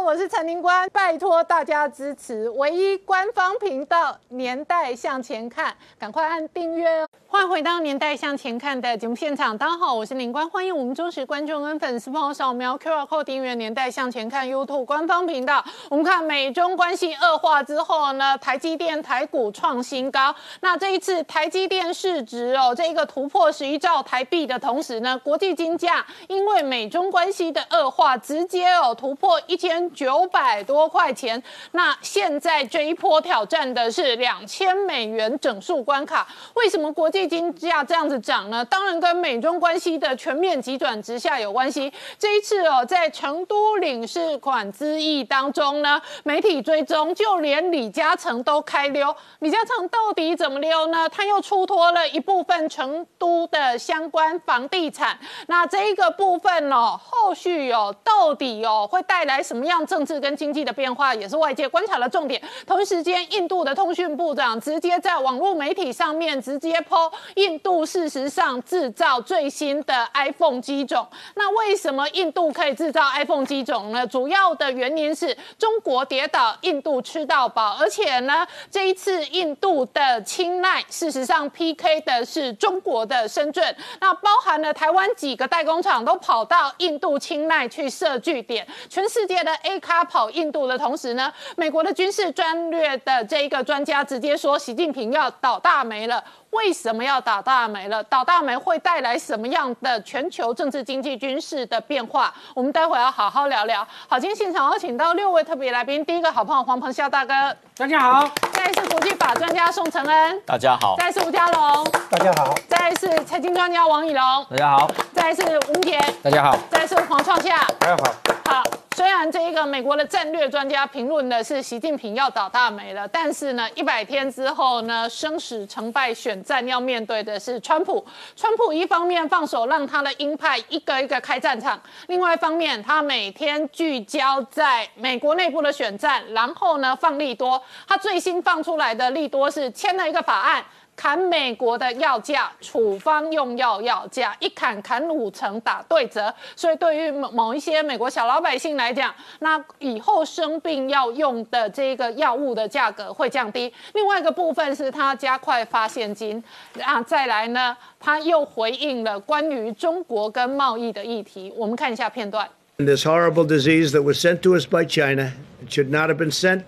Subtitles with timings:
[0.00, 7.08] 我是陈宁官，拜托大家支持唯一官方频道《年代向前看》，赶快按订阅哦！
[7.26, 15.62] 欢迎回到《年代向前看》的节目现场，大家好，我是宁官，欢迎我们忠实观众跟粉丝朋友扫描 QR Code 订阅《年代向前看》YouTube 官方频道。
[15.90, 20.34] 我们看美中关系恶化之后呢，台积电台股创新高。
[20.60, 31.42] 那这一次台积电市值哦，这一个突破十一兆台币的同时呢，国际金价因为美中关系的恶化，直接哦突破一千九百多块钱。
[31.72, 36.26] 那现在这一波挑战的是两千美元整数关卡。
[36.54, 38.64] 为什么国际金价这样子涨呢？
[38.64, 41.92] 当然跟美中关系的全面急转直下有关系。
[42.18, 49.14] 这一次哦，在成都领事馆之役当中呢，媒体追踪，就连李嘉诚都开溜。
[49.40, 51.08] 李嘉诚到底怎么溜呢？
[51.08, 55.18] 他又出脱了一部分成都的相关房地产。
[55.46, 62.40] 那这一个部分哦，后续哦，到底哦会带来什么样政治跟经济的变化，也是外界观察的重点。
[62.66, 71.06] 同一时间，印度的通讯部长直接在网络媒体上面直接抛印度事实上制造最新的 iPhone 机种。
[71.34, 74.06] 那为什么印度可以制造 iPhone 机种呢？
[74.06, 77.76] 主要的原因是中国跌倒，印度吃到饱。
[77.80, 83.76] 而且呢，这一次印度的青睐，事实上 PK 的是中国的深圳。
[84.00, 88.66] 那包含了台湾几个代工厂都跑到印度青睐去设据点。
[88.88, 96.24] 全世界的 A 卡跑印度的同时呢，美国的军事战略的这一个专家直接说，习近平要倒大霉了。
[96.50, 98.02] 为什么要倒大霉了？
[98.04, 102.32] 倒大霉会带来什么样的全球政治、经济、军事的变化？
[102.54, 103.86] 我们待会要好好聊聊。
[104.08, 118.14] 好，今天现场有请到六位特别来宾，第一个好朋友黄鹏孝大哥，大家好；再来是国际法专家宋承恩，大家好；再来是吴家龙，大家好；再来是财经专家王以龙，大家好；再来是吴田，大家好；再来是黄创夏，大家好。
[118.46, 118.62] 好，
[118.98, 128.04] 虽然这一个美国的战略专家评论的是习近平要倒大霉了，但是呢，一百天之后呢，生死成败选战要面对的是川普。
[128.34, 137.62] 川普一方面放手让他的鹰派一个一个开战场，另外一方面他每天聚焦在美国内部的选战，然后呢放利多。
[137.86, 140.64] 他最新放出来的利多是签了一个法案。
[140.98, 146.34] 砍美国的药价，处方用药药价一砍砍五成，打对折。
[146.56, 153.72] 所以对于某某一些美国小老百姓来讲，那以后生病要用的这个药物的价格会降低。
[153.94, 156.42] 另外一个部分是他加快发现金
[156.82, 161.52] 啊，再来呢，他又回应了关于中国跟贸易的议题。
[161.56, 162.48] 我们看一下片段。
[162.78, 165.30] This horrible disease that was sent to us by China,
[165.62, 166.64] it should not have been sent.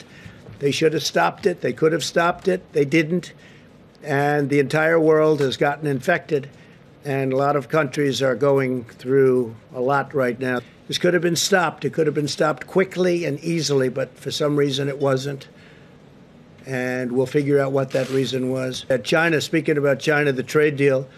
[0.61, 1.61] They should have stopped it.
[1.63, 2.61] They could have stopped it.
[2.73, 3.33] They didn't.
[4.03, 6.49] And the entire world has gotten infected,
[7.05, 10.61] and a lot of countries are going through a lot right now.
[10.89, 11.85] This could have been stopped.
[11.85, 15.49] It could have been stopped quickly and easily, but for some reason it wasn't.
[16.67, 18.85] And we'll figure out what that reason was.
[18.91, 21.09] At China, speaking about China, the trade deal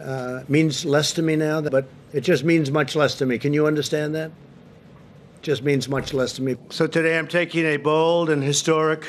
[0.00, 3.38] uh, means less to me now, but it just means much less to me.
[3.38, 4.30] Can you understand that?
[5.42, 6.56] just means much less to me.
[6.70, 9.06] So today I'm taking a bold and historic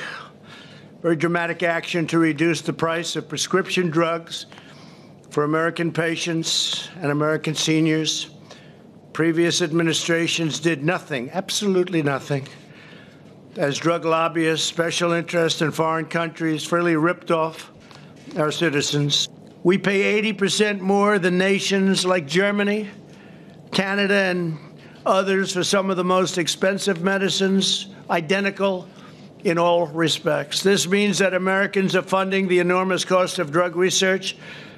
[1.02, 4.48] very dramatic action to reduce the price of prescription drugs
[5.30, 8.30] for American patients and American seniors.
[9.14, 12.46] Previous administrations did nothing, absolutely nothing.
[13.56, 17.72] As drug lobbyists, special interests in foreign countries freely ripped off
[18.38, 19.30] our citizens.
[19.64, 22.90] We pay 80% more than nations like Germany,
[23.72, 24.58] Canada, and
[25.06, 28.88] others for some of the most expensive medicines, identical
[29.44, 30.64] in all respects.
[30.64, 34.36] This means that Americans are funding the enormous cost of drug research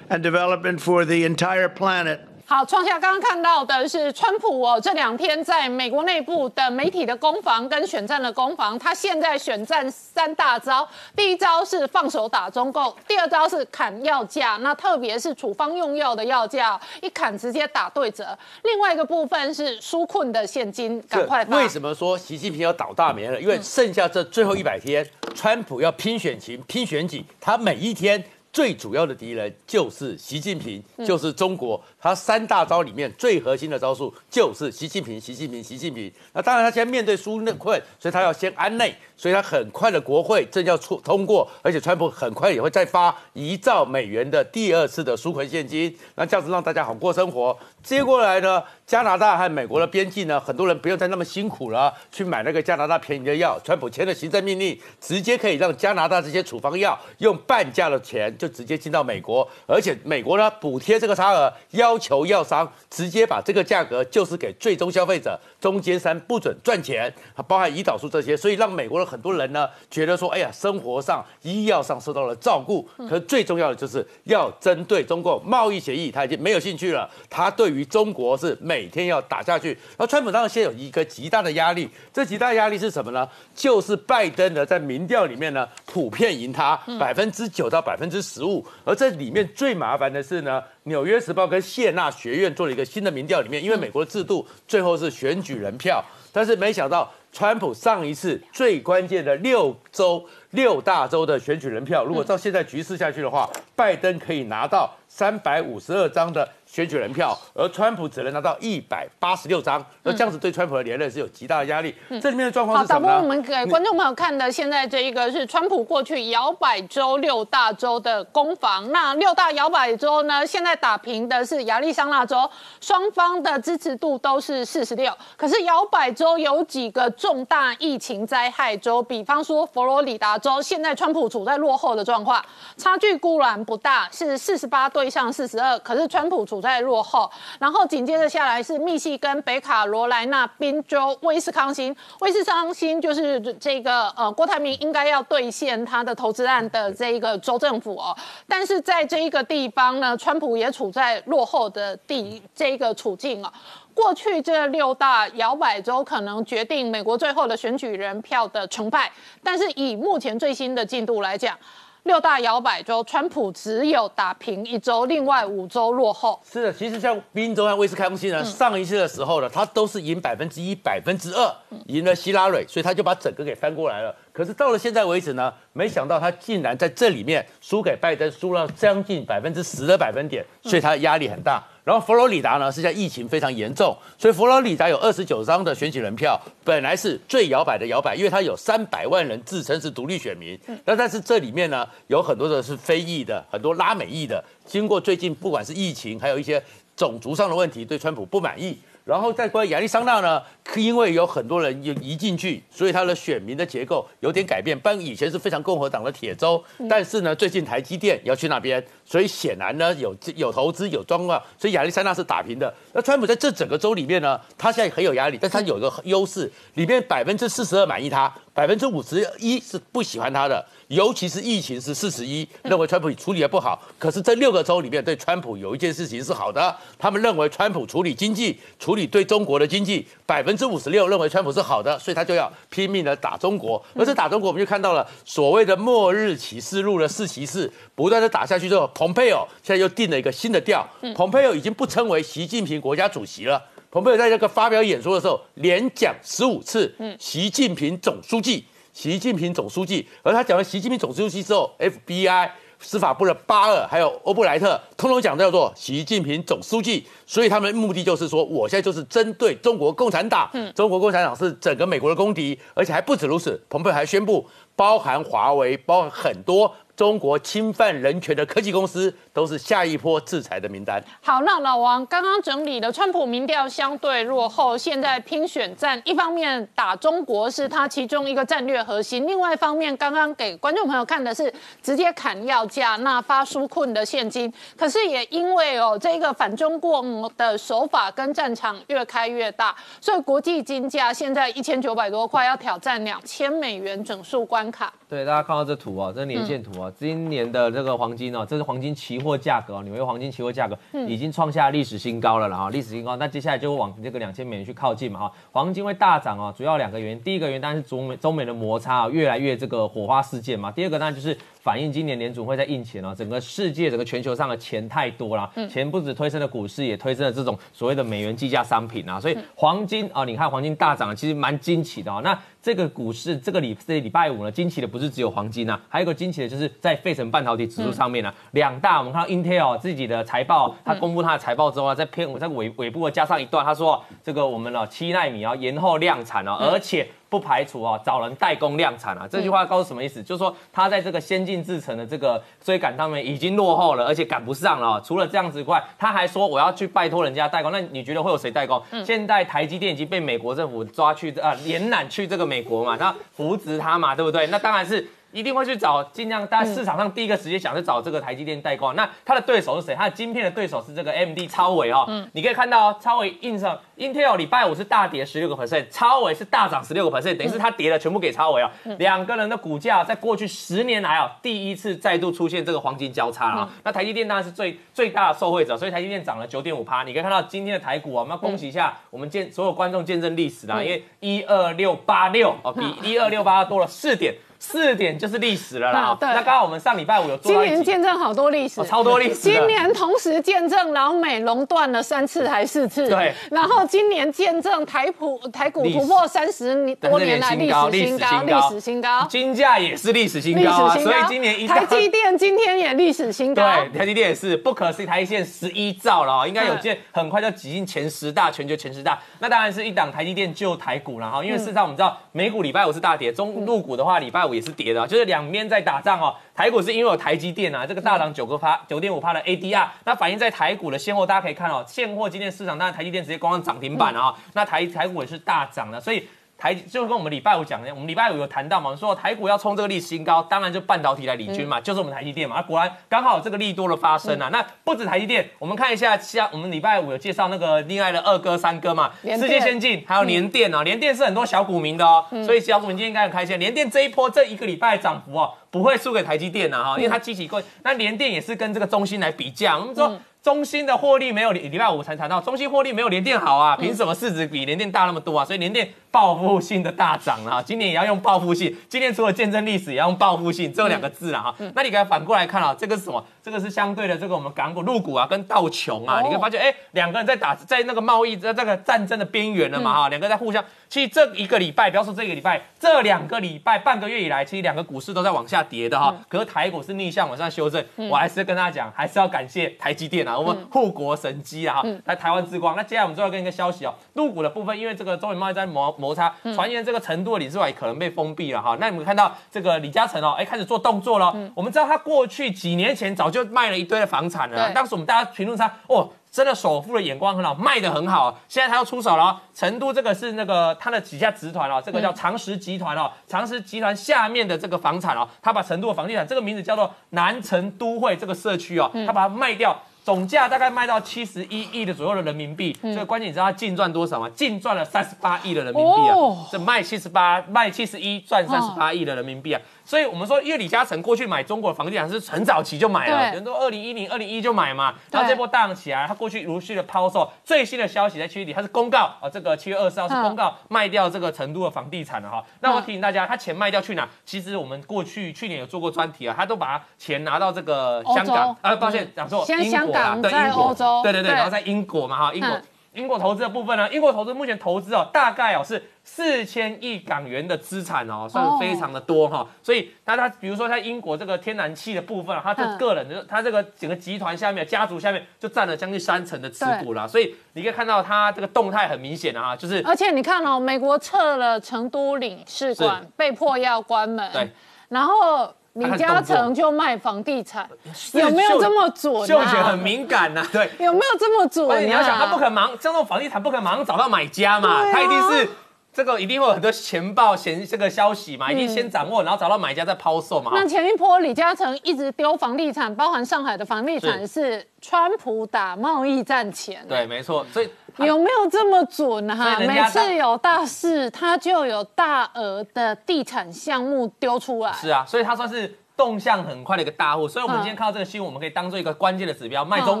[0.08, 2.20] and development for the entire planet
[2.52, 18.36] 好，创下刚刚看到的是川普哦，这两天在美国内部的媒体的攻防跟选战的攻防，他现在选战三大招，第一招是放手打中共，第二招是砍药价，那特别是处方用药的药价，一砍直接打对折。
[18.64, 21.56] 另外一个部分是纾困的现金，赶快发。
[21.56, 23.40] 为什么说习近平要倒大霉了？
[23.40, 28.20] 因为剩下这最后一百天，川普要拼选情、拼选举，他每一天。
[28.52, 31.80] 最主要的敌人就是习近平，就是中国。
[32.00, 36.10] 他三大招里面最核心的招数就是习近平，习近平，习近平。
[36.32, 47.56] 那当然，他现在面对纾困，所以他要先安内，所以他很快的国会正要出通过，而且川普很快也会再发一兆美元的第二次的纾困现金，那这样子让大家好过生活。
[47.82, 53.58] 接过来呢，加拿大和美国的边境呢，很多人不用再那么辛苦了，去买那个加拿大便宜的药。
[53.64, 67.12] 川普签了行政命令，直接可以让加拿大这些处方药用半价的钱就直接进到美国，而且美国呢补贴这个差额，要求药商直接把这个价格就是给最终消费者，中间商不准赚钱，
[67.48, 72.86] 包含胰岛素这些，所以让美国的很多人呢觉得说，哎呀，生活上、医药上受到了照顾。
[72.98, 77.69] 可是最重要的就是要针对中共贸易协议，他已经没有兴趣了，他对。
[77.70, 83.28] 于中国是每天要打下去，然后川普当然现在有一个极大的压力，这极大压力是什么呢？
[83.54, 106.48] 就是拜登呢在民调里面呢普遍赢他百分之九到百分之十五，而这里面最麻烦的是呢，纽约时报跟谢纳学院做了一个新的民调，里面因为美国的制度最后是选举人票，但是没想到川普上一次最关键的六州六大州的选举人票，如果照现在局势下去的话，拜登可以拿到三百五十二张的。
[106.70, 111.92] 选举人票，而川普只能拿到一百八十六张，那这样子对川普的连任是有极大的压力。
[112.22, 113.14] 这里面的状况是什么呢？
[113.14, 118.88] 好，我们给观众朋友看的，现在这一个是川普过去摇摆州六大州的攻防。
[118.92, 122.48] 那六大摇摆州呢，现在打平的是亚利桑那州，
[122.80, 125.12] 双方的支持度都是四十六。
[125.36, 132.40] 可是摇摆州有几个重大疫情灾害州，比方说佛罗里达州，现在川普处在落后的状况，
[132.76, 136.59] 差距固然不大，是四十八对上四十二，可是川普处。
[136.60, 141.94] 在落后，然后紧接着下来是密西根、北卡罗来纳、宾州、威斯康星。
[142.20, 148.16] 威斯康星就是这个呃，郭台铭应该要兑现他的投资案的这一个州政府哦。
[148.46, 153.52] 但是在这一个地方呢，川普也处在落后的地这一个处境哦。
[153.92, 159.10] 过去这六大摇摆州可能决定美国最后的选举人票的成败，
[159.42, 161.58] 但是以目前最新的进度来讲。
[162.04, 166.40] 六大摇摆州，川普只有打平一周，另外五周落后。
[166.44, 171.54] 是的，其实像宾州和威斯康星呢，上一次的时候呢，他都是赢百分之一、百分之二，
[171.86, 174.14] 赢了希拉蕊，所以他就把整个给翻过来了。
[174.32, 181.62] 可是到了现在为止呢，没想到他竟然在这里面输给拜登，输了将近百分之十的百分点，所以他压力很大。
[181.90, 190.56] 然后佛罗里达呢，是在疫情非常严重，所以佛罗里达有二十九张的选举人票，本来是最摇摆的摇摆，因为它有三百万人自称是独立选民。
[190.84, 196.62] 那但是这里面呢，有很多的是非裔的，很多拉美裔的，经过最近不管是疫情，还有一些
[196.94, 198.78] 种族上的问题，对川普不满意。
[199.04, 200.42] 然后再关于亚利桑那呢，
[200.76, 204.78] 因为有很多人移移进去，所以他的选民的结构有点改变。
[204.78, 212.72] 不然以前是非常共和党的铁州，但是呢，最近台积电要去那边，所以显然呢有有投资有状况，所以亚利桑那是打平的。
[212.92, 220.62] 那川普在这整个州里面呢，他现在很有压力，但他有一个优势，里面百分之四十二满意他，百分之五十一是不喜欢他的。
[220.88, 223.80] 尤其是疫情是四十一，认为川普处理的不好。
[223.98, 233.82] 可是这六个州里面对川普有一件事情是好的，他们认为川普处理经济、处理对中国的经济，百分之五十六认为川普是好的，所以他就要拼命的打中国。
[233.94, 240.86] 而这打中国，我们就看到了所谓的末日启示录的四骑士不断的打下去之后，蓬佩奥现在又定了一个新的调，
[241.16, 248.64] 蓬佩奥已经不称为习近平国家主席了，蓬佩奥在这个发表演说的时候连讲十五次，习近平总书记。
[248.92, 252.50] 习近平总书记，而他讲完习近平总书记之后，FBI
[252.80, 266.72] 司法部的巴尔还有欧布莱特，通通讲叫做习近平总书记，所以他们的目的就是说，我现在就是针对中国共产党，中国共产党是整个美国的公敌，而且还不止如此，蓬佩还宣布，包含华为，包含很多。
[267.00, 271.02] 中国侵犯人权的科技公司都是下一波制裁的名单。
[271.22, 281.50] 好，那老王刚刚整理了，川普民调相对落后，现在拼选战，一方面打中国是他其中一个战略核心，另外一方面刚刚给观众朋友看的是
[281.82, 284.52] 直接砍药价，那发纾困的现金。
[284.76, 294.92] 可是也因为哦这个反中共的手法跟战场越开越大，所以国际金价现在一千九百多块，要挑战两千美元整数关卡。
[295.10, 296.88] 对，大家看到这图啊，这年线图啊。
[296.96, 303.16] 今年的这个黄金哦，这是黄金期货价格，纽约黄金期货价格已经创下历史新高了啦哈，历史新高。
[303.16, 311.36] 那接下来就会往这个两千美元去靠近嘛哈，黄金会大涨哦，主要两个原因，第一个原因当然是中美中美的摩擦啊，越来越这个火花四溅嘛，第二个当然就是。
[311.62, 322.20] 反映今年联储会在印钱哦，整个世界、整个全球上的钱太多了，钱不止推升了股市，也推升了这种所谓的美元计价商品啊，所以黄金啊，你看黄金大涨，其实蛮惊奇的啊。
[322.24, 337.06] 那这个股市这个礼这礼拜五呢，惊奇的不是只有黄金啊，还有一个惊奇的就是在费城半导体指数上面呢，两大我们看到 Intel 自己的财报，它公布它的财报之后啊，在片在尾尾部加上一段，他说这个我们呢七纳米啊延后量产啊，而且。
[337.30, 339.26] 不排除哦找人代工量产啊。
[339.26, 340.22] 这句话告诉什么意思？
[340.22, 345.00] 就是说他在这个先进制程的这个追赶上面已经落后了，而且赶不上了。
[345.00, 347.72] 除了这样子以外，他还说我要去拜托人家代工。
[347.72, 348.82] 那你觉得会有谁代工？
[349.02, 354.46] 现在台积电已经被美国政府抓去啊连揽去这个美国嘛，他扶植他嘛，对不对？
[354.48, 355.08] 那当然是。
[355.32, 358.94] 一定会去找尽量，大家市场上第一个时间想去找这个台积电代工。
[358.94, 359.94] 那它的对手是谁？
[359.94, 362.04] 它的晶片的对手是这个 MD 超伟哦。
[362.08, 368.70] 嗯，你可以看到超伟印上 Intel 礼拜五是大跌十六个 percent，超伟是大涨十六个 percent，等于是它跌了全部给超伟哦。
[368.98, 373.70] 两个人的股价在过去十年来哦，第一次再度出现这个黄金交叉了。
[373.84, 377.02] 那台积电当然是最最大的受惠者，所以台积电涨了九点五趴。
[377.04, 384.34] 你可以看到今天的台股啊，我们要恭喜一下我们见所有观众见证历史啦，因为一二六八六哦，比一二六八多了四点。
[384.60, 386.16] 四点就是历史了啦。
[386.20, 387.50] 对，那刚好我们上礼拜五有做。
[387.50, 389.40] 今年见证好多历史，超多历史。
[389.40, 393.08] 今年同时见证老美垄断了三次还四次。
[393.08, 393.34] 对。
[393.50, 399.26] 然后今年见证台普台股突破三十年多年来历史新高，历史新高。
[399.28, 403.62] 金价也是历史新高，所以今年一台积电今天也历史新高。
[403.62, 409.18] 对，台积电也是不可思议，台积电十一兆了，应该有见很快就挤进前十大，全球前十大。
[409.38, 415.30] 那当然是一档台积电救台股了哈，因为事实上我们知道美股礼拜五是大跌，中陆股的话礼拜五也是跌的，就是。
[415.30, 426.26] 两边在打仗哦，台股是因为有台积电啊，这个大涨九个趴，九点五趴的 ADR，那反映在台股的现货，大家可以看哦，现货今天市场当然台积电直接光上涨停板了啊，那台台股也是大涨的，所以。
[426.60, 432.60] 台就跟我们礼拜五讲的，我们礼拜五有谈到嘛，说台股要冲这个历史新高，当然就半导体来领军嘛，就是我们台积电嘛。
[432.60, 434.50] 果然刚好这个利多的发生啊。
[434.52, 443.58] 那不止台积电，我们看一下，像我们礼拜五有介绍那个另外的二哥、三哥嘛，世界先进还有联电啊，联电是很多小股民的哦，所以小股民今天应该很开心。
[443.58, 447.62] 联电这一波这一个礼拜涨幅哦，不会输给台积电呐哈，因为它积极过。
[447.84, 450.20] 那联电也是跟这个中芯来比价，我们说。
[450.42, 455.44] 中芯的获利没有礼礼拜五才谈到，中芯获利没有联电好啊，凭什么市值比联电大那么多啊？
[455.44, 461.54] 所以联电报复性的大涨啊，今年也要用报复性，今年除了见证历史，也要用报复性，只有两个字了哈。
[461.74, 463.24] 那你给它反过来看啊，这个是什么？
[463.42, 470.62] 这个是相对的这个我们港股、入股啊，跟道琼啊，你可以发现，哎，两个人在打，在那个贸易在这个战争的边缘了嘛哈，两个在互相。
[470.88, 476.14] 其实这一个礼拜，不要说这个礼拜，这两个礼拜、半个月以来，其实两个股市都在往下跌的哈。
[476.28, 482.74] 可是台股是逆向往上修正，我还是跟大家讲，还是要感谢台积电啊，我们护国神机啊哈，来台湾之光。
[482.76, 488.76] 那接下来我们就要跟一个消息哦，入股的部分，因为这个中美贸易战摩摩擦，传言这个程度的李志伟可能被封闭了哈。
[488.80, 491.34] 那你们看到这个李嘉诚哦，哎，开始做动作了。
[491.54, 496.10] 我们知道他过去几年前早就卖了一堆的房产了，当时我们大家评论他哦。
[496.30, 498.38] 真的首富的眼光很好，卖的很好。
[498.46, 509.76] 现在他要出手了，成都这个是那个他的几家集团哦，这个叫长实集团哦，长实集团下面的这个房产哦，他把成都的房地产这个名字叫做南城都会这个社区哦，他把它卖掉。
[510.02, 514.28] 总价大概卖到七十一亿的左右的人民币，所以关键你知道他净赚多少吗？
[514.34, 516.16] 净赚了三十八亿的人民币啊！
[516.50, 519.60] 这卖七十八，卖七十一，赚三十八亿的人民币啊！
[519.90, 527.28] 所以我们说，因为李嘉诚过去买中国的房地产是很早期就买了，人都二零一零、二零一就买嘛，然后这波大涨起来，他过去如续的抛售。
[527.42, 532.44] 最新的消息在七月底，他是公告啊，这个七月二十号是公告卖掉这个成都的房地产了哈。
[532.60, 534.08] 那我提醒大家，他钱卖掉去哪？
[534.24, 539.92] 其实我们过去去年有做过专题啊，他都把钱拿到这个香港，呃，抱歉讲错，英国。
[540.22, 542.48] 在欧洲，对对对，然后在英国嘛哈，英国
[542.92, 549.46] 英国投资的部分呢，英国投资目前投资哦，大概哦是四千亿港元的资产哦，算是非常的多哈。
[549.62, 557.06] 所以那他比如说在英国这个天然气的部分，他这个人的他这个整个集团下面家族下面就占了将近三成的持股啦。
[557.06, 564.50] 所以你可以看到它这个动态很明显的哈，就是而且你看哦，美国撤了成都领事馆，被迫要关门，对，
[564.88, 565.54] 然后。
[565.74, 567.68] 李嘉诚就卖房地产，
[568.12, 569.26] 有没有这么准？
[569.26, 571.86] 秀姐很敏感呐，对，有没有这么准？
[571.86, 575.48] 你要想，他不可能这种房地产不可能马上找到买家嘛，他一定是。
[575.92, 580.52] 这个一定会有很多钱报、嫌这个消息嘛，一定先掌握，然后找到买家再抛售嘛。
[580.54, 586.86] 那前一波李嘉诚一直丢房地产，包含上海的房地产，是川普打贸易战前。
[586.88, 587.44] 对，没错。
[587.52, 589.58] 所以有没有这么准哈？
[589.58, 594.72] 每次有大事，他就有大额的地产项目丢出来。
[594.74, 595.76] 是啊，所以他算是。
[596.00, 600.00] 动向很快的一个大户，所以我们今天看到这个新闻，我们可以当做一个关键的指标，卖中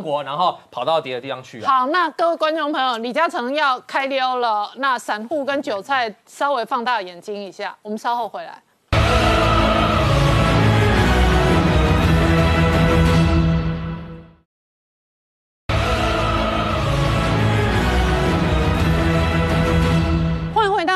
[0.00, 1.62] 国，然后跑到别的地方去。
[1.62, 8.62] 好，那各位观众朋友，李嘉诚要开溜了，那散户跟韭菜稍微放大眼睛一下，我们稍后回来。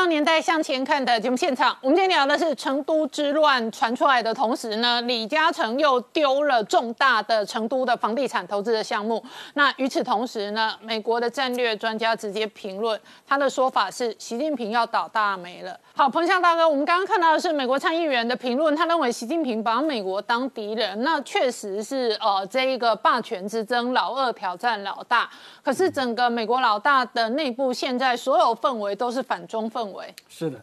[0.07, 9.23] 年代向前看的节目现场，我们今天聊的是成都之乱传出来的同时呢，李嘉诚又丢了重大的成都的房地产投资的项目。
[9.55, 15.79] 那与此同时呢，美国的战略专家直接评论，他的说法是习近平要倒大霉了。
[15.97, 25.29] 好，彭向大哥，我们刚刚看到的是美国参议员的评论，他认为习近平把美国当敌人，那确实是呃这一个霸权之争，老二挑战老大。
[25.63, 30.13] 可是整个美国老大的内部现在所有氛围都是反中氛围。
[30.27, 30.59] 是的，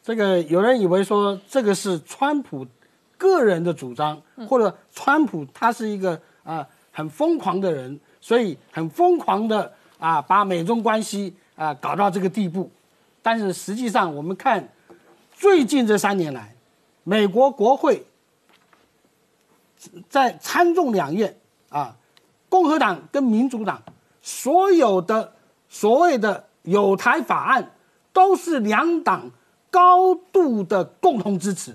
[0.00, 2.64] 这个有人以为说这个是川普
[3.18, 12.70] 个人的主张，或者川普他是一个啊很疯狂的人，所以很疯狂的啊把美中关系啊搞到这个地步。
[13.24, 14.68] 但是实际上，我们看
[15.32, 16.54] 最近这三年来，
[17.04, 18.04] 美国国会
[20.10, 21.34] 在参众两院
[21.70, 21.96] 啊，
[22.50, 23.82] 共和党跟民主党
[24.20, 25.32] 所有的
[25.70, 27.70] 所谓的有台法案，
[28.12, 29.30] 都是两党
[29.70, 31.74] 高度的共同支持。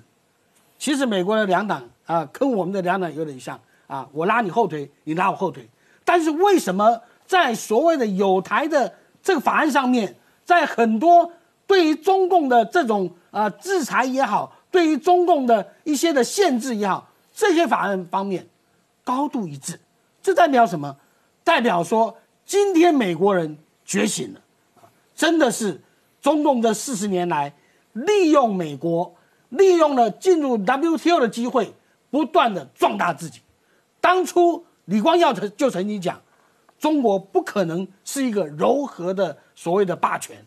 [0.77, 5.68] 其实美国的两党啊，跟我们的两党有点像啊，我拉你后腿，你拉我后腿。
[6.06, 10.15] 但是为什么在所谓的有台的这个法案上面，
[10.46, 11.32] 在很多
[11.70, 18.48] 对于中共的这种啊制裁也好，对于中共的一些的限制也好，这些法案方面
[19.04, 19.80] 高度一致，
[20.20, 20.98] 这代表什么？
[21.44, 24.42] 代表说今天美国人觉醒了，
[25.16, 25.80] 真的是
[26.20, 27.54] 中共这四十年来
[27.94, 29.14] 利用美国，
[29.50, 31.76] 利用了进入 WTO 的机会，
[32.10, 33.42] 不断的壮大自己。
[34.02, 36.20] 当初李光耀曾就曾经讲，
[36.80, 40.44] 中国不可能是一个柔和的所谓的霸权。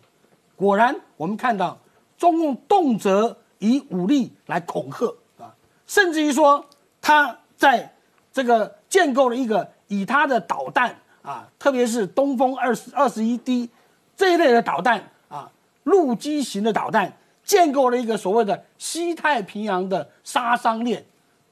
[0.57, 1.79] 果然，我们看到
[2.17, 5.07] 中共动辄以武力来恐吓
[5.39, 5.55] 啊，
[5.87, 6.65] 甚至于说
[7.01, 7.95] 他在
[8.33, 13.71] 这个建构了一个以他的导弹啊，特别是东风二十二十一 D
[14.17, 15.51] 这一类的导弹啊，
[15.85, 21.05] 陆基型的导弹，建构了一个所谓的西太平洋的杀伤链，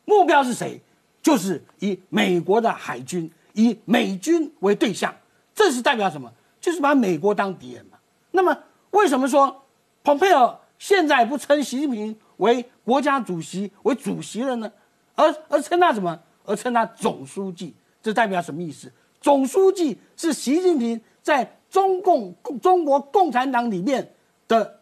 [0.04, 0.80] 目标是谁？
[1.20, 5.14] 就是以美国的海军，以美军为对象，
[5.54, 6.32] 这是代表什么？
[6.60, 7.98] 就是把美国当敌人嘛。
[8.30, 8.56] 那么。
[8.90, 9.64] 为什么说
[10.02, 14.72] 蓬佩奥现在不称习近平为国家主席为主席了呢？
[15.14, 16.18] 而而称他什么？
[16.44, 17.74] 而称他总书记？
[18.02, 18.90] 这代表什么意思？
[19.20, 24.14] 总书记是习近平在中共中国共产党里面
[24.48, 24.80] 的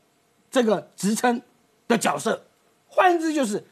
[0.51, 1.43] 这个职称
[1.89, 2.45] 的角色。
[2.87, 3.65] 换言之，就是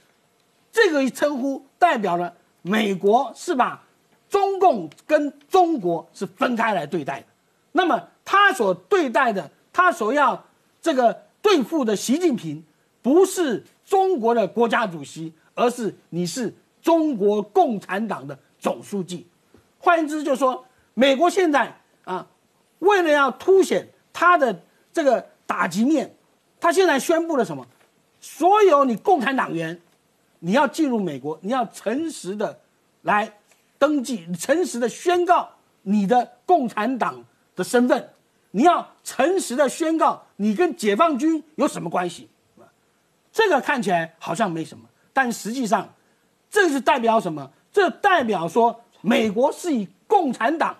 [0.72, 3.84] 这个称呼代表了美国是把
[4.28, 7.26] 中共跟中国是分开来对待的。
[7.70, 9.50] 那么他所对待的。
[9.76, 10.42] 他所要
[10.80, 12.64] 这个对付的习近平，
[13.02, 19.26] 不是中国的国家主席，而是你是中国共产党的总书记。
[19.78, 22.26] 换言之，就是说，美国现在啊，
[22.78, 24.62] 为了要凸显他的
[24.94, 26.16] 这个打击面，
[26.58, 27.66] 他现在宣布了什么？
[28.18, 29.78] 所有你共产党员，
[30.38, 32.60] 你要进入美国，你要诚实的
[33.02, 33.30] 来
[33.78, 35.50] 登记，诚实的宣告
[35.82, 37.22] 你的共产党
[37.54, 38.08] 的身份。
[38.52, 42.28] 你要诚实的宣告你跟解放军有什么关系，
[43.32, 45.92] 这个看起来好像没什么，但实际上，
[46.50, 47.50] 这是代表什么？
[47.72, 50.74] 这代表说美国是以共产党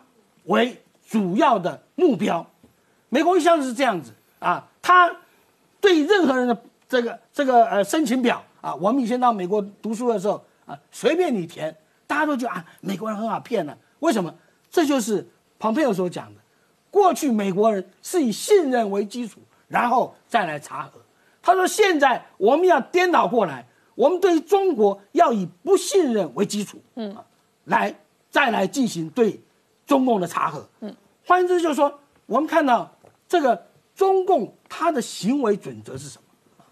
[0.44, 2.46] 为主要的目标。
[3.09, 5.14] 美国一向是这样子啊，他
[5.81, 11.76] 对任何人的这个这个呃申请表啊，我们以前到美国读书的时候啊，随便你填，
[12.07, 13.76] 大家都觉得啊，美国人很好骗的。
[13.98, 14.35] 为什么？
[14.70, 16.40] 这就是蓬佩奥所讲的。
[16.96, 20.98] 过去美国人是以信任为基础，然后再来查核。
[21.42, 27.14] 他说：“现在我们要颠倒过来，我们对于中国要以不信任为基础，嗯，
[27.64, 27.94] 来
[28.30, 29.38] 再来进行对
[29.87, 30.66] 中共的查核。
[30.80, 32.90] 嗯，换言之就是说，我们看到
[33.28, 36.64] 这个中共他的行为准则是什么？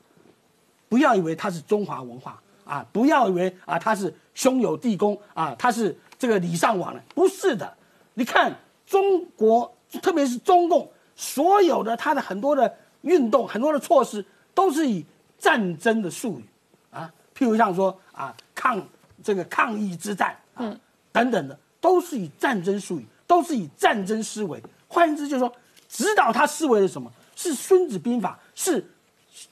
[0.89, 7.77] 不要以为他是中华文化啊，不要以为啊他是兄友弟恭啊，他是这个礼尚往来，不是的。
[8.15, 8.57] 你看
[8.87, 15.05] 中国。”特别是中共所有的他的很多的运动、很多的措施，都是以
[15.39, 16.45] 战争的术语
[16.91, 18.81] 啊，譬如像说啊抗
[19.23, 20.75] 这个抗疫之战啊
[21.13, 24.63] 等等的，都是以战争术语，都是以战争思维。
[24.89, 25.53] 换言之，就是说
[25.89, 28.85] 指导他思维的什么是《孙子兵法》，是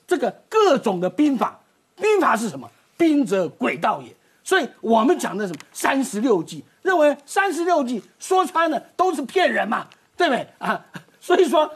[0.06, 1.58] 这个各种的兵法。
[1.96, 2.70] 兵法是什么？
[2.96, 4.14] 兵者诡道也。
[4.44, 9.86] 所以我们讲的什么三十六计，认为三十六计说穿了都是骗人嘛。
[10.22, 10.84] 对不对啊？
[11.20, 11.68] 所以说，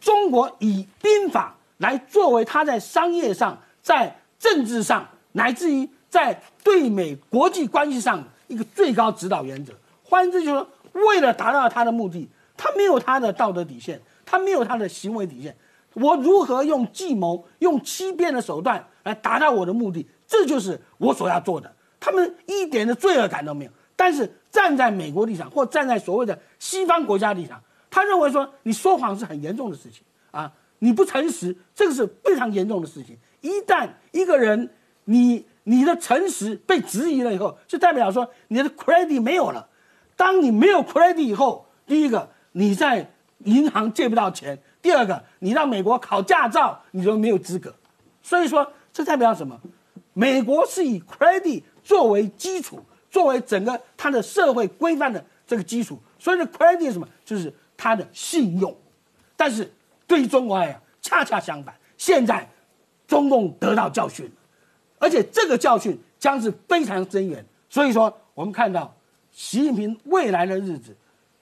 [0.00, 9.72] 中国以兵法来作为他在商业上、在政治上，乃至于在对美国际关系上一个最高指导原则。
[10.02, 10.68] 换言之，就是说，
[11.06, 15.56] 为了达到他的目的，他没有他的道德底线，他没有他的行为底线，
[15.94, 21.72] 我如何用计谋、用欺骗的手段来达到我的目的，这就是我所要做的。
[22.00, 23.70] 他们一点的罪恶感都没有。
[23.94, 27.60] 但是站在美国立场，或站在所谓的西方国家立场，
[27.90, 33.16] 他认为说你说谎是很严重的事情啊，你不诚实，这个是非常严重的事情。
[33.40, 34.68] 一旦一个人
[35.06, 39.66] 你你的诚实被质疑了以后，就代表说你的 credit 没有了。
[40.14, 43.10] 当你没有 credit 以后，第一个你在
[43.44, 47.74] 银行借不到钱，第二个你到美国考驾照你就没有资格。
[48.22, 49.58] 所以说这代表什么？
[50.12, 52.78] 美国是以 credit 作为基础。
[53.12, 58.74] 作为整个它的社会规范的这个基础，所以呢，credit 是什么就是它的信用。
[59.36, 59.70] 但是
[60.06, 62.48] 对于中国来讲，恰恰相反，现在
[63.06, 64.32] 中共得到教训，
[64.98, 67.44] 而且这个教训将是非常深远。
[67.68, 68.94] 所以说，我们看到
[69.30, 70.96] 习近平未来的日子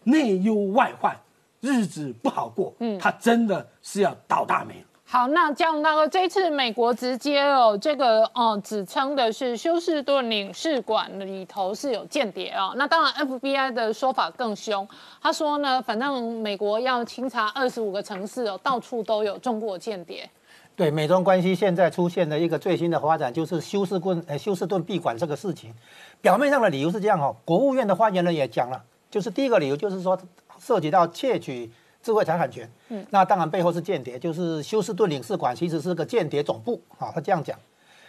[0.05, 1.17] 内忧外患，
[1.61, 2.75] 日子不好过。
[2.81, 4.87] 嗯，他真的是要倒大霉了。
[5.13, 12.73] 好，那江龙大哥，这次美国直接哦，这个哦，指称的是休斯顿领事馆里头是有间谍哦。
[12.77, 14.87] 那当然，FBI 的说法更凶，
[15.21, 20.31] 他说呢，反正美国要清查二十五个城市哦，到处都有中国间谍。
[20.77, 25.75] 对，美中关系现在出现的一个最新的发展，就是休斯顿呃休斯顿闭馆这个事情。
[26.21, 30.17] 表面上的理由是这样哦，国务院的发言人也讲了，就是第一个理由就是说
[30.61, 31.69] 涉及到窃取。
[32.03, 37.59] 智慧财产权，嗯，那当然背后是间谍，就是休斯顿领事馆其实是个间谍总部，啊，他这样讲。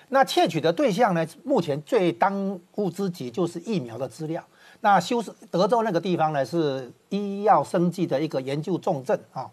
[0.09, 4.43] 那窃取的对象呢，目前最当务之急就是疫苗的资料。
[4.81, 9.49] 那休斯德州那个地方呢，是医药生技的一个研究重镇啊。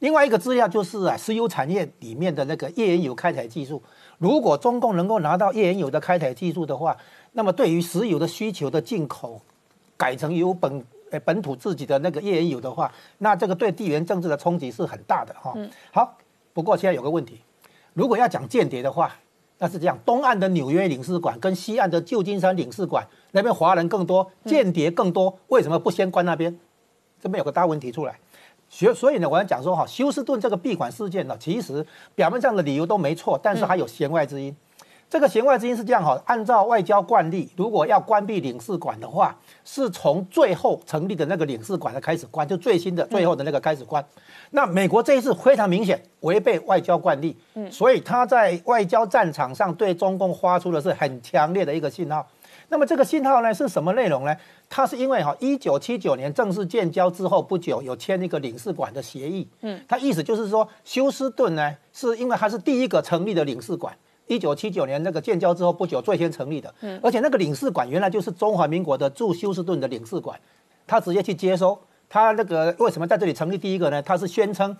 [0.00, 3.82] 另外一个资料就是啊，石油产业里面的那个页岩油开采技术。
[4.18, 6.96] 如果中共能够拿到页岩油的开采技术的话，
[7.32, 9.40] 那么对于石油的需求的进口，
[9.96, 10.84] 改成由本。
[11.12, 15.54] 诶，本土自己的那个页岩油的话，那这个对地缘政治的冲击是很大的哈。
[15.92, 16.18] 好，
[16.52, 17.40] 不过现在有个问题，
[17.94, 19.14] 如果要讲间谍的话，
[19.58, 26.58] 那是这样：东岸的纽约领事馆跟西岸的旧金山领事馆那边华人更多，间谍更多，为什么不先关那边？
[27.20, 28.18] 这边有个大问题出来。
[28.68, 34.56] 所所以呢，我要讲说哈，休斯顿这个闭馆事件呢，其实表面上的理由都没错，但是还有弦外之音。
[35.12, 44.02] 这个弦外之音是这样哈，按照外交惯例，如果要关闭领事馆的话，是从最后成立的那个领事馆的开始关，就最新的最后的那个开始关。
[44.52, 52.26] 那美国这一次非常明显违背外交惯例，嗯，所以他在外交战场上对中共发出的是很强烈的一个信号。
[52.70, 54.34] 那么这个信号呢是什么内容呢？
[54.70, 63.94] 它是因为哈，一九七九年正式建交之后不久，有签一个领事馆的协议，嗯，它意思就是说休斯顿呢是因为它是第一个成立的领事馆。
[64.32, 70.38] 一九七九年那个建交之后不久，最先成立的，嗯，而且那个领事馆原来就是中华民国的驻休斯顿的领事馆，
[70.86, 74.00] 他直接去接收，他那个为什么在这里成立第一个呢？
[74.00, 74.74] 他是宣称，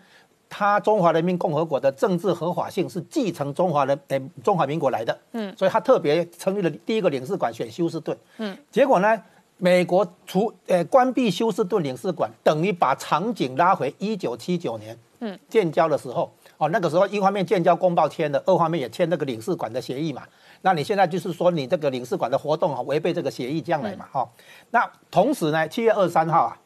[0.48, 9.22] 他中华人民共和国的政治合法性是继承中华人诶中华民国来的，嗯，所以他特别成立了第一个领事馆选休斯顿，嗯，结果呢，
[9.58, 16.32] 美国除诶关闭休斯顿领事馆，等于把场景拉回一九七九年，嗯，建交的时候。
[16.62, 20.22] 哦，那个时候一方面建交公报签的，二方面也签那个领事馆的协议嘛。
[20.60, 24.06] 那你现在就是说你这个领事馆的活动啊，违背这个协议这样来嘛？
[24.12, 24.30] 哈。
[24.70, 26.56] 那同时呢，七月二十三号啊，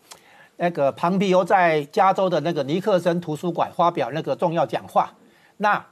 [0.56, 5.10] 那个庞皮欧在加州的那个尼克森图书馆发表那个重要讲话。
[5.56, 5.82] 那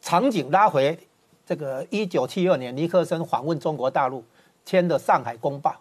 [0.00, 0.96] 场景拉回
[1.44, 4.24] 这个一九七二年尼克森访问中国大陆
[4.64, 5.74] 签的上海公报，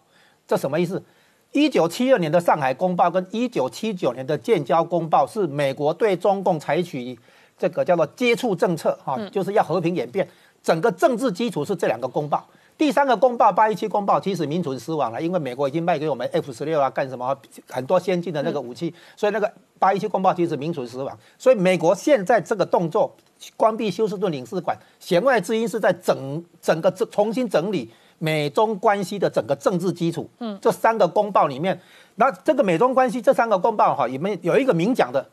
[0.48, 1.04] 这什么意思？
[1.52, 7.16] 一九七二年的上海公报跟一九七九年的建交公报是美国对中共采取。
[7.60, 10.28] 这个叫做接触政策，哈，就是要和平演变。
[10.64, 12.44] 整个政治基础是这两个公报。
[12.78, 17.38] 第三个公报八一七公报其实名存实亡了，因为美国已经卖给我们 F 十六啊，干什么
[17.70, 21.18] 很多先进的那个武器，所以那个八一七公报其实名存实亡。
[21.38, 23.14] 所以美国现在这个动作，
[23.58, 30.30] 关闭休斯顿领事馆，弦外之音是在整整个重新整理美中关系的整个政治基础。
[30.40, 31.78] 嗯，这三个公报里面，
[32.16, 35.26] 那这个美中关系这三个公报哈，里面有一个明讲的。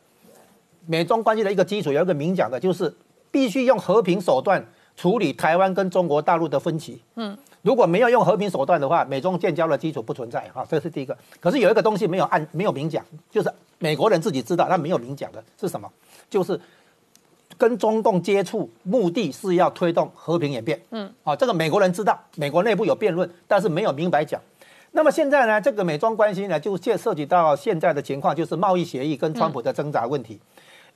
[0.87, 2.91] 美中关系的一个基础有一个明讲的，就是
[3.29, 6.99] 必须用和平手段处理台湾跟中国大陆的分歧。
[7.15, 10.49] 嗯，如果没有用和平手段的话，美中建交的基础不存在。
[10.53, 11.15] 哈，这是第一个。
[11.39, 15.87] 可是有一个东西没有按没有明讲，就是美国人自己知道，他没有明讲的是什么？
[16.29, 16.59] 就是
[17.57, 20.81] 跟中共接触，目的是要推动和平演变。
[20.91, 24.41] 嗯，啊，这个美国人知道，美国内部有辩论，但是没有明白讲。
[24.91, 30.39] 那么现在呢，这个美中关系呢，就涉涉及到现在的情况，就是贸易协议跟川普的挣扎问题。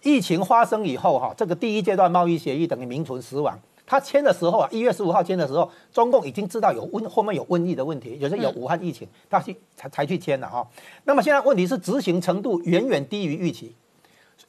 [0.04, 3.58] 疫情发生以后，哈，这个第一阶段贸易协议等于名存实亡。
[3.86, 10.66] 他签的时候啊，一月十五号签的时候，中共已经知道有瘟后面有瘟疫的问题，就是有武汉疫情，他去才才去签的哈。
[11.04, 13.76] 那么现在问题是执行程度远远低于预期，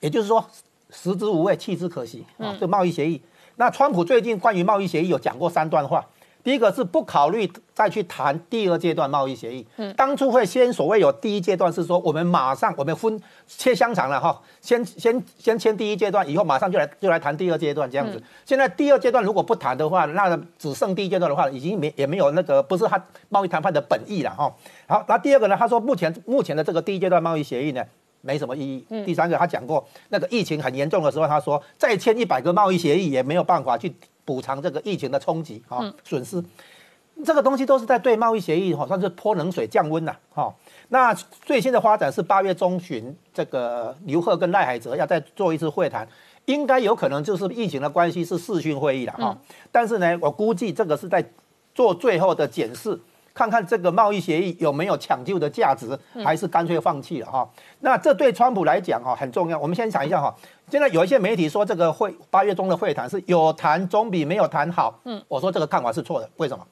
[0.01, 0.45] 也就是说，
[0.91, 3.21] 食之无味，弃之可惜啊，这贸易协议。
[3.57, 6.07] 那川普最近关于贸易协议有讲过三段话。
[6.45, 9.65] 第一个是不考虑再去谈第二阶段贸易协议。
[9.77, 18.21] 嗯，当初会先所谓有第一阶段是说我们马上我们分切香肠了哈，先先先签第一阶段，以后马上就来就来谈第二阶段这样子。
[18.45, 24.53] 现在第二阶段如果不谈的话，那只剩第一阶段的话，已经没也没有那个不是他贸易谈判的本意了哈。
[24.89, 25.57] 好，那第二个呢？
[25.57, 27.85] 他说目前目前的这个第一阶段贸易协议呢
[28.21, 29.05] 没什么意义。
[29.05, 33.95] 第三个他讲过那个疫情很严重的时候，他说再签一百个贸易协议也没有办法去。
[34.25, 36.43] 补偿这个疫情的冲击啊损失，
[37.25, 40.55] 这个东西都是在对贸易协议好像是泼冷水降温呐哈。
[40.89, 46.07] 那最新的发展是八月中旬，这个刘鹤跟赖海泽要再做一次会谈，
[46.45, 49.39] 应该有可能就是疫情的关系是视讯会议了哈。
[49.71, 51.25] 但是呢，我估计这个是在
[51.75, 52.99] 做最后的检视。
[53.35, 57.49] 看看这个贸易协议有没有抢救的价值，还是干脆放弃了哈？
[57.81, 59.59] 那这对川普来讲哈很重要。
[59.59, 60.35] 我们先想一下哈，
[60.71, 65.01] 现在有一些媒体说这个会八月中的会谈是有谈总比没有谈好。
[65.05, 66.29] 嗯，我说这个看法是错的。
[66.37, 66.67] 为什么？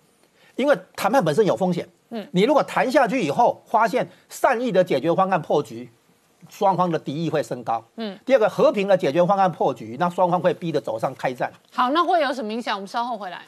[0.56, 1.88] 因为谈判本身有风险。
[2.10, 5.88] 嗯，你如果谈下去以后，发现善意的解决方案破局，
[6.48, 7.82] 双方的敌意会升高。
[7.96, 11.50] 嗯，第二个和平的解决方案破局，那双方会逼得走上开战。
[11.72, 12.76] 好，那会有什么影响？
[12.76, 13.42] 我们稍后回来。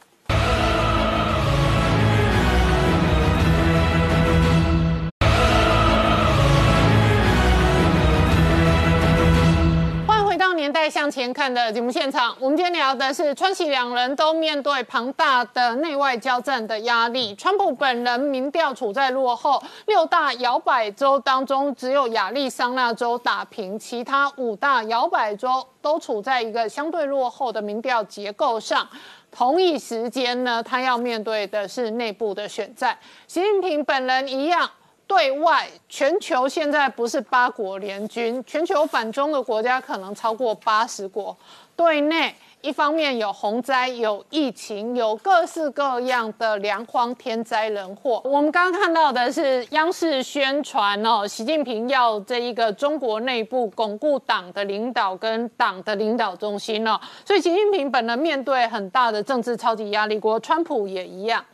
[10.72, 17.34] 年代向前看的节目现场，我们今天聊的是川西两人都面对庞大的内外交战的压力。
[17.34, 28.88] 川普本人民调处在落后，六大摇摆州当中只有亚利桑那州打平，其他五大摇摆州都处在一个相对落后的民调结构上。
[29.30, 32.96] 同一时间呢，他要面对的是内部的选战。
[33.26, 34.70] 习近平本人一样。
[35.14, 41.36] 对外，全球现在不是八国联军，全球反中的国家可能超过八十国。
[41.76, 48.22] 对内，一方面有洪灾、有疫情、有各式各样的粮荒、天灾人祸。
[48.24, 61.44] 我们刚刚看到的是央视宣传哦，习近平要这一个中国内部巩固党的领导跟党的领导中心哦，所以习近平本人面对很大的政治超级压力，国川普也一样。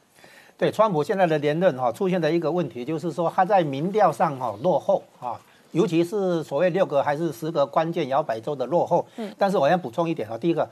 [0.59, 5.38] 对，川普现在的连任哈，出现的一个问题就是说他在民调上哈落后啊，
[5.71, 9.07] 尤其是所谓六个还是十个关键摇摆州的落后。
[9.18, 9.33] 嗯。
[9.38, 10.68] 但是我要补充一点啊，第一个，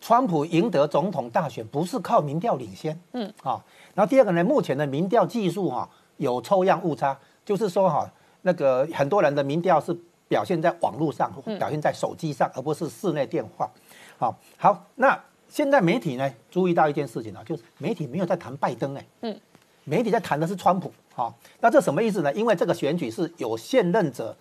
[0.00, 2.96] 川普赢得总统大选不是靠民调领先。
[3.10, 3.26] 嗯。
[3.42, 3.60] 啊，
[3.92, 8.08] 然后第二个呢，目前的民调技术哈有抽样误差，就是说哈
[8.42, 9.92] 那个很多人的民调是
[10.28, 13.68] 表现在网络上，表现在手机上，而不是室内电话。
[14.16, 15.20] 好，好，那。
[15.54, 19.40] 现在媒体呢注意到一件事情啊，就是媒体没有在谈拜登哎，嗯，
[19.84, 21.32] 媒体在谈的是川普哈。
[21.60, 22.34] 那这什么意思呢？
[22.34, 24.36] 因为这个选举是有现任者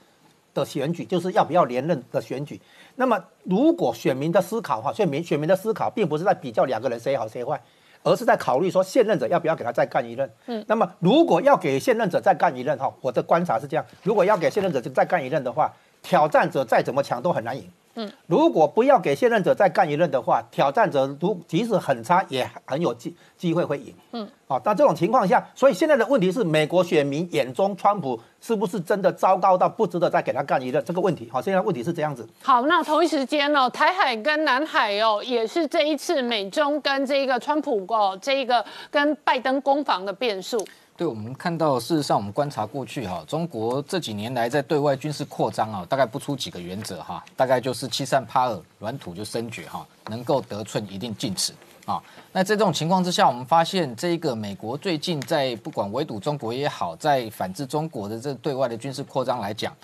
[0.56, 2.60] 的选举，就是要不要连任的选举。
[2.96, 7.62] 那么如果选民的思考哈，选民选民的思考并不是在比较两个人谁好谁坏，
[8.02, 10.28] 而是在考虑说现任者要不要给他再干一任。
[10.48, 15.72] 嗯，那么如果要给现任者再干一任哈，我的观察是这样：如果要给现任者再干一任的话，
[16.02, 17.70] 挑战者再怎么强都很难赢。
[17.96, 23.94] 嗯，如果不要给现任者再干一任的话，挑战者如即使很差，也很有机机会会赢。
[24.14, 30.84] 嗯，好，那这种情况下，所以现在的问题是，美国选民眼中川普是不是真的糟糕到不值得再给他干一任？
[30.84, 32.28] 这个问题，好，现在问题是这样子。
[32.42, 40.66] 好，那同一时间呢，台海跟南海哦，也是这一次美中跟这个川普哦，这一个跟拜登攻防的变数。
[40.96, 51.52] 对，我们看到，事实上，我们观察过去哈，中国这几年来在对外军事扩张啊，大概不出几个原则哈，大概就是欺善怕恶，软土就生绝哈，能够得寸一定进尺
[51.88, 52.00] 啊。
[52.32, 59.76] 那在这种情况之下，我们发现这个美国最近在不管围堵中国也好，在反制中国的这对外的军事扩张来讲，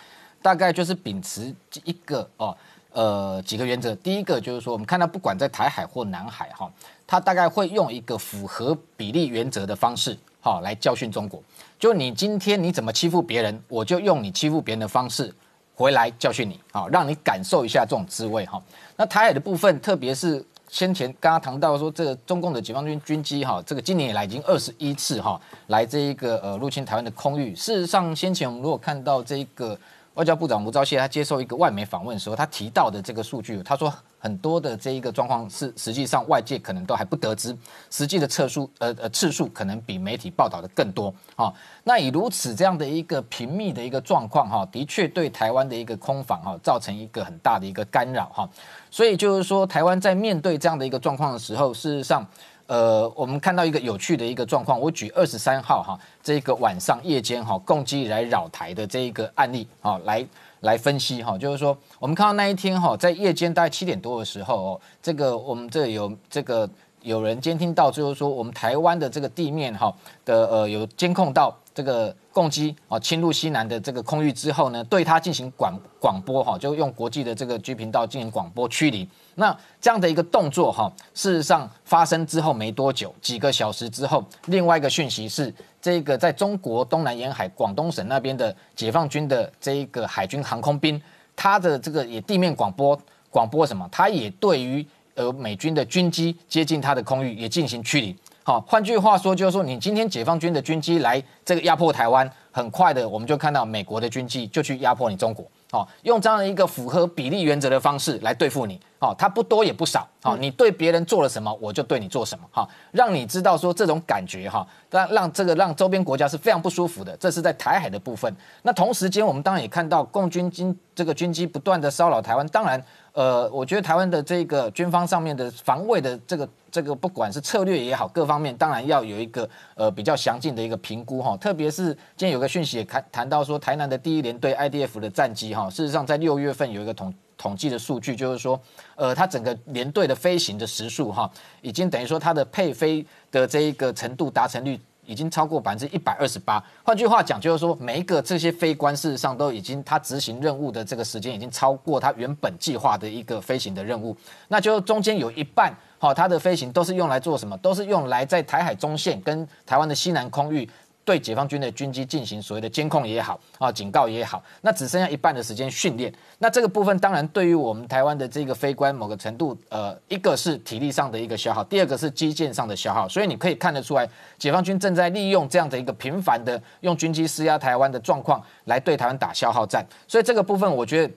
[0.43, 1.52] 大概就是秉持
[1.86, 2.56] 一个哦
[2.93, 3.95] 呃几个原则。
[3.95, 6.72] 第一个就是说，我们看到不管在台海或南海哈，
[7.08, 10.15] 它大概会用一个符合比例原则的方式。
[10.41, 11.41] 好，来教训中国。
[11.78, 15.34] 就你今天你怎么欺负别人，我就用你欺负别人的方式
[15.75, 16.60] 回来教训你。
[16.71, 18.45] 好，让你感受一下这种滋味。
[18.45, 18.62] 哈，
[18.95, 27.56] 那台海的部分，特别是先前刚刚谈到说，这个中共的解放军军机，哈，这个今年以来已经二十一次哈来这一个呃入侵台湾的空域。
[27.56, 29.78] 事实上，先前我们如果看到这个。
[30.19, 37.58] 外交部长吴钊燮他接受一个外媒访问的时候，他提到的这个数据，他说很多的这一个状况是实际上外界可能都还不得知，
[37.89, 41.53] 实际的测数呃呃次数可能比媒体报道的更多啊。
[41.86, 48.49] 那以如此这样的一个频密的一个状况哈，的确对台湾的一个空防哈造成一个很大的一个干扰哈。
[48.91, 52.27] 所以就是说，台湾在面对这样的一个状况的时候，事实上。
[52.69, 60.23] 呃，我们看到一个有趣的一个状况，我举二十三号哈，这个晚上夜间哈，共机来扰台的这一个案例啊，来
[60.60, 66.69] 来分析哈，就是说我们看到那一天哈，在夜间大概七点多的时候哦，这个我们这有这个
[67.01, 69.91] 有人监听到，就是说我们台湾的这个地面哈
[70.23, 79.08] 的呃有监控到这个共机啊侵入西南的这个空域之后呢，对它进行广广播哈，就用国际的这个 G 频道进行广播驱离。
[79.36, 91.02] 那这样的一个动作哈，事实上发生之后没多久，几个小时之后，另外一个讯息是，这个在中国东南沿海广东省那边的解放军的这一个海军航空兵，
[91.34, 98.13] 他的这个也地面广播广播什么，他也对于呃美军的军机接近他的空域也进行驱离。
[98.43, 105.45] 好，换句话说就是说，你今天解放军的军机来这个压迫台湾，很快的我们就看到美国的军机就去压迫你中国。
[105.71, 108.80] 好，用这样的一个符合比例原则的方式来对付你。
[108.97, 110.08] 好，它不多也不少。
[110.23, 112.43] 好，你对别人做了什么，我就对你做什么。
[112.52, 117.15] 哈，让你知道说这种感觉哈，让让这个让周边国家是非常不舒服的。
[117.17, 118.36] 这是在台海的部分。
[118.63, 122.47] 那同时间，我们当然也看到共军军这个军机不断的骚扰台湾。
[122.47, 122.84] 当然，
[123.19, 131.36] 呃，我觉得台湾的这个军方上面的防卫的这个这个，不管是策略也好，各方面当然要有一个呃比较详尽的一个评估哈。
[131.36, 137.13] 特别是今天有个讯息也谈谈到说，台南的第一联队 IDF 的战机哈，事实上在六月份有一个统。
[137.41, 138.60] 统计的数据就是说，
[138.97, 144.77] 呃，它整个连队的飞行的时数哈，已经等于说它的配飞的这一个程度达成率
[145.10, 146.63] 已经超过百分之一百二十八。
[146.84, 154.15] 换句话讲，就是说每一个这些飞官事实上都已经他执行任务的这个时间已经超过他原本计划的一个飞行的任务，
[154.50, 157.58] 那就中间有一半好，它的飞行都是用来做什么？
[157.58, 160.69] 都是用来在台海中线跟台湾的西南空域。
[161.10, 166.13] 对解放军的军机进行所谓的监控也好啊，警告也好，那只剩下一半的时间训练。
[166.38, 173.10] 那这个部分当然对于我们台湾的这个飞官某个程度，呃，一个是体力上的一个消耗，第二个是基建上的消耗。
[173.10, 179.84] 所以你可以看得出来，解放军正在利用这样的一个频繁的用军机施压台湾的状况，来对台湾打消耗战。
[180.08, 181.12] 所以这个部分，我觉得。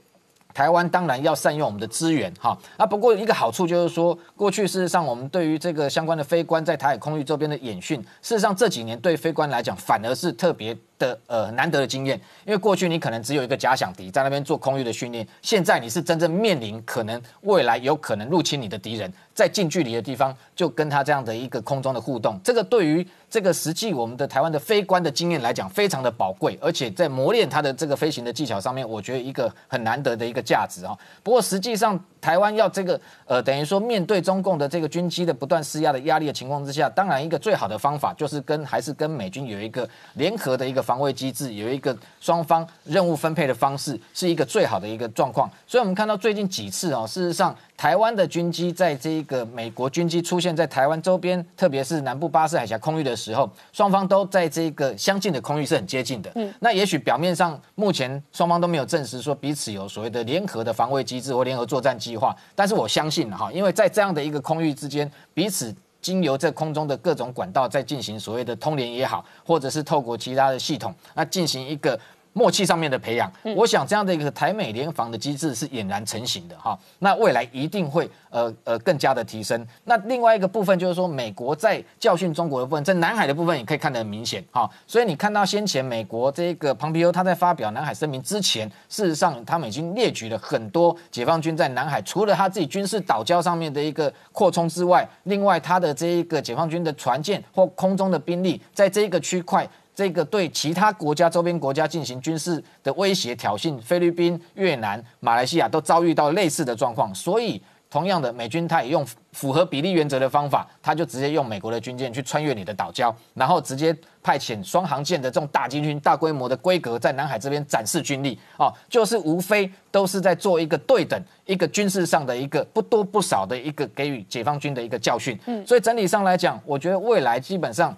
[0.55, 2.87] 台湾当然要善用我们的资源，哈啊。
[2.87, 10.77] 不过一个好处就是说，过去事实上我们对于这个相关的飞官在台海空域周边的演训，事实上这几年对飞官来讲反而是特别。
[11.03, 30.97] 的呃难得的经验，因为过去你可能只有一个假想敌在那边做空域的训练，现在你是真正面临可能未来有可能入侵你的敌人，在近距离的地方就跟他这样的一个空中的互动，这个对于这个实际我们的台湾的飞官的经验来讲非常的宝贵，而且在磨练他的这个飞行的技巧上面，我觉得一个很难得的一个价值啊。
[31.25, 40.81] 不过实际上台湾要这个呃等于说面对中共的这个军机的不断施压的压力的情况之下，当然一个最好的方法就是跟还是跟美军有一个联合的一个。
[40.93, 45.49] 防卫机制有一个双方任务分配的方式，是一个最好的一个状况。
[45.67, 56.31] 所以，我们看到最近几次哦，事实上，台湾的军机在这一个美国军机出现在台湾周边，特别是南部巴士海峡空域的时候，双方都在这个相近的空域是很接近的。
[56.37, 65.75] 嗯，那也许表面上目前双方都没有证实说彼此有所谓的联合的防卫机制或联合作战计划，但是我相信哈，因为在这样的一个空域之间，彼此。
[66.01, 71.97] 经由这空中的各种管道，在进行所谓的通联也好，或者是透过其他的系统，那进行一个。
[72.35, 76.79] 默契上面的培养，我想这样的一个台美联防的机制是俨然成型的哈。
[77.01, 79.67] 那未来一定会呃呃更加的提升。
[79.85, 84.71] 那另外一个部分就是说，美国在教训中国的部分，在南海的部分也可以看得很明显哈。
[84.87, 99.69] 所以你看到先前美国这个庞皮欧他在发表南海声明之前，事实上他们已经列举了很多解放军在南海除了他自己军事岛礁上面的一个扩充之外，另外他的这一个解放军的船舰或空中的兵力，在这一个区块。
[99.95, 125.39] 这个对其他国家周边国家进行军事的威胁挑衅，菲律宾、越南、马来西亚都遭遇到类似的状况，所以同样的，美军他也用符合比例原则的方法，他就直接用美国的军舰去穿越你的岛礁，然后直接派遣双航舰的这种大军军、大规模的规格在南海这边展示军力，哦，就是无非都是在做一个对等、一个军事上的一个不多不少的一个给予解放军的一个教训。
[125.45, 127.95] 嗯，所以整体上来讲，我觉得未来基本上。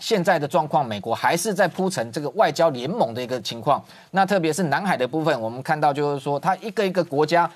[0.00, 3.80] 现在的状况，美国还是在铺陈这个外交联盟的一个情况。
[4.10, 7.48] 那特别是南海的部分，我们看到就是说，它一个一个国家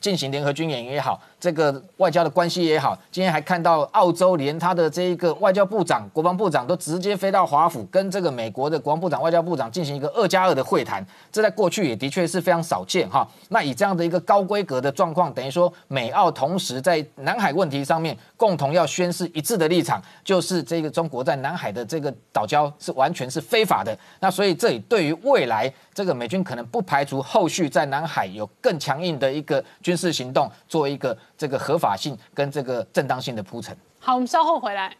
[0.00, 1.20] 进行联合军演也好。
[1.46, 11.06] 这个外交的关系也好，今天还看到澳洲连他的这一个外交部长、国防部长都直接飞到华府，跟这个美国的国防部长、外交部长进行一个二加二的会谈。
[11.30, 13.24] 这在过去也的确是非常少见哈。
[13.50, 23.96] 那以这样的一个高规格的状况，等于说美澳同时在南海问题上面共同要宣示一致的立场，就是这个中国在南海的这个岛礁是完全是非法的。
[24.18, 31.16] 那所以这里对于未来这个美军可能不排除后续在南海有更强硬的一个军事行动，做一个。
[31.36, 33.76] 这个合法性跟这个正当性的铺陈。
[33.98, 34.96] 好我们稍后回来。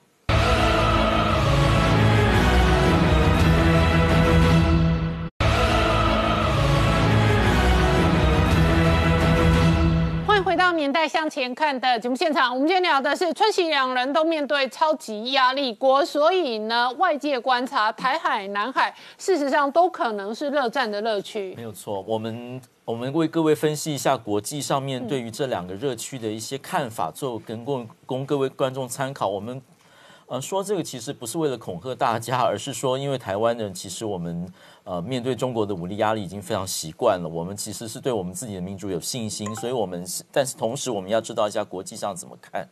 [10.26, 21.55] 欢迎回到年代向前看的节目现场我们今天聊的是春熙两人都面对超级压力锅所以呢外界观察台海南海事实上都可能是热战的乐趣。
[21.55, 29.26] 没有错我们我们为各位分析一下国际上面对于这两个热区的一些看法，做跟供供各位观众参考。
[29.26, 29.61] 我们
[30.26, 34.49] 呃说这个其实不是为了恐吓大家，而是说因为台湾人其实我们
[34.84, 42.68] 呃面对中国的武力压力已经非常习惯了，我们其实是对我们自己的民主有信心，所以我们但是同时我们要知道一下国际上怎么看。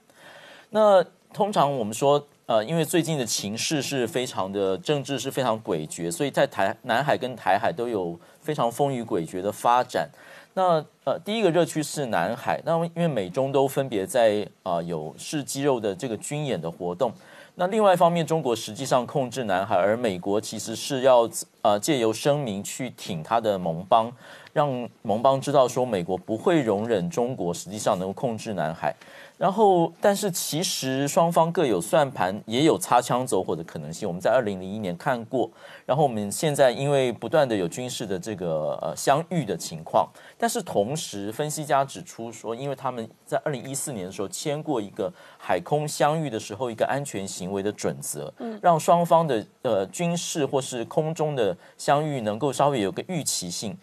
[0.71, 10.09] 那通常我们说，呃，因为最近的情势是非常的政治是非常诡谲，所以在台南海跟台海都有非常风雨诡谲的发展。
[10.53, 17.11] 那呃，第一个热区是南海，那因为美中都分别在啊、有试肌肉的这个军演的活动。
[17.57, 21.29] 那另外一方面，中国实际上控制南海，而美国其实是要
[21.63, 24.13] 呃借由声明去挺他的盟邦，
[24.53, 28.95] 让盟邦知道说美国不会容忍中国实际上能够控制南海。
[29.37, 34.07] 然后，但是其实双方各有算盘，也有擦枪走火的可能性。
[34.07, 35.51] 我们在二零零一年看过，
[35.85, 40.09] 然后我们现在因为不断的有军事的这个呃相遇的情况，
[40.39, 48.32] 但是同时分析家指出说，因为他们在二零一四年的时候签过一个海空相遇的时候一个安全行为的准则，
[48.62, 53.76] 让双方的呃军事或是空中的相遇能够稍微有个预期性，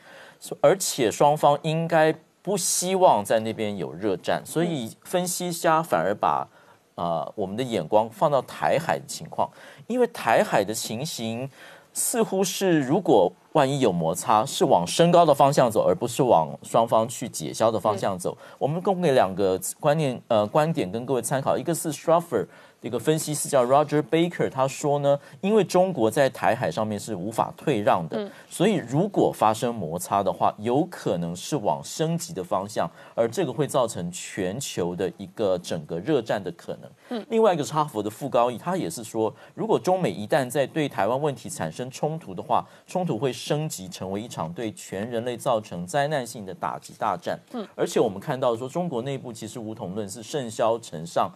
[0.61, 6.47] 而且双方应该不希望在那边有热战，所以分析家反而把
[6.95, 9.49] 呃我们的眼光放到台海的情况，
[9.87, 11.49] 因为台海的情形
[11.93, 18.37] 似乎是如果万一有摩擦，是往升高的方向走，而不是往双方去解消的方向走。
[18.57, 22.47] 我们供给两个观念呃观点跟各位参考，一个是 Struffer
[22.81, 36.89] 一个分析师叫 Roger Baker，他说呢，因为中国在台海上面是无法退让的，所以如果发生摩擦的话，有可能是往升级的方向，而这个会造成全球的一个整个热战的可能。
[37.09, 47.39] 嗯，另外一个是哈佛的傅高义，他也是说，如果中美一旦在对台湾问题产生冲突的话，冲突会升级成为一场对全人类造成灾难性的打击大战。
[47.53, 51.31] 嗯，而且我们看到说，中国内部其实武统论是甚嚣尘上。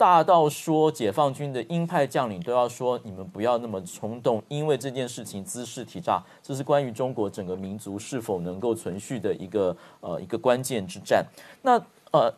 [0.00, 11.22] 大到说解放军的鹰派将领都要说你们不要那么冲动，因为这件事情兹事体炸，这是关于中国整个民族是否能够存续的一个呃一个关键之战。
[11.60, 11.78] 那
[12.12, 12.32] 呃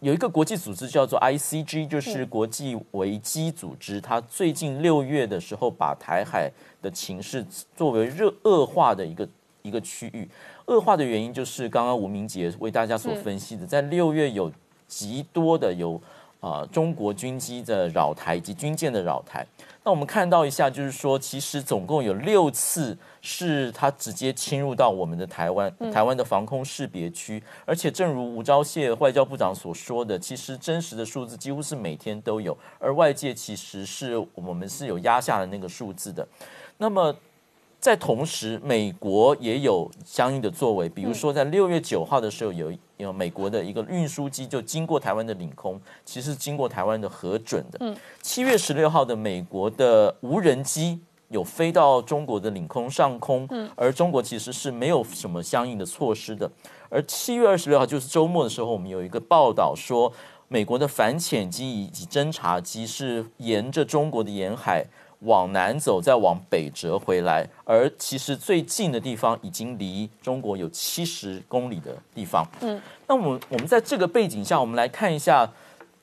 [0.00, 6.50] 有一个国际组织叫做 ICG，就是国际危机组织，它最近六月的时候把台海
[6.82, 7.46] 的情势
[7.76, 9.28] 作为热恶化的一个
[9.62, 10.28] 一个区域。
[10.66, 14.50] 恶化的原因就是刚刚吴明杰为大家所分析的，在六月有
[14.88, 16.02] 极多的有。
[16.44, 19.46] 啊、中国军机的扰台以及军舰的扰台。
[19.82, 27.42] 那我们看到一下，就是说，其实总共有六次是它直接侵入到我们的台湾，台湾的防空识别区。
[27.64, 36.26] 而且，正如吴钊燮外交部长所说的，其实真实的数字几乎是每天都有，而外界其实是我们是有压下的那个数字的。
[36.76, 37.14] 那么，
[37.78, 47.96] 在同时，美国也有相应的作为，比如说在六月九号的时候，有有美国的一个运输机就经过台湾的领空，其实经过台湾的核准的。
[48.22, 56.50] 七月十六号的美国的无人机有飞到中国的领空上空，而中国其实是没有什么相应的措施的。
[56.88, 60.12] 而七月二十六号就是周末的时候，我们有一个报道说，
[60.46, 64.86] 美国的反潜机以及侦察机是沿着中国的沿海。
[65.24, 72.46] 往南走，再往北折回来，而其实最近的地方已经离中国有七十公里的地方。
[72.60, 75.50] 嗯，那我们我们在这个背景下，我们来看一下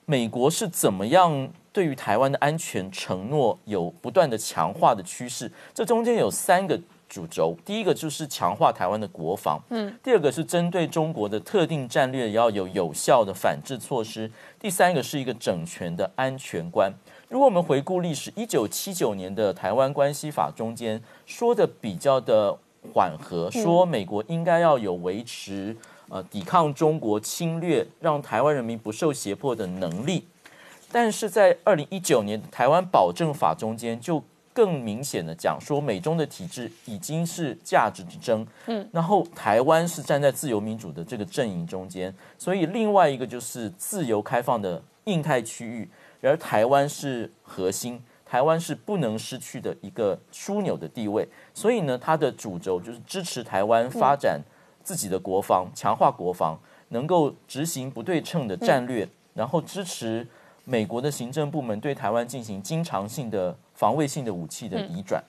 [0.05, 5.51] 美国是怎么样对于台湾的安全承诺有不断的强化的趋势。
[5.73, 16.91] 这中间有三个主轴，第一个就是强化台湾的国防，嗯，第二个是针对中国的特定战略要有有效的反制措施，第三个是一个整全的安全观。
[17.31, 22.53] 如果我们回顾历史，一九七九年的台湾关系法中间说的比较的
[22.93, 25.73] 缓和，说美国应该要有维持
[26.09, 30.27] 呃抵抗中国侵略，让台湾人民不受胁迫的能力。
[30.91, 34.21] 但是在二零一九年台湾保证法中间，就
[34.51, 45.89] 更明显的讲说，美中的体制已经是价值之争，嗯，然后台湾是站在自由民主的这个阵营中间，所以另外一个就是自由开放的印太区域。
[46.21, 54.39] 而台湾是核心，台湾是不能失去的一个枢纽的地位，所以呢，它的主轴就是支持台湾发展
[54.83, 56.59] 自己的国防，强化国防，
[56.89, 60.27] 能够执行不对称的战略，然后支持
[60.63, 65.23] 美国的行政部门对台湾进行经常性的防卫性的武器的移转。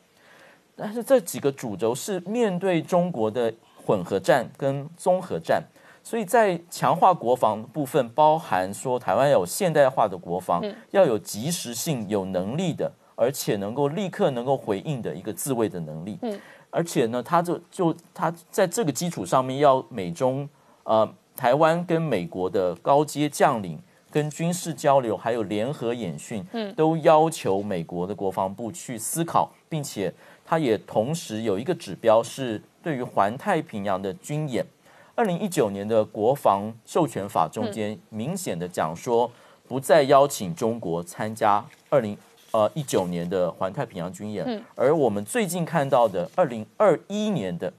[0.77, 3.53] 但是这几个主轴是面对中国的
[3.85, 5.63] 混合战跟综合战。
[6.05, 16.19] 所以在强化国防部分，包含说台湾要有现代化的国防，要有及时性、有能力的，而且能够立刻能够回应的一个自卫的能力。
[16.23, 16.39] 嗯，
[16.71, 20.49] 而且呢，它就就它在这个基础上面，要美中
[20.83, 23.81] 呃台湾跟美国的高阶将领
[24.11, 30.13] 跟军事交流，还有联合演训，嗯，都要求美国的国防部去思考，并且
[30.45, 34.67] 他也同时有一个指标是对于环太平洋的军演。
[35.15, 39.31] 二零一九年的国防授权法中间明显的讲说，
[39.69, 42.17] 不再邀请中国参加二零
[42.51, 47.71] 呃一九年的环太平洋军演，而我们最近看到的二零二一年的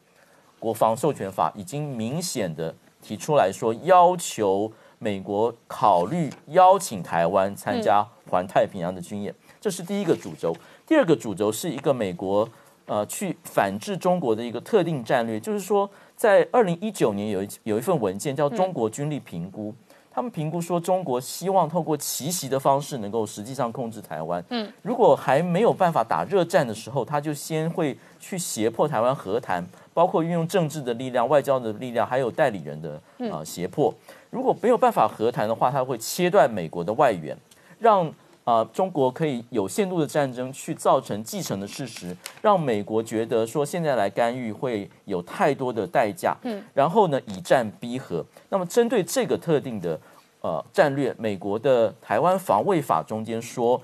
[0.59, 10.55] 国防授权法已经明显的提出来说，要求美国考虑邀请台湾参加环太平洋的军演，这是第一个主轴。
[10.85, 12.47] 第二个主轴是一个美国
[12.85, 15.89] 呃去反制中国的一个特定战略，就是说。
[16.15, 19.71] 在二零一九年有一有一份文件叫《中国军力评估》，
[20.11, 24.43] 他们评估说中国希望透过奇袭的方式能够实际上控制台湾。
[24.49, 33.93] 嗯，如果还没有办法打热战的时候，他就先会去胁迫台湾和谈，包括运用政治的力量、外交的力量，还有代理人的呃胁迫。
[34.29, 37.37] 如果没有办法和谈的话，他会切断美国的外援，
[37.79, 38.13] 让。
[38.43, 46.35] 啊，中国可以有限度的战争去造成继承的事实，让美国觉得说现在来干预会有太多的代价。
[46.43, 48.25] 嗯，然后呢，以战逼和。
[48.49, 49.99] 那么针对这个特定的
[50.41, 53.81] 呃战略，美国的台湾防卫法中间说，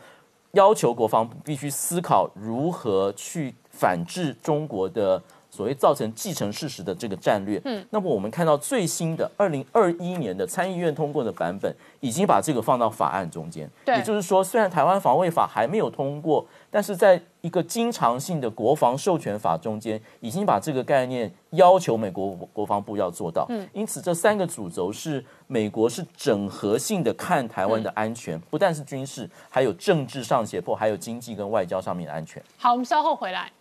[0.52, 5.22] 要求国防部必须思考如何去反制中国的。
[5.50, 13.70] 所谓造成继承事实的这个战略，嗯，那么我们看到最新的二零二一年的参议院通过的版本，已经把这个放到法案中间。
[13.84, 23.46] 对，也就是说，虽然台湾防卫法还没有通过，但是在一个经常性的国防授权法中间，已经把这个概念要求美国国防部要做到。
[23.50, 32.42] 嗯，因此这三个主轴是美国是整合性的看台湾的安全，不但是军事，还有政治上胁迫，还有经济跟外交上面的安全。
[32.58, 33.52] 好，我们稍后回来。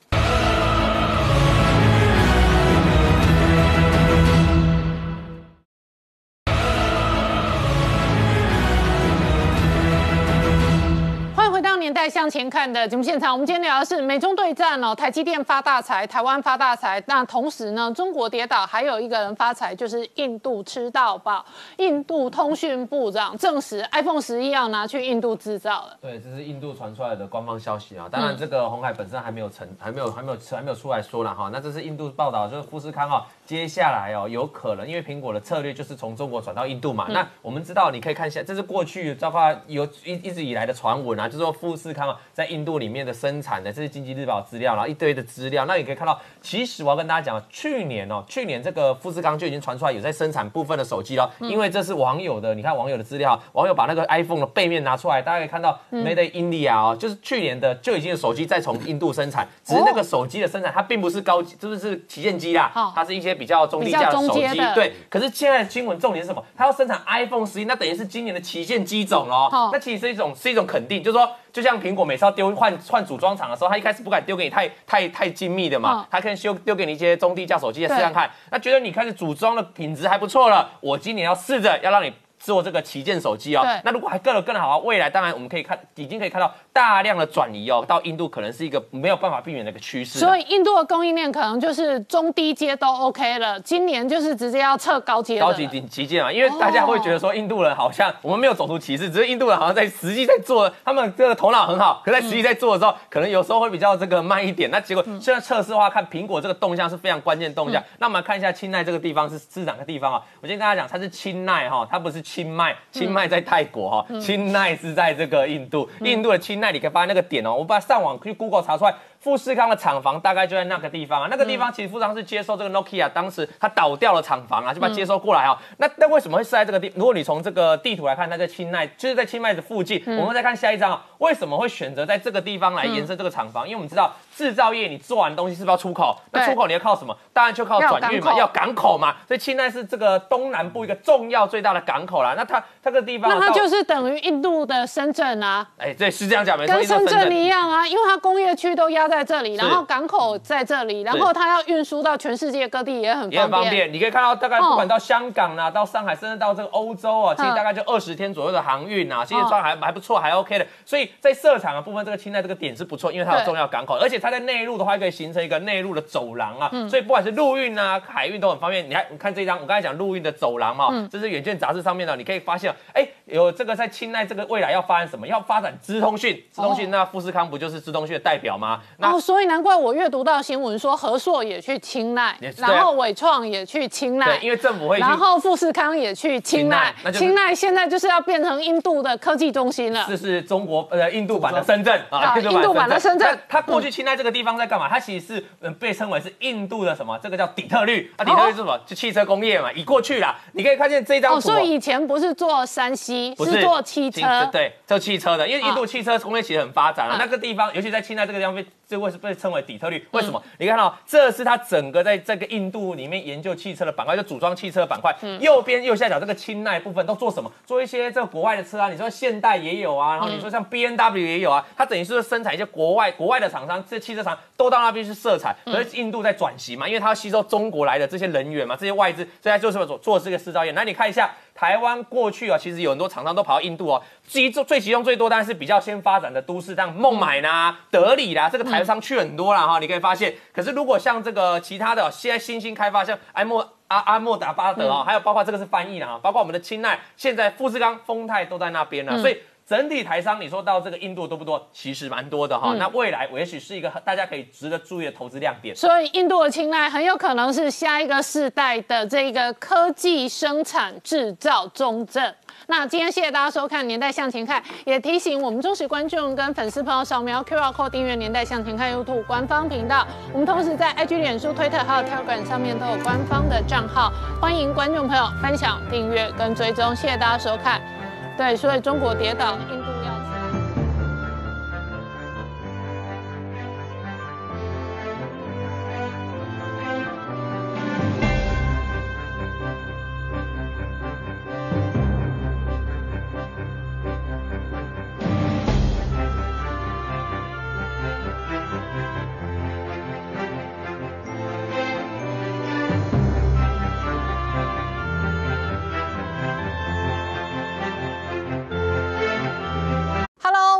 [12.08, 17.02] 向前看的节目现场，我们今天聊的是美中对战哦，台积电发大财，台湾发大财。
[17.06, 21.42] 那同时呢，中国跌倒，还有一个人发财，就是印度吃到饱。
[21.78, 25.96] 印度通讯部长证实，iPhone 十一要拿去印度制造了。
[26.00, 28.06] 对，这是印度传出来的官方消息啊。
[28.10, 31.48] 当然，这个红海本身还没有成，还没有，还没有，还没有出来说了哈。
[31.50, 37.06] 那这是印度报道，就是富士康哦，接下来哦，有可能因为苹果的策略就是从中国转到印度嘛。
[37.08, 41.78] 那我们知道，你可以看一下，这是过去包括有一一直以来的传闻啊，就是说富。
[41.78, 64.92] 士看啊，在印度里面的生产的，这是经济日报资料，然后一堆的资料，那你可以看到，其实我要跟大家讲，去年哦，去年这个富士康就已经传出来有在生产部分的手机了，因为这是网友的，你看网友的资料，网友把那个 iPhone 的背面拿出来，大家可以看到 Made in India 哦，就是去年的就已经有手机在从印度生产，只是那个手机的生产它并不是高级，就是是旗舰机啦，它是一些比较中低价的手机，对。
[65.08, 66.44] 可是现在新闻重点是什么？
[66.56, 71.28] 它要生产 iPhone 十一，那等于是今年的旗舰机种哦，那其实是一种是一种肯定，就是说。
[71.50, 78.12] 就像苹果每次要丢换换组装厂的时候，他一开始不敢丢给你太太太精密的嘛，他可能修丢给你一些中低价手机试看。
[78.12, 82.12] 看，那觉得你开始组装的品质还不错了，我今年要试着要让你。
[82.40, 90.20] 做这个旗舰手机哦，那如果还更了更好啊，未来当然我们可以看，已经可以看到大量的转移哦，到印度可能是一个没有办法避免的一个趋势。
[90.20, 95.40] 所以印度的供应链可能就是中低阶都 OK 了，今年就是直接要测高阶。
[95.40, 104.70] 高级顶旗舰嘛，因为大家会觉得说印度人好像我们没有种族歧视，只是印度人好像在实际在做，他们这个头脑很好，可在实际在做的时候，可能有时候会比较这个慢一点。
[104.70, 107.82] 那结果现在测试的话，看苹果这个动向是非常关键动向。
[107.98, 110.22] 那我们看一下青奈这个地方是是哪个地方啊？
[110.40, 113.08] 我先跟大家讲，它是青奈哈，它不是清迈青。
[113.08, 118.94] 清迈在泰国哈，清奈是在这个印度，印度的清奈，你可以发现那个点哦，我们把上网去 Google 查出来。
[119.20, 125.58] 富士康的厂房大概就在那个地方啊，那个地方其实富士康是接收这个 Nokia，当时它倒掉了厂房啊，就把它接收过来啊。
[125.78, 126.92] 那那为什么会设在这个地？
[126.94, 130.00] 如果你从这个地图来看，它在清迈，就是在清迈的附近。
[130.18, 133.66] 我们再看下一张啊，为什么会选择在这个地方来延伸这个厂房？
[133.66, 136.16] 因为我们知道制造业你做完东西是不是要出口？
[136.30, 137.16] 那出口你要靠什么？
[137.32, 139.16] 当然就靠转运嘛，要港口嘛。
[139.26, 142.34] 所以清迈是这个东南部一个重要最大的港口啦。
[142.36, 145.66] 那它这个地方，那它就是等于印度的深圳啊。
[145.76, 149.07] 哎，对，是这样讲没错，跟深圳一样啊，因为它工业区都压。
[149.08, 153.92] 家在这里，然后港口在这里，然后它要运输到全世界各地也很也很方方便。
[153.92, 160.66] 你可以看到，大概不管到香港啊，到上海，甚至到这个欧洲啊，其实大概就二十天左右的航运啊，其实算还还不错，还 OK 的。
[160.84, 168.88] 所以在设厂的部分，这个清奈这个点是不错，因为它有重要港口，而且它在内陆的话可以形成一个内陆的走廊啊，所以不管是陆运啊、海运都很方便。
[168.88, 175.26] 你看，你看这张，我刚才讲陆运的走廊嘛，这是远见杂志上面的，你可以发现，哎，有这个在清奈这个未来要发展什么？
[175.26, 178.80] 要发展资通讯，资通讯，那富士康不就是资通讯的代表吗？
[179.00, 190.04] 那哦，所以难怪我阅读到新闻说和硕也去青奈也，是对啊然后伟创也去青奈对，，因为政府会然后富士康也去青奈青奈那，就是现在就是要变成印度的科技中心了。
[190.08, 194.88] 这是中国呃印度版的深圳啊印度版的深圳但它过去清奈这个地方在干嘛？
[194.88, 197.16] 它其实是嗯被称为是印度的什么？
[197.22, 198.76] 这个叫底特律啊，底特律是什么？
[198.84, 199.70] 就汽车工业嘛。
[199.72, 204.44] 已过去了，你可以看见这张哦，图、所以以前不是做山西，是做汽车。
[204.50, 210.42] 对，做汽车的，因为印度啊汽车工业其实很发展了、啊那个地方，尤其在清奈这个地方被这为是被称为底特律，为什么？
[210.42, 215.14] 嗯你看到、这是它整个在这个印度里面研究汽车的板块，就组装汽车的板块。
[215.20, 217.52] 嗯右边右下角这个青睐部分都做什么？
[217.66, 225.54] 做一些这个国外的车啊，你说现代也有啊，然后你说像 B N W 也有啊，它等于是生产一些国外国外的厂商，这汽车厂都到那边去设产。
[225.66, 230.72] 可是印度在转型嘛，因为它要吸收中国来的这些人员嘛，这些外资，所以它就是做做这个制造业。
[230.72, 231.30] 那你看一下。
[231.58, 239.80] 台湾过去啊，其实有很多厂商都跑到印度哦，集中最集中最多，当然是比较先发展的都市，像孟买啦、德里啦，这个台商去很多啦哈。
[239.80, 249.36] 你可以发现，可是如果像这个其他的哦，现在新兴开发，像埃莫阿阿莫达巴德哦，还有包括这个是翻译啦哈，包括我们的青奈，现在富士康、丰泰都在那边了，所以。
[249.68, 251.68] 整体台商，你说到这个印度多不多？
[251.74, 252.74] 其实蛮多的哈。
[252.78, 255.76] 那未来我也许是一个大家可以值得注意的投资亮点。
[255.76, 262.34] 所以印度的青睐很有可能是下一个世代的这个科技生产制造中正。
[262.68, 270.06] 那今天谢谢大家收看《年代向前看》，也提醒我们忠实观众跟粉丝朋友扫描 QR code 订阅《年代向前看》YouTube 官方频道。
[270.32, 274.10] 我们同时在 IG、脸书、推特还有 Telegram 上面都有官方的账号，
[274.40, 276.96] 欢迎观众朋友分享、订阅跟追踪。
[276.96, 277.97] 谢谢大家收看。
[278.38, 279.58] 对，所以中国跌倒，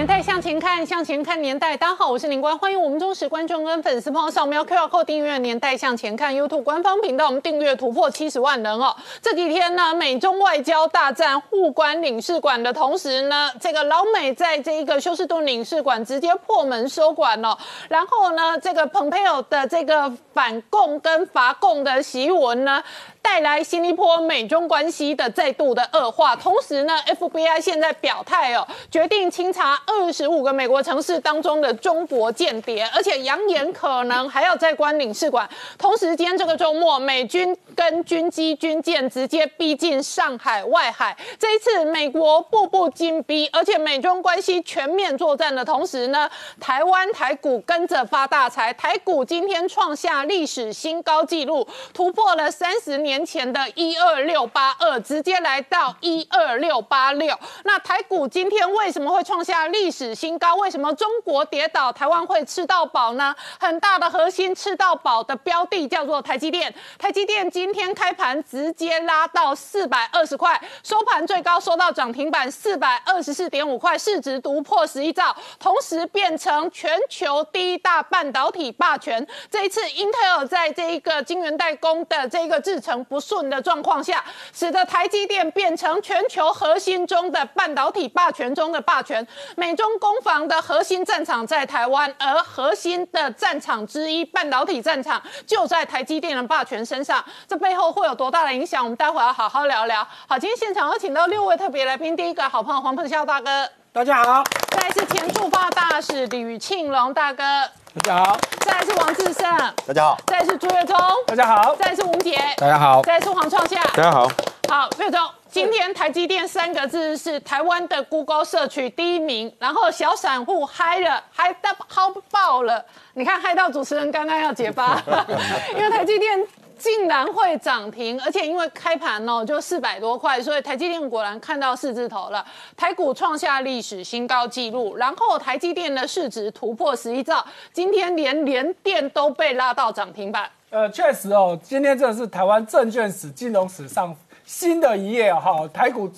[0.00, 1.76] 年代向前看，向前看年代。
[1.76, 8.96] 大家好，我是林官，欢迎我们忠实观众跟粉丝朋友扫描 QR code 订阅《年代向前看》YouTube 官方频道，我们订阅突破七十万人哦。
[9.20, 17.54] 这几天呢，美中外交大战互关领事馆的同时呢，这个老美在这一个休斯顿领事馆直接破门收馆哦。
[17.90, 22.82] 然后呢，这个蓬佩奥的这个反共跟伐共的檄文呢，
[23.22, 26.34] 带来新一波美中关系的再度的恶化。
[26.36, 35.48] 同时呢，FBI 现在表态哦，决定清查二十五个美国城市当中的中国间谍，而且扬言可能还要再关领事馆。
[35.78, 41.16] 同时间，这个周末美军跟军机、军舰直接逼近上海外海。
[41.38, 48.72] 这一次，美国步步紧逼，而且美中关系全面作战的同时呢，台湾台股跟着发大财。
[48.74, 57.36] 台股今天创下历史新高纪录，突破了三十年年前的一二六八二，直接来到一二六八六。
[57.64, 60.54] 那台股今天为什么会创下历史新高？
[60.54, 63.34] 为什么中国跌倒，台湾会吃到饱呢？
[63.58, 66.72] 很大的核心吃到饱的标的叫做台积电。
[66.96, 79.26] 台积电今天开盘直接拉到四百二十块，收盘最高收到涨停板四百二十四点五块，市值突破十一兆，同时变成全球第一大半导体霸权。
[79.50, 89.26] 这一次，Intel 在这一个晶圆代工的这个制程不顺的状况下，使得台积电变成全球核心中的半导体霸权中的霸权。
[89.56, 97.24] 美中攻防的核心战场在台湾，而核心的战场之一半导体战场就在台积电的霸权身上。
[97.46, 98.82] 这背后会有多大的影响？
[98.84, 100.06] 我们待会儿要好好聊聊。
[100.28, 103.79] 好，今天现场有请到六位特别来宾，第一个好朋友黄鹏孝大哥。
[103.92, 109.44] 大家好，再再来是前驻发大使吕庆龙大哥，大家好，再来是王志胜，
[109.84, 113.82] 大家好，再来是朱月忠，大家好，再来是吴杰，大家好，再来是黄创夏。
[113.94, 114.30] 大家好。
[114.68, 115.20] 好，月忠，
[115.50, 122.84] 今天台积电三个字是台湾的 Google 社区第一名，然后小散户嗨了，嗨到嗨爆了。
[123.14, 125.02] 你看，嗨到主持人刚刚要结巴，
[125.76, 126.38] 因为台积电
[126.80, 132.42] 竟然会涨停，而且因为开盘哦就四百多块，所以台积电果然看到四字头了，
[132.74, 140.50] 台股创下历史新高纪录，然后台积电的市值突破十一兆，今天连连电都被拉到涨停板。
[140.70, 144.16] 呃，确实哦，今天这是台湾证券史、金融史上
[144.46, 146.10] 新的一页哈、台股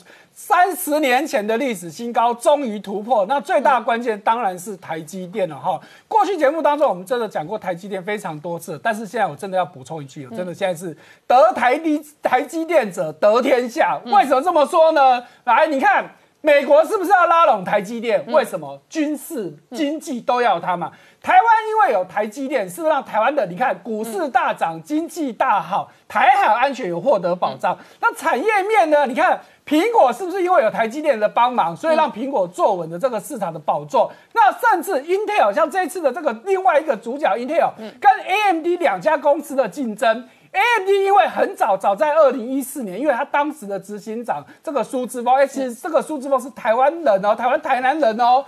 [0.44, 3.24] 三十年前的历史新高终于突破。
[3.26, 10.96] 那最大关键当然是台积电了哈、过去节目当中我们真的讲过台积电非常多次，但是现在我真的要补充一句，真的现在是
[11.28, 14.00] 得台积台积电者得天下。
[14.06, 15.24] 为什么这么说呢？
[15.44, 16.10] 来，你看。
[16.44, 18.20] 美国是不是要拉拢台积电？
[18.26, 20.90] 为什么军事、经济都要它嘛？
[21.22, 27.78] 台湾因为有台积电，是不是让台湾的你看股市大涨，经济大好，台海安全有获得保障？
[28.00, 29.06] 那产业面呢？
[29.06, 29.40] 你看
[29.72, 34.12] 苹果是不是因为有台积电的帮忙，所以让苹果坐稳了这个市场的宝座？
[34.34, 40.28] 那甚至 Intel 像这次的这个另外一个主角 Intel 跟 AMD 两家公司的竞争。
[40.52, 48.44] AMD 因为很早早在二零一四年，因为他当时的执行长这个苏志峰，哎，其实这个苏志峰是台湾人哦，台湾台南人哦，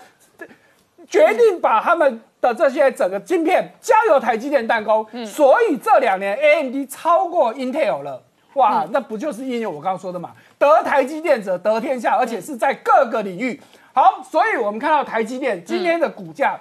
[1.09, 8.23] 决定把他们的这些整个晶片交由台积电代工，所以这两年 AMD 超过 Intel 了，
[8.55, 13.61] 哇，那不就是因为我刚刚说的嘛，得台积电者得天下，而且是在各个领域。
[13.93, 16.59] 好，所以我们看到台积电今天的股价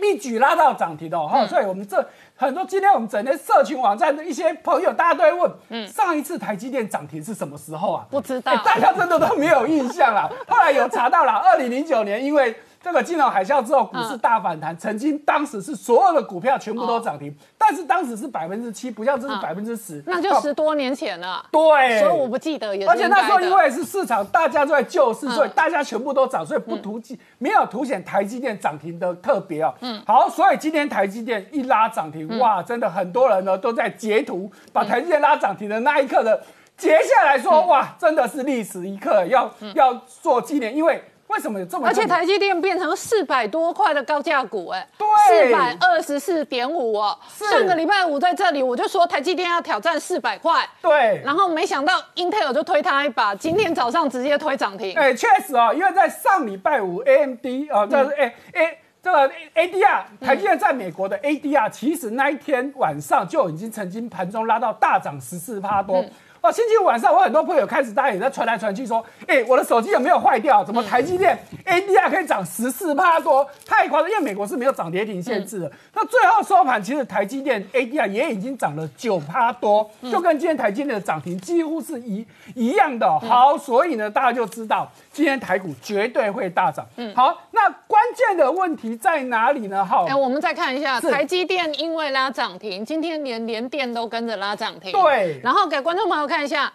[0.00, 2.04] 一举拉到涨停哦，哈、所以我们这
[2.36, 5.32] 很多今天我们整天社群网站的一些朋友，大家都会
[5.68, 8.06] 问，上一次台积电涨停是什么时候啊？
[8.10, 10.30] 不知道哎大家真的都没有印象啦。
[10.48, 21.44] 后来有查到了，二零零九年因为这个金融海啸之后，股市大反弹，曾经当时是所有的股票全部都涨停，但是当时是百分之七，不像这是百分之十，那就十多年前了。
[21.50, 29.74] 对，所以我不记得而且那时候因为是市场大家都在救市，嗯所以大家全部都涨，所以不凸显没有凸显台积电涨停的特别哦。
[29.80, 36.42] 嗯，好，所以今天台积电一拉涨停，哇，真的很多人呢都在截图，把台积电拉涨停的那一刻的
[36.78, 45.06] 截下来说，哇，真的是历史一刻，要要做纪念，因为为什么有这么而且台积电变成四百多块的高价股、哎，对
[45.48, 47.16] 四百二十四点五哦。
[47.28, 54.96] 上个礼拜五在这里我就说台积电要挑战四百块，对，然后没想到 Intel 就推它一把，今天早上直接推涨停。
[54.96, 58.78] 哎，确实哦，因为在上礼拜五，AMD 哦，这是哎哎。
[59.02, 66.04] 这个 ADR 台积电在美国的 ADR，其实那一天晚上就已经曾经盘中拉到大涨十四趴多。
[66.42, 70.64] 哦，星期五晚上，我很多朋友开始大家也在传来传去说，哎，我的手机有没有坏掉？
[70.64, 73.46] 怎么台积电 ADR 可以涨十四趴多？
[73.66, 75.70] 太夸张，因为美国是没有涨跌停限制的。
[75.94, 86.86] 那最后收盘，其实台积电 ADR 也已经涨了九趴多，就跟今天台积电的涨停几乎是一一样的哦、好，所以呢，大家就知道今天台股绝对会大涨。
[86.96, 89.84] 嗯好，那关键的问题在哪里呢？
[89.84, 94.90] 好哎、，我们再看一下台积电，因为拉涨停，今天连连电都跟着拉涨停。
[94.92, 96.72] 对然后给观众朋友看一下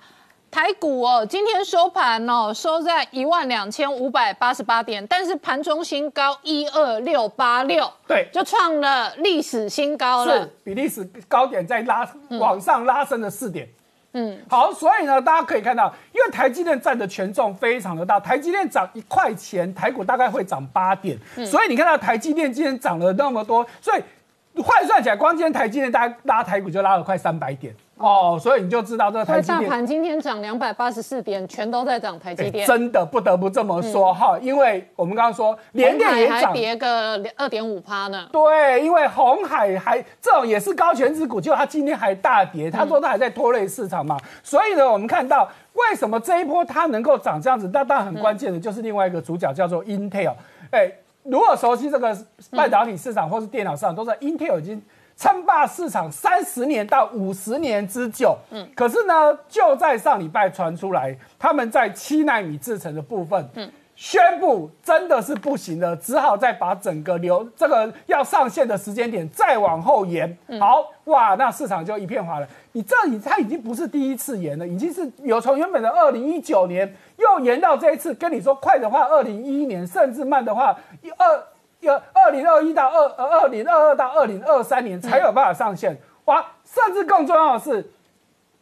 [0.52, 8.28] 台股哦，今天收盘哦，收在一万两千五百八十八点，但是盘中新高一二六八六，对。
[8.34, 10.42] 就创了历史新高了。
[10.42, 10.54] 是。
[10.66, 13.66] 比历史高点在拉往上拉升了四点。
[14.12, 21.46] 嗯，好，所以呢，大家可以看到，因为台积电占的权重非常的大，台积电涨一块钱，台股大概会涨八点，嗯。
[21.46, 24.04] 所以你看到台积电今天涨了那么多，所以
[24.62, 29.70] 换算起来，光今天台积电大概拉台股就拉了快三百点哦，所以你就知道这台积电。
[29.70, 32.68] 盘今天涨两百八十四点，全都在涨台积哎电。
[32.68, 38.28] 真的不得不这么说哈，因为我们刚刚说联电也涨，跌个二点五趴呢。
[38.34, 50.34] 对，因为红海还这种也是高权值股，结果它今天还大跌，它说它还在拖累市场嘛，所以呢，我们看到为什么这一波它能够涨这样子，那当然很关键的就是另外一个主角叫做 Intel，
[50.72, 50.92] 哎，
[51.24, 52.14] 如果熟悉这个
[52.52, 54.84] 半导体市场或是电脑市场，都知道 Intel 已经。
[55.18, 70.38] 称霸市场三十年到五十年之久，嗯，可是呢，就在上礼拜传出来，他们在七纳米制程的部分，嗯，宣布真的是不行了，只好再把整个流这个要上线的时间点再往后延。
[70.60, 72.50] 好，哇，那市场就一片哗然。
[72.74, 81.10] 你这里它已经不是第一次延了，已经是有从原本的二零一九年又延到这一次，跟你说快的话二零一一年，甚至慢的话一
[81.88, 82.02] 二。
[82.32, 86.46] 零二一到二呃二零二二到二零二三年才有办法上线，哇！
[86.66, 87.88] 甚至更重要的是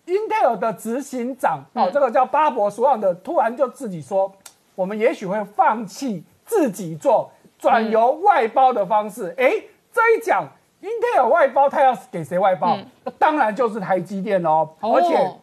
[0.05, 4.31] ，Intel 的执行长哦，这个叫巴博索旺的，突然就自己说，
[4.75, 9.33] 我们也许会放弃自己做，转由外包的方式。
[9.37, 9.49] 哎，
[9.91, 10.45] 这一讲
[10.81, 12.77] Intel 外包，他要给谁外包？
[13.05, 15.39] 那当然就是台积电哦，而且。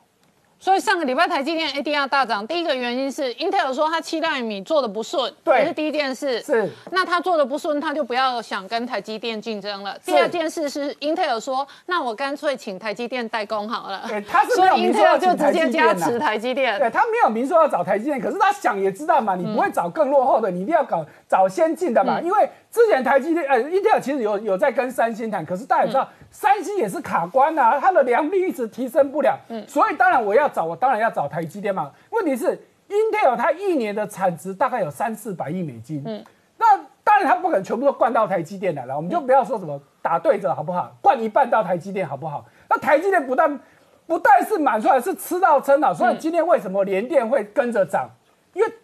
[0.62, 6.38] 所以上个礼拜台积电 ADR 大涨，第一个原因是 Intel 说它七纳米做的不顺，对，这是第一件事。
[6.42, 9.96] 是，那它做的不顺，他就不要想跟台积电竞争了。
[10.04, 14.04] 第二件事是 Intel 说，那我干脆请台积电代工好了。
[14.06, 16.78] 对， 他是没有明说要就直接加持台积电。
[16.78, 22.50] 对他没有明说要找台积电，可是他想也知道嘛，你不会找更落后的，你一定要搞找先进的嘛，因为。
[22.72, 31.90] 之前台积电呃，Intel 其实有有在跟三星谈，可是大家也知道，三星也是卡关啊，它的良率一直提升不了，嗯，所以当然我要找，我当然要找台积电嘛。
[32.10, 32.56] 问题是
[32.88, 36.24] Intel 它一年的产值大概有三四百亿美金，嗯，
[36.58, 40.96] 那当然它不可能全部都灌到台积电来了，我们就不要说什么打对折好不好？
[41.02, 42.44] 灌一半到台积电好不好？
[42.68, 43.58] 那台积电不但
[44.06, 48.08] 不但是满出来，是吃到撑了，所以今天为什么联电会跟着涨？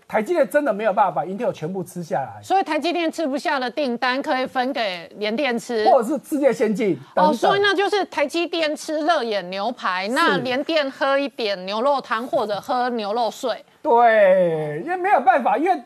[0.08, 13.64] 台积电真的没有办法把 Intel 全部吃下来，所以台积电吃不下的订单可以分给联电吃，或者是世界先进哦，所以那就是台积电吃热眼牛排，那联电喝一点牛肉汤或者喝牛肉碎。
[13.82, 15.82] 对，因为没有办法，因为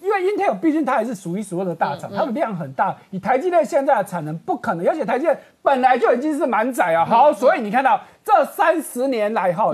[0.00, 7.04] 因为 Intel 毕竟它也是数一数二的大厂，它的量很大，以台积电现在的产能不可能，而且台积电本来就已经是满载啊。
[7.04, 9.72] 好，所以你看到这三十年来哈，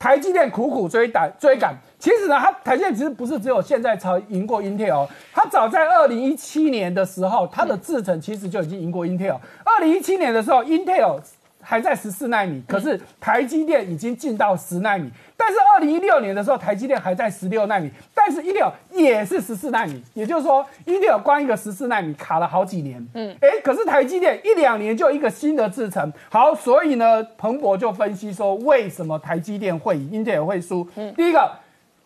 [0.00, 1.76] 台积电苦苦追赶追赶。
[2.00, 9.36] 其实呢，它台积电其实不是只有现在才赢过 Intel，它早在二零一七年的时候，它的制程其实就已经赢过 Intel。
[9.62, 11.20] 二零一七年的时候，Intel
[11.60, 15.10] 还在十四纳米，可是台积电已经进到十纳米。
[15.36, 23.06] 但是二零一六年的时候，台积电还在十六纳米，但是 Intel 也是十四纳米，也就是说，Intel 光一个十四纳米卡了好几年。
[23.12, 26.10] 嗯，哎，可是台积电一两年就一个新的制程。
[26.30, 30.88] 好，所以呢，彭博就分析说，为什么台积电会赢，Intel 会输？
[30.96, 31.50] 嗯，第一个。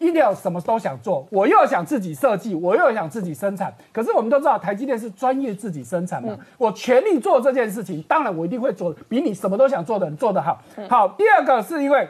[0.05, 3.75] Intel 什么都想做，我又想自己设计，我又想自己生产。
[3.91, 10.61] 可是我们都知道，台积电是专业自己生产嘛，我全力做这件事情，当然我一定会做比你什么都想做的人做得好。
[10.91, 12.07] 好，第二个是因为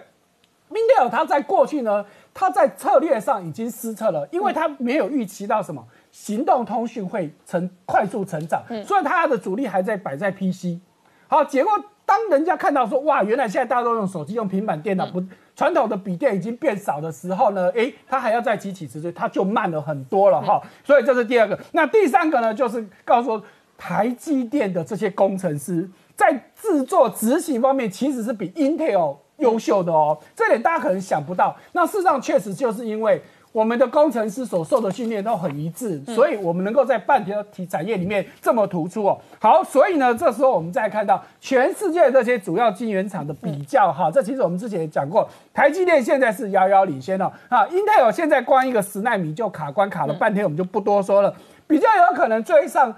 [0.71, 10.81] Intel 它在过去呢，它在策略上已经失策了，因为它没有预期到什么行动通讯会成快速成长，所以它的主力还在摆在 PC。
[11.29, 11.73] 好，结果
[12.05, 15.23] 当人家看到说，哇，原来现在大家都用手机、用平板电脑不。
[15.57, 20.61] 传统的笔电已经变少的时候呢，哎，它还要再起起直追，它就慢了很多了哈。
[20.85, 21.59] 所以这是第二个。
[21.73, 23.41] 那第三个呢，就是告诉
[23.77, 30.19] 台积电的这些工程师在制作执行方面其实是比 Intel 优秀的哦。
[30.35, 31.57] 这点大家可能想不到。
[31.73, 33.23] 那事实上确实就是因为。
[33.55, 39.17] 我们的工程师所受的训练都很一致，所以我们能够在半导体产业里面这么突出哦。
[39.39, 47.31] 好，所以呢，这时候我们再看到全世界这些主要晶圆厂的比较哈，这其实我们之前也讲过，台积电现在是遥遥领先哦。
[47.49, 51.33] 啊，Intel 现在光一个十纳米就卡关卡了半天，我们就不多说了。
[51.69, 52.93] 比较有可能追上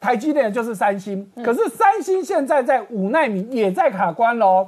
[0.00, 4.66] 台积电的就是三星，可是三星现在在五纳米也在卡关喽。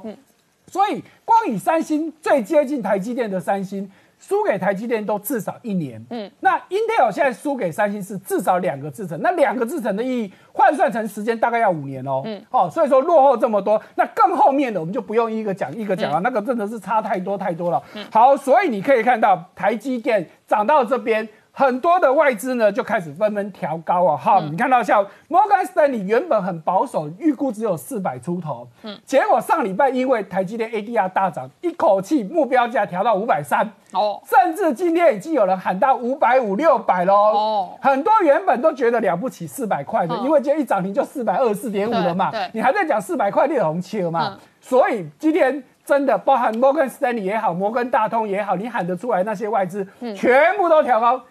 [0.67, 3.91] 所以光以三星最接近台积电的三星。
[4.25, 18.05] 输给台积电都至少一年，嗯，那 Intel 现在输给三星是至少两个制程，那两个制程的意义换算成时间大概要五年哦，嗯，好，所以说落后这么多，那更后面的我们就不用一个讲一个讲了，那个真的是差太多太多了，嗯。
[18.09, 21.27] 好，所以你可以看到台积电涨到这边。
[21.55, 51.21] 很多的外资呢就开始纷纷调高啊，哈，你看到像摩根士丹利原本很保守，预估只有四百出头，嗯，结果上礼拜因为台积电 ADR 大涨，一口气目标价调到五百三，哦，甚至今天已经有人喊到五百五六百喽，哦，很多原本都觉得了不起四百块的，因为今天一涨停就四百二十四点五了嘛，对，你还在讲四百块裂红切嘛，所以今天真的包含摩根士丹利也好，摩根大通也好，你喊得出来那些外资，全部都调高。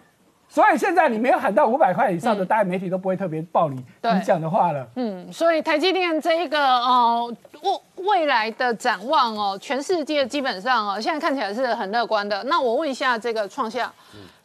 [0.53, 4.87] 所以现在你没有喊到五百块以上的，大家媒体都不会特别报你你讲的话了。
[4.95, 12.43] 嗯，所以台积电这一个哦未未来的展望哦，全世界基本上哦，现在看起来是很乐观的。
[12.43, 13.91] 那我问一下这个创下，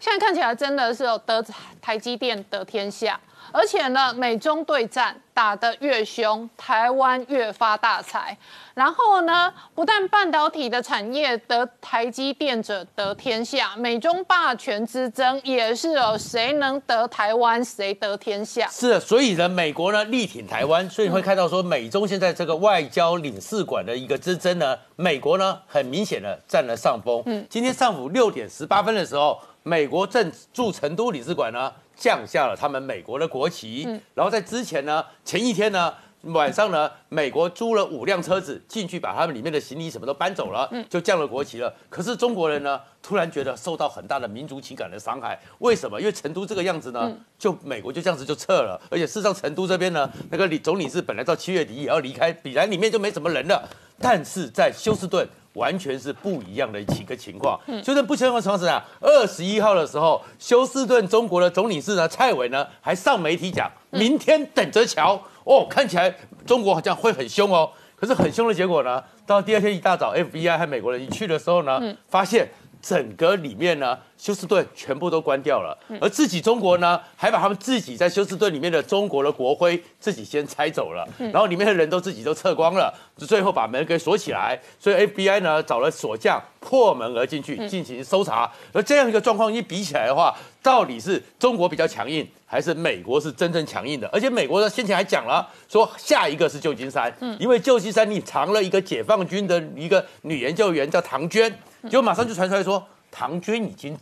[0.00, 1.44] 现在看起来真的是得
[1.82, 3.20] 台积电得天下。
[3.52, 8.36] 而且呢，美中对战打得越凶，台湾越发大财。
[8.74, 18.68] 然后呢，不但半导体的产业得台积电者得天下，美中霸权之争也是哦，谁能得台湾，谁得天下。
[18.68, 27.20] 是，所以呢，美国呢力挺台湾，所以你会看到说，美中现在这个外交领事馆的一个之争呢，美国呢很明显的占了上风。
[27.26, 31.72] 嗯，今天上午六点十八分的时候，美国正驻成都领事馆呢。
[31.98, 33.82] 降下了他们美国的国旗，
[34.14, 35.92] 然后在之前呢，前一天呢，
[36.22, 41.72] 晚上呢，美国租了五辆车子进去，把他们里面的行李什么都搬走了，就降了国旗了。
[41.88, 45.38] 可是中国人呢，突然觉得受到很大的民族情感的伤害。
[45.58, 46.00] 为什么？
[46.00, 48.80] 因为成都这个样子呢，就美国就这样子就撤了。
[48.90, 53.68] 而且事实上，成都这边呢，那个李总理是本来到七月底也要离开，比然里面就没什么人了。
[54.00, 55.28] 但是在休斯顿。
[55.54, 57.58] 完全是不一样的几个情况。
[57.78, 65.20] 休斯顿不相同的城市啊，二十一号的时候，休斯顿中国的总领事呢，蔡伟呢，还上媒体讲，明天等着瞧。
[65.48, 66.14] 哦，看起来
[66.46, 67.70] 中国好像会很凶哦。
[67.96, 72.48] 可是很凶的结果呢，到第二天一大早，FBI 和美国人一去的时候呢，发现
[72.88, 73.98] 整个里面呢。
[74.18, 84.60] 休斯顿全部都关掉了，而自己中国呢，还把他们自己在休斯顿里面的中国的国徽自己先拆走了，然后里面的人都自己都撤光了，最后把门给锁起来。
[84.80, 88.50] 所以 FBI 呢找了锁匠破门而进去进行搜查。
[88.72, 94.08] 而这样一个状况一比起来的话，到底是中国比较强硬，还是美国是真正强硬的？
[94.08, 103.96] 而且美国呢先前还讲了说下一个是旧金山，因为旧金山你藏了一个解放军的一个女研究员叫唐娟，结果马上就传出来说唐娟已经。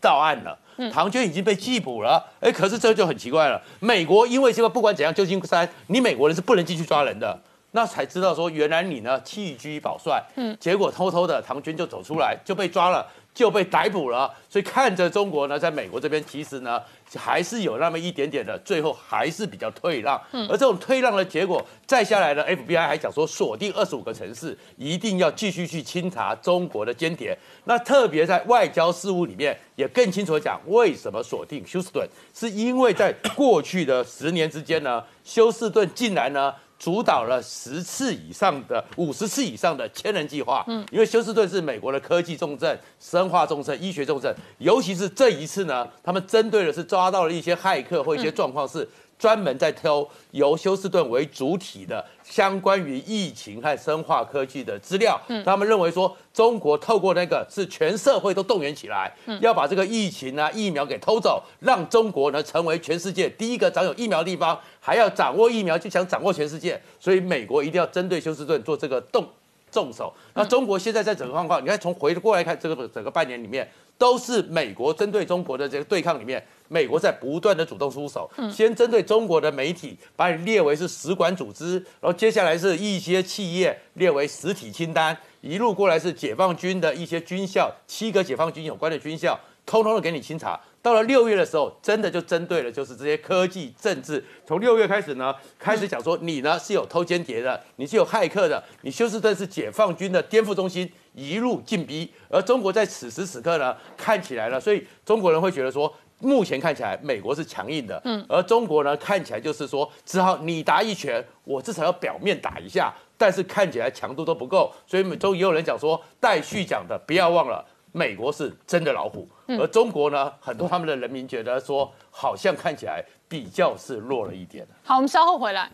[0.00, 0.58] 到案了，
[0.92, 2.22] 唐娟已经被缉捕了。
[2.38, 3.58] 哎，可是这就很奇怪了。
[3.80, 7.40] 美国因为这个，不管怎样，旧金山你美国人是不能进去抓人的。
[7.70, 13.06] 那才知道说，原来你呢弃车保帅，嗯，结果偷偷的唐娟就走出来，就被抓了。
[13.34, 16.80] 就被逮捕了，所以看着中国呢，在美国这边其实呢
[17.16, 20.16] 还是有那么一点点的，最后还是比较退让。
[20.48, 27.36] 而这种退让的结果，再下来呢，FBI 还讲说锁定二十五个城市，一定要继续去清查中国的间谍。
[27.64, 36.54] 那特别在外交事务里面，也更清楚讲为什么锁定休斯顿，是因为在过去的十年之间呢，休斯顿竟然呢。
[36.84, 40.62] 主导了十次以上的、五十次以上的千人计划。
[40.68, 48.86] 嗯，因为休斯顿是美国的科技重镇、生化重镇、医学重镇，尤其是这一次呢，他们针对的是抓到了一些骇客或一些状况是。
[49.18, 69.26] 专门在挑由休斯顿为主体的相关于疫情和生化科技的资料，他们认为说中国透过那个是全社会都动员起来，要把这个疫情啊疫苗给偷走，让中国呢成为全世界第一个掌有疫苗的地方，还要掌握疫苗就想掌握全世界，所以美国一定要针对休斯顿做这个动
[69.70, 70.12] 重手。
[70.34, 76.44] 那中国现在在整个状况，你看从回过来看这个整个半年里面，都是美国针对中国的这个对抗里面。
[76.68, 90.58] 美国在不断的主动出手，先针对中国的媒体把你列为是使馆组织，然后接下来是一些企业列为实体清单，一路过来是解放军的一些军校，七个解放军有关的军校，通通的给你清查。
[90.80, 94.22] 到了六月的时候，真的就针对了就是这些科技政治。
[94.46, 102.12] 从六月开始呢，开始讲说你呢是有偷间谍的，你是有骇客的，你休斯顿是解放军的颠覆中心，一路进逼。
[102.28, 105.92] 而中国在此时此刻呢，看起来了，所以中国人会觉得说。
[106.20, 124.66] 目前看起来，美国是强硬的，嗯，而中国呢，看起来就是说，只好你打一拳，我至少要表面打一下，但是看起来强度都不够，所以中也有人讲说，待续讲的，不要忘了，美国是真的老虎，而中国呢，很多他们的人民觉得说，好像看起来比较是弱了一点。
[124.82, 125.70] 好，我们稍后回来。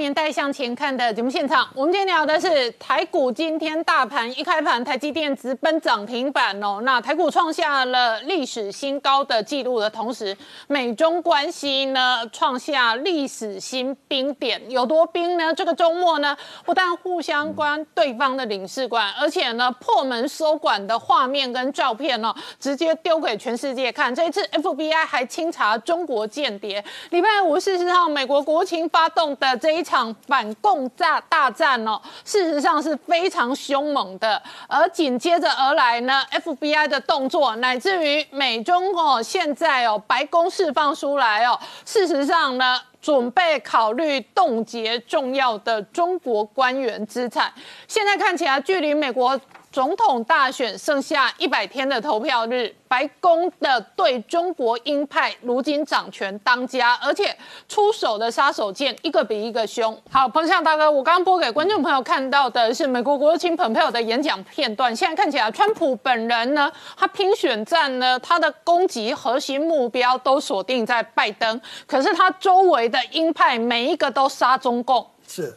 [0.00, 3.30] 年代向前看的节目现场，我们今天聊的是台股。
[3.30, 6.80] 今天大盘一开盘，台积电直奔涨停板哦。
[6.84, 10.34] 那台股创下了历史新高的记录的同时，
[10.68, 14.58] 美中关系呢创下历史新冰点。
[14.70, 15.52] 有多冰呢？
[15.52, 16.34] 这个周末呢，
[16.64, 24.14] 不但互相关对方的领事馆，而且呢破门收馆的画面跟照片哦，直接丢给全世界看。
[24.14, 26.82] 这一次 FBI 还清查中国间谍。
[27.10, 29.89] 礼拜五四十号，美国国情发动的这一场。
[29.90, 47.52] 场反共炸大战哦，事实上是非常凶猛的，而紧接着而来呢，FBI 的动作，乃至于美中哦，现在哦，白宫释放出来哦，事实上呢，准备考虑冻结重要的中国官员资产，
[47.88, 49.38] 现在看起来距离美国。
[49.72, 57.36] 总统大选剩下一百天的投票日，白宫的对中国鹰派如今掌权当家，而且
[57.68, 59.96] 出手的杀手锏一个比一个凶。
[60.10, 64.94] 好，彭向大哥，我刚刚播给观众朋友看到的是美国国务卿蓬佩奥的演讲片段。
[64.94, 75.06] 现在看起来，川普本人呢，他拼选战呢，他的攻击核心目标都锁定在拜登，可是他周围的鹰派每一个都杀中共。
[75.28, 75.56] 是，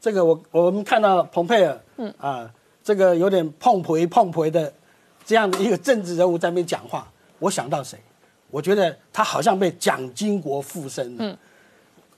[0.00, 2.50] 这个我我们看到蓬佩尔，嗯啊。
[2.82, 4.72] 这个有点碰回碰回的
[5.24, 7.98] 这样的一个政治人物在那边讲话，我想到谁？
[8.50, 11.24] 我觉得他好像被蒋经国附身了。
[11.24, 11.36] 嗯，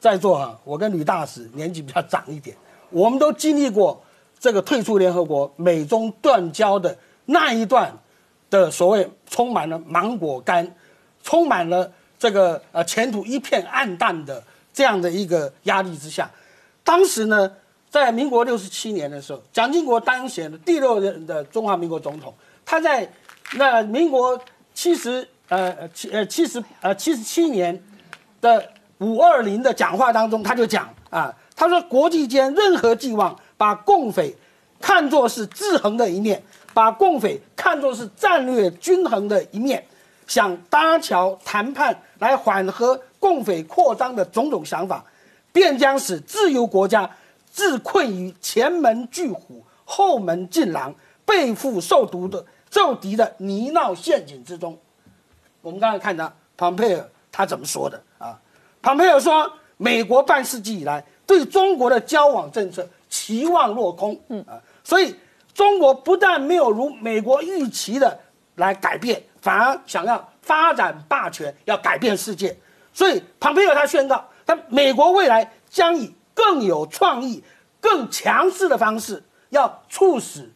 [0.01, 2.57] 在座哈，我跟吕大使年纪比较长一点，
[2.91, 4.03] 我们都经历过
[4.41, 6.97] 这个退出联合国、美中断交的
[7.27, 7.93] 那一段
[8.49, 10.75] 的所谓充满了芒果干，
[11.23, 14.43] 充满了这个呃前途一片暗淡的
[14.73, 16.31] 这样的一个压力之下，
[16.83, 17.53] 当时呢，
[17.93, 22.33] 在民国六十七年的时候，蒋经国当选了第六任的中华民国总统，
[22.65, 23.07] 他在
[23.57, 24.41] 那民国
[24.73, 27.79] 七十呃七呃七十呃七十七年
[28.41, 28.67] 的
[28.97, 34.35] 五二零的讲话当中，他就讲啊，他说国际间任何寄望把共匪
[34.81, 39.85] 看作是制衡的一面，把共匪看作是战略均衡的一面，
[40.27, 45.05] 想搭桥谈判来缓和共匪扩张的种种想法，
[45.53, 47.11] 便将使自由国家
[47.53, 50.95] 自困于前门拒虎、后门进狼、
[51.27, 54.77] 背负受毒的受敌的泥淖陷阱之中。
[55.61, 58.41] 我们刚才看到庞佩尔他怎么说的啊？
[58.81, 65.15] 庞佩尔说，美国半世纪以来对中国的交往政策期望落空，嗯啊，所以
[65.53, 68.19] 中国不但没有如美国预期的
[68.55, 72.57] 来改变，反而想要发展霸权，要改变世界。
[72.95, 77.43] 所以庞佩尔他宣告，他美国未来将以更有创意、
[77.81, 80.51] 更强势的方式，要促使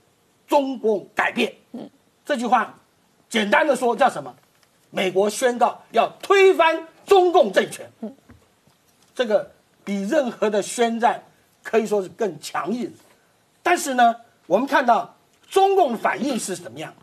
[0.46, 1.54] 中共改变。
[1.72, 1.88] 嗯，
[2.24, 2.78] 这句话
[3.28, 4.34] 简单的说叫什么？
[4.90, 7.90] 美国宣告要推翻中共政权，
[9.14, 9.50] 这个
[9.84, 11.22] 比任何的宣战
[11.62, 12.92] 可以说是更强硬。
[13.62, 14.16] 但是呢，
[14.46, 15.16] 我们看到
[15.50, 16.94] 中共反应是什么样？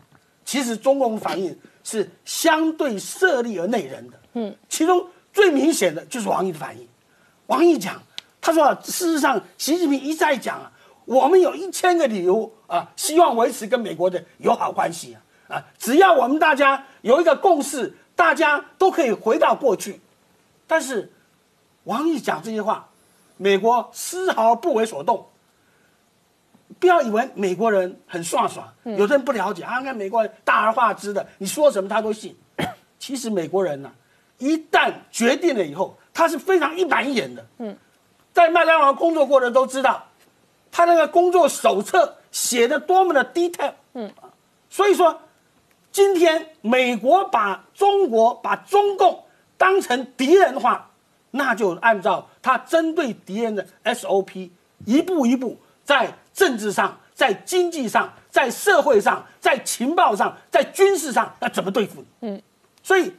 [0.44, 4.20] 其实中共反应是相对设立而内人的。
[4.32, 6.88] 嗯，其中最明显的就是王毅的反应。
[7.46, 8.02] 王毅讲，
[8.44, 10.70] 他说啊，事实上，习近平一再讲啊，
[11.06, 15.56] 我们有一千个理由啊，希望维持跟美国的友好关系啊。
[15.56, 19.98] 啊，只要我们大家有一个共识，大家都可以回到过去。
[20.66, 21.10] 但是，
[21.84, 22.90] 王毅讲这些话，
[23.38, 25.26] 美国丝毫不为所动。
[26.78, 32.36] 不要以为美国人很爽爽，有的人不了解啊，看美国人大而化之的，你说什么他都信。
[32.98, 33.90] 其实美国人呢，
[34.36, 37.46] 一旦决定了以后，他是非常一板一眼的。
[37.58, 37.74] 嗯，
[38.34, 40.04] 在麦当劳工作过的都知道，
[40.70, 43.72] 他那个工作手册写的多么的 detail。
[43.94, 44.12] 嗯，
[44.68, 45.18] 所以说。
[45.92, 49.24] 今天美国把中国、把中共
[49.56, 50.90] 当成敌人的话，
[51.30, 54.50] 那就按照他针对敌人的 SOP，
[54.86, 62.28] 一步一步在政治上、在经济上、在社会上、在情报上、在军事上要怎么对付你？
[62.28, 62.42] 嗯，
[62.82, 63.14] 所以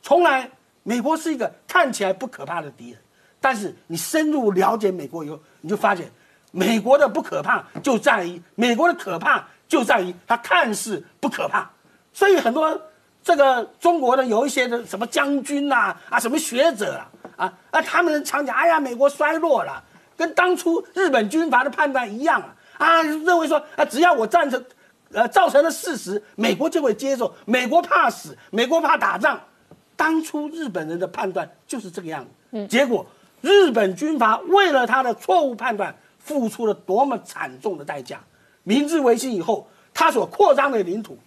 [0.00, 0.48] 从来
[0.84, 3.00] 美国是一个看起来不可怕的敌人，
[3.40, 6.10] 但是你深入了解美国以后，你就发现
[6.52, 11.70] 美国的不可怕就在于美国的可怕就在于它看似不可怕。
[12.12, 12.80] 所以很多
[13.22, 19.82] 这个中国的有一些的什么将军呐啊什么学者啊啊啊他们常讲哎呀美国衰落了，
[20.16, 24.62] 跟当初日本军阀的判断一样啊啊认为说啊只要我赞成，
[25.12, 29.40] 呃造成了事实，美国就会接受，美国怕死，美国怕打仗，
[29.96, 33.06] 当初日本人的判断就是这个样子，嗯，结果
[33.40, 38.20] 日本军阀为了他的错误判断，付出了多么惨重的代价。
[38.62, 41.18] 明治维新以后，他所扩张的领土。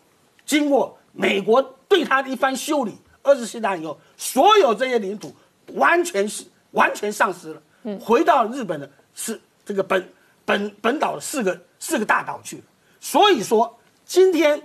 [0.45, 5.33] 经过美国对他的一番修理，二次世界以后，所有这些领土
[5.73, 7.61] 完全是完全丧失了，
[7.99, 10.09] 回到日本的是这个本
[10.45, 12.61] 本本岛的四个四个大岛去。
[12.99, 14.61] 所以说，今天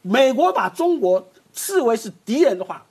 [0.00, 2.84] 美国把中国视为是敌人的话，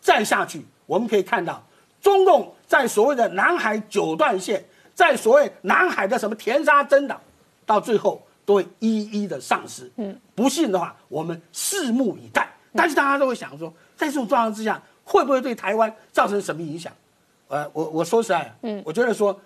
[0.00, 1.64] 再下去，我们可以看到，
[2.00, 7.20] 中共在所谓的南海九段线，在所谓南海的什么填沙增岛，
[7.64, 8.22] 到最后。
[8.48, 9.92] 都会一一的丧失。
[9.96, 12.48] 嗯，不信的话，我们拭目以待。
[12.74, 16.90] 但是大家都会想说，在这种状况之下，会不会对台湾造成什么影响？
[17.48, 19.38] 呃，我我说实在，嗯，我觉得说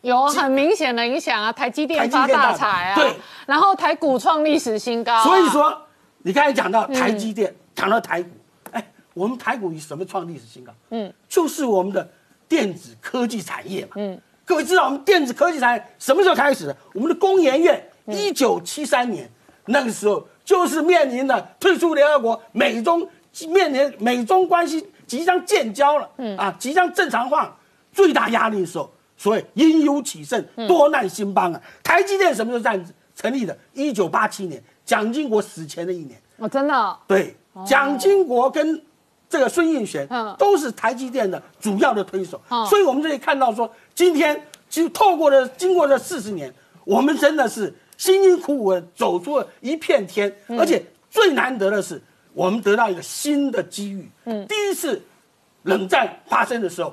[0.00, 3.14] 有很明显的影响啊，台积电发大财啊，对，
[3.46, 5.22] 然后台股创历史新高。
[5.22, 5.80] 所以说，
[6.24, 8.41] 你刚才讲到台积电，讲到台股，哎，
[9.14, 10.72] 我们台股以什么创历史新高？
[10.90, 12.08] 嗯，就是我们的
[12.48, 13.92] 电子科技产业嘛。
[13.96, 16.76] 嗯，各位知道我们电子科技产业什么时候开始的？
[16.94, 17.88] 我们的工研院。
[18.06, 19.30] 一九七三年，
[19.66, 23.08] 那个时候就是面临了退出联合国，美中
[23.48, 27.56] 面临美中关系即将建交了，嗯啊，即将正常化，
[27.92, 31.62] 最大压力的时候，所以因忧起胜，多难兴邦啊。
[31.84, 32.84] 台积电什么时候站
[33.14, 33.56] 成立的？
[33.72, 36.20] 一九八七年，蒋经国死前的一年。
[36.38, 36.98] 哦，真的？
[37.06, 38.82] 对，蒋经国跟
[39.32, 40.06] 这个孙应璇，
[40.38, 42.38] 都是台积电的主要的推手。
[42.68, 46.52] 所以我们这里看到说，今天就透过了经过了四十年，
[46.84, 47.74] 我们真的是。
[47.98, 52.02] 辛辛苦苦的走出了一片天，而且最难得的是，
[52.32, 54.10] 我们得到一个新的机遇。
[54.24, 55.00] 嗯，第一次
[55.62, 56.92] 冷战发生的时候，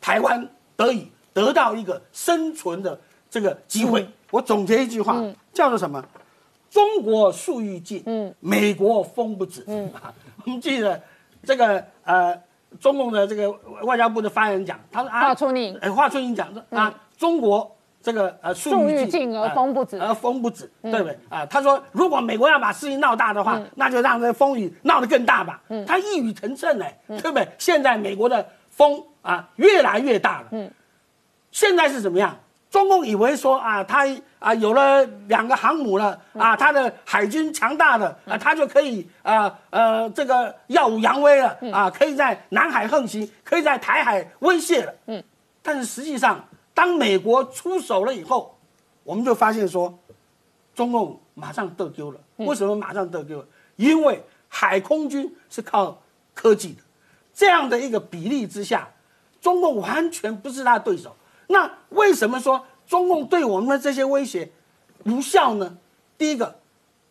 [0.00, 0.44] 台湾
[0.74, 2.98] 得以得到一个生存的
[3.30, 5.22] 这个机会，我总结一句话，
[5.52, 6.04] 叫做什么？
[6.68, 9.88] 中国树欲静，嗯，美国风不止，嗯，
[10.44, 11.00] 我们记得
[11.44, 12.38] 这个呃，
[12.80, 13.50] 中共的这个
[13.82, 21.18] 外交部的发言人讲，他说啊，华春莹，哎，华春莹讲说啊，中国这个呃树欲静而风不止，而风不止，对不对？
[21.28, 21.46] 啊？
[21.46, 25.60] 他说，如果美国要把事情闹大的话，那就让这风雨闹得更大吧。
[25.68, 27.48] 嗯，他一语成谶哎，对不对？
[27.58, 30.70] 现在美国的风啊越来越大了，嗯，
[31.50, 32.36] 现在是怎么样？
[32.70, 34.06] 中共以为说啊，他
[34.42, 44.92] 啊有了两个航母了啊，他的海军强大了啊，他就可以啊呃这个耀武扬威了啊，可以在南海横行，可以在台海威胁了。
[45.06, 45.22] 嗯，
[45.62, 46.44] 但是实际上，
[46.74, 48.58] 当美国出手了以后，
[49.04, 49.96] 我们就发现说，
[50.74, 52.18] 中共马上得丢了。
[52.36, 53.46] 为什么马上得丢了？
[53.76, 56.02] 因为海空军是靠
[56.34, 56.82] 科技的，
[57.32, 58.88] 这样的一个比例之下，
[59.40, 61.16] 中共完全不是他的对手。
[61.48, 64.48] 那为什么说中共对我们的这些威胁
[65.04, 65.76] 无效呢？
[66.18, 66.54] 第一个，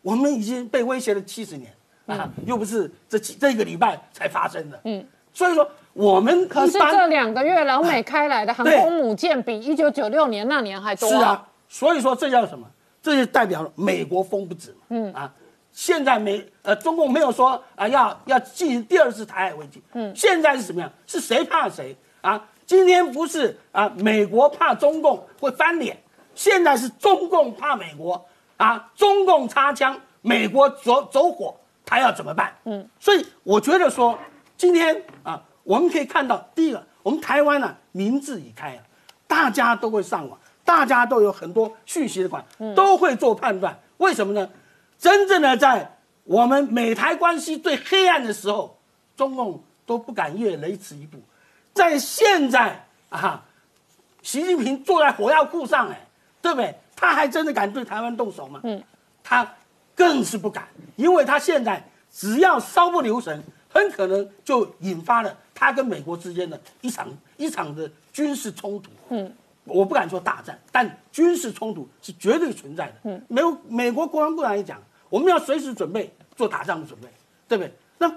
[0.00, 1.72] 我们已经被威胁了七十年
[2.06, 4.80] 啊，又不是这几这个礼拜才发生的。
[4.84, 11.08] 嗯，所以说我们可是这两个月老美开来的航空母舰比一九九六年那年还多。
[11.08, 12.66] 是啊，所以说这叫什么？
[13.02, 14.74] 这就代表了美国风不止。
[14.88, 15.30] 嗯啊，
[15.72, 19.82] 现在美呃中共没有说啊要要进行第二次台海危机。
[19.92, 20.90] 嗯，现在是什么样？
[21.06, 22.42] 是谁怕谁啊？
[22.72, 26.02] 今天不是啊，美国怕中共会翻脸，
[26.34, 28.24] 现在是中共怕美国
[28.56, 31.54] 啊，中共插枪，美国走走火，
[31.84, 32.56] 他要怎么办？
[32.64, 34.18] 嗯，所以我觉得说，
[34.56, 38.82] 今天啊，我们可以看到，第一个，我们台湾呢，民智已开啊，
[39.26, 42.42] 大家都会上网，大家都有很多讯息的管，
[42.74, 43.78] 都会做判断。
[43.98, 44.48] 为什么呢？
[44.98, 48.78] 真正的在我们美台关系最黑暗的时候，
[49.14, 51.18] 中共都不敢越雷池一步。
[51.74, 53.44] 在现在啊，
[54.22, 56.06] 习近平坐在火药库上，哎，
[56.40, 56.74] 对不对？
[56.94, 58.60] 他还真的敢对台湾动手吗？
[58.62, 58.82] 嗯，
[59.24, 59.54] 他
[59.94, 68.90] 更是不敢，因为他现在只要稍不留神，很可能就引发了他跟美国之间的一场一场的军事冲突。
[69.08, 69.34] 嗯，
[69.64, 72.94] 我不敢说大战，但军事冲突是绝对存在的。
[73.04, 77.08] 嗯，没有美国国防部长也讲，我们要随时准备做打仗的准备，
[77.48, 77.72] 对不对？
[77.98, 78.12] 那。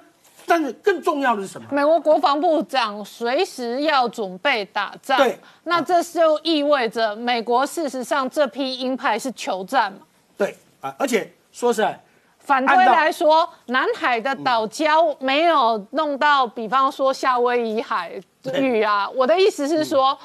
[0.48, 1.68] 但是更重要的是什么？
[1.72, 5.18] 美国国防部长随时要准备打仗。
[5.18, 10.00] 对，那这就意味着美国事实上这批鹰派是求战嘛？
[10.38, 12.00] 对啊，而且说实在，
[12.40, 18.12] 反对来说，南海的岛礁没有弄到，比方说夏威夷海
[18.54, 19.10] 域啊。
[19.10, 20.18] 我的意思是说，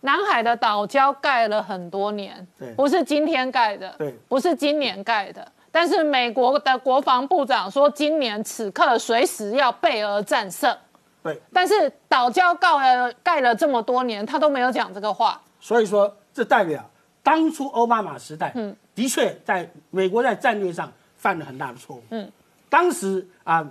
[0.00, 2.46] 南海的岛礁盖了很多年，
[2.76, 5.46] 不是今天盖的，对，不是今年盖的。
[5.76, 10.74] 但是美国的国防部长说，今年此刻随时要备而战胜。
[11.22, 15.38] 对，但是岛礁盖了盖了这么多年，他都没有讲这个话。
[15.60, 16.82] 所以说，这代表
[17.22, 22.02] 当初奥巴马时代，嗯，的确在美国在战略上犯了很大的错误。
[22.08, 22.32] 嗯，
[22.70, 23.62] 当时啊，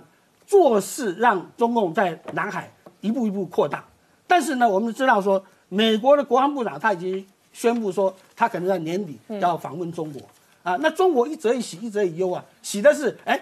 [0.46, 2.70] 做事让中共在南海
[3.00, 3.84] 一步一步扩大。
[4.28, 10.22] 但是呢，我们知道说，美国的国防部长他已经宣布说，他可能在年底要访问中国。
[10.66, 12.44] 啊，那中国一则以喜，一则以忧啊。
[12.60, 13.40] 喜的是，哎，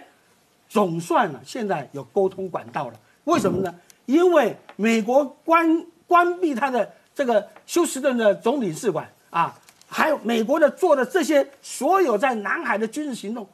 [0.69, 3.01] 总算了，现在有沟通管道了。
[3.25, 3.75] 为什么呢？
[4.05, 13.49] 因为美国关关闭他的这个休斯顿的总领事馆啊，还有美国的做的这些所有在南海的军事行动，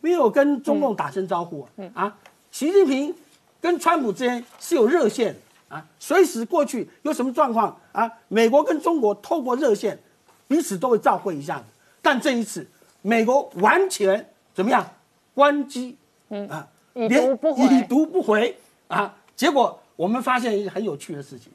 [0.00, 1.68] 没有跟中共打声招呼啊。
[1.94, 2.16] 啊，
[2.52, 3.12] 习近平
[3.60, 5.34] 跟川普之间是有热线
[5.68, 9.98] 啊，随时过去有什么状况啊，美国跟中国透过热线
[10.46, 11.64] 彼此都会照会一下的。
[12.00, 12.64] 但这一次。
[13.02, 14.86] 美国完全怎么样？
[15.32, 15.96] 关机，
[16.28, 18.56] 嗯啊，已读不回，已读不回
[18.88, 19.14] 啊！
[19.34, 21.50] 结果我们发现一个很有趣的事情：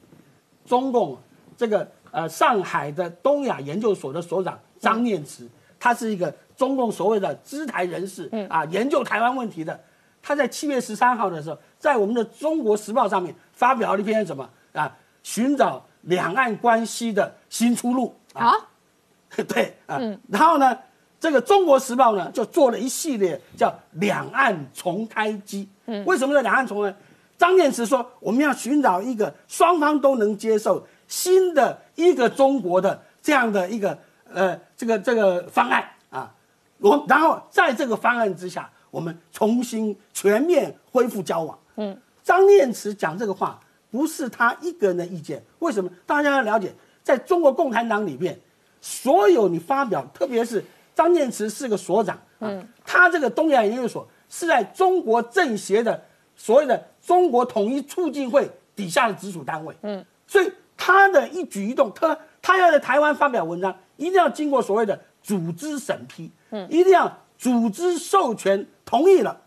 [0.65, 1.17] 中共
[1.55, 5.47] 这个呃上海的东亚研究所的所长张念慈，
[5.79, 9.79] 他是一个中共所谓的支台人士，嗯啊，研究台湾问题的。
[10.23, 14.91] 他在七月十三号的时候，在我们的《中国时报》上面发表了一篇什么啊？
[15.21, 18.51] 寻找两岸关系的新出路啊？
[19.47, 19.99] 对啊，
[20.29, 20.75] 然后呢？
[21.19, 25.67] 这个《中国时报》呢，就做了一系列叫“两岸重开机”。
[25.87, 26.95] 嗯，为什么叫“两岸重开”？
[27.37, 33.97] 张念慈说，我们要寻找一个双方都能接受新的一个中国的这样的一个
[34.31, 36.31] 呃这个这个方案啊。
[36.77, 41.57] 我然后在这个方案之下，我们重新全面恢复交往。
[41.75, 43.59] 嗯，张念慈讲这个话
[43.89, 45.43] 不是他一个人的意见。
[45.59, 45.89] 为什么？
[46.05, 46.71] 大家要了解，
[47.03, 48.39] 在中国共产党里面，
[48.79, 50.63] 所有你发表，特别是。
[50.95, 56.03] 张建慈是个所长，嗯，他这个东亚研究所是在中国政协的
[56.35, 69.41] 所谓的中国统一促进会底下的直属单位，嗯，所以他的一举一动，他他要在台湾发表文章，一定要经过所谓的组织审批，嗯，一定要组织授权同意了，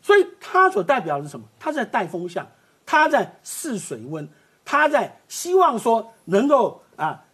[0.00, 1.46] 所以他所代表的是什么？
[1.58, 2.46] 他在带风向，
[2.86, 4.28] 他在试水温，
[4.64, 7.24] 他在希望说能够啊，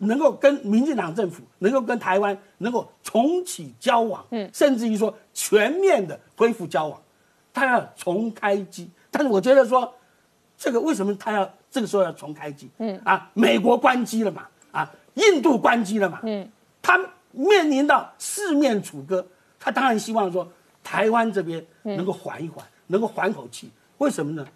[0.00, 7.00] 能够跟民进党政府，能够跟台湾能够重启交往，嗯，甚至于说全面的恢复交往，
[7.52, 8.90] 他要重开机。
[9.10, 9.92] 但是我觉得说，
[10.56, 12.68] 这个为什么他要这个时候要重开机？
[12.78, 16.48] 嗯啊，美国关机了嘛，啊，印度关机了嘛，嗯，
[16.80, 16.98] 他
[17.32, 19.26] 面临到四面楚歌，
[19.58, 20.50] 他当然希望说
[20.82, 23.70] 台湾这边能够缓一缓，能够缓口气。
[23.98, 24.46] 为什么呢？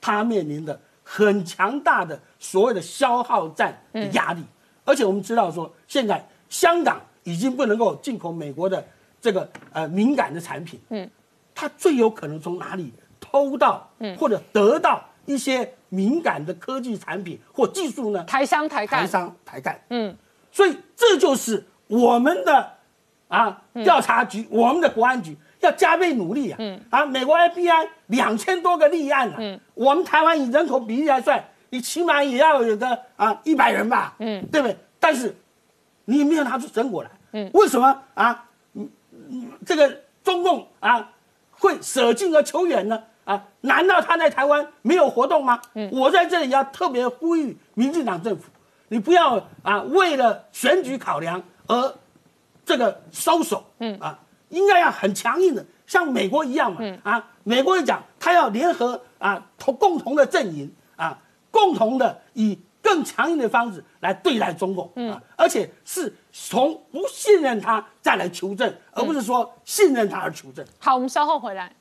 [0.00, 4.44] 他面临的很强大的所谓的消耗战的压力，
[4.88, 8.82] 而且我们知道说，现在香港已经不能够进口美国的
[9.20, 11.08] 这个呃敏感的产品，嗯，
[11.54, 12.90] 它最有可能从哪里？
[13.20, 14.16] 偷到，嗯。
[14.16, 18.24] 或者得到一些敏感的科技产品或技术呢？
[18.24, 20.16] 台商台干，台商台干，嗯，
[20.50, 22.72] 所以这就是我们的
[23.28, 26.80] 啊调查局，我们的国安局要加倍努力啊，嗯。
[26.88, 34.76] 啊，美国 FBI 两千多个立案了，嗯，我们台湾以人口比例来算，你起码也要有个啊一百人吧，嗯，对不对？
[35.00, 35.36] 但是
[36.06, 38.44] 你没有拿出成果来，嗯，为什么啊？
[39.66, 41.10] 这个中共啊
[41.50, 43.02] 会舍近而求远呢？
[43.24, 43.44] 啊？
[43.60, 45.60] 难道他在台湾没有活动吗？
[45.74, 48.44] 嗯，我在这里要特别呼吁民进党政府，
[48.88, 51.94] 你不要啊为了选举考量而
[52.64, 54.18] 这个收手，嗯啊，
[54.48, 61.18] 应该要很强硬的，像美国一样嘛，嗯啊，美国人讲他要联合啊同共同的阵营啊，
[61.58, 70.64] 共同的以更强硬的方式来对待中共，嗯，而且是从不信任他再来求证，而不是说信任他而求证。
[70.78, 71.74] 好，我们稍后回来。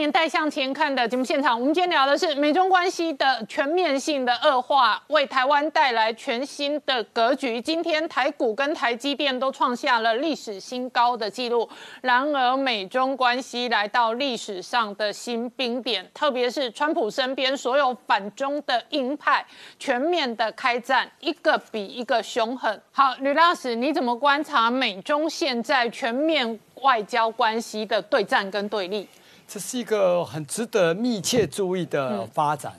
[0.00, 7.60] 年代向前看的节目现场，我们今天聊的是美中关系的全面性的恶化，为台湾带来全新的格局。
[7.60, 11.68] 今天台股跟台积电都创下了历史新高的记录。
[12.00, 19.44] 然而，美中关系来到历史上的新冰点，特别是川普身边所有反中的鹰派，
[19.78, 22.80] 全面的开战，一个比一个凶狠。
[22.90, 29.06] 好，吕老师，你怎么观察美中现在全面外交关系的对战跟对立？
[29.52, 32.72] 这是一个很值得密切注意的发展，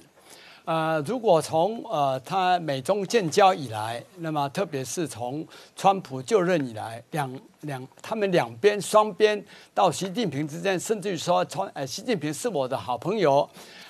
[0.64, 5.46] 呃，如果从呃他美中建交以来，那么特别是从
[5.76, 7.30] 川普就任以来，两
[7.64, 9.44] 两他们两边双边
[9.74, 13.46] 到习近平之间，甚至于说川呃习近平是我的好朋友，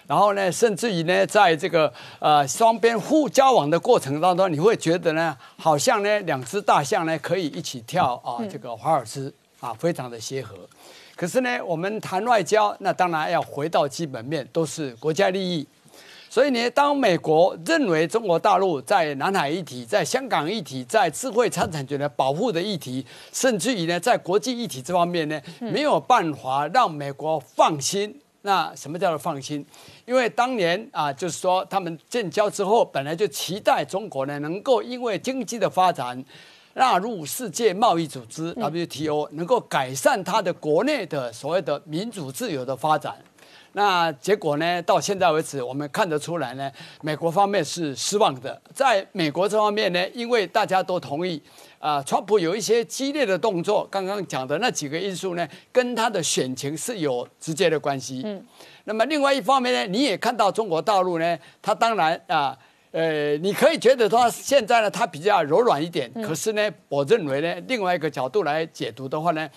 [0.08, 10.56] 然后呢，甚至于呢，在这个呃双边互交往的过程当中，你会觉得呢，好像呢两只大象呢可以一起跳啊，这个华尔兹啊，非常的协和。
[11.22, 15.68] 可是呢，我们谈外交，那当然要回到基本面，都是国家利益。
[16.28, 28.20] 所以呢，当美国认为中国大陆在南海议题、在香港议题、在智慧财产权的保护的议题，甚至于呢，在国际议题这方面呢，没有办法让美国放心。
[28.42, 29.64] 那什么叫做放心？
[30.08, 36.26] 因为当年啊，就是说他们建交之后，本来就期待中国呢，能够因为经济的发展。
[36.74, 43.16] 纳入世界贸易组织 WTO，能够改善它的国内的所谓的民主自由的发展。
[43.74, 44.82] 那结果呢？
[44.82, 46.70] 到现在为止，我们看得出来呢，
[47.02, 48.62] 美国方面是失望的。
[48.74, 51.42] 在美国这方面呢，因为大家都同意，
[51.80, 58.22] 啊，川普有一些激烈的动作，刚刚讲的那几个因素呢，跟他的选情是有直接的关系。
[58.26, 58.46] 嗯。
[58.84, 62.38] 那么另外一方面呢，你也看到中国大陆呢，他当然啊。
[62.38, 62.58] 呃，
[63.42, 66.12] 你可以觉得说现在呢，它比较柔软一点。
[66.22, 69.50] 可是呢，我认为呢，另外一个角度来解读的话呢，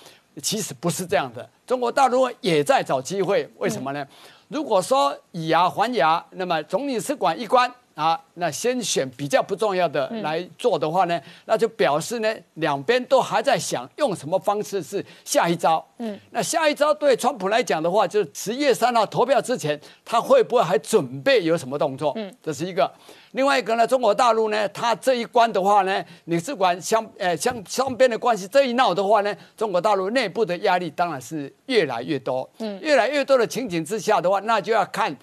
[0.43, 1.49] 其实不是这样的。
[1.67, 4.07] 中国大陆也在找机会，为什么呢？
[4.49, 7.73] 如果说以牙还牙，那么总领事馆一关。
[7.95, 15.87] 啊，那先选比较不重要的来做的话呢，那就表示呢，两边都还在想用什么方式是下一招。
[15.99, 22.13] 嗯，那下一招对川普来讲的话，就是十月三号投票之前，他会不会还准备有什么动作？
[22.17, 22.93] 嗯，这是一个。
[23.35, 32.49] 另外一个呢，中国大陆呢，它这一关的话呢，领事馆相呃相双边的关系这一闹的话呢，中国大陆内部的压力当然是越来越多。
[32.59, 35.17] 嗯，越来越多的情景之下的话，那就要看。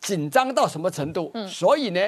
[0.00, 1.30] 紧张到什么程度？
[1.32, 2.00] 嗯，所以呢，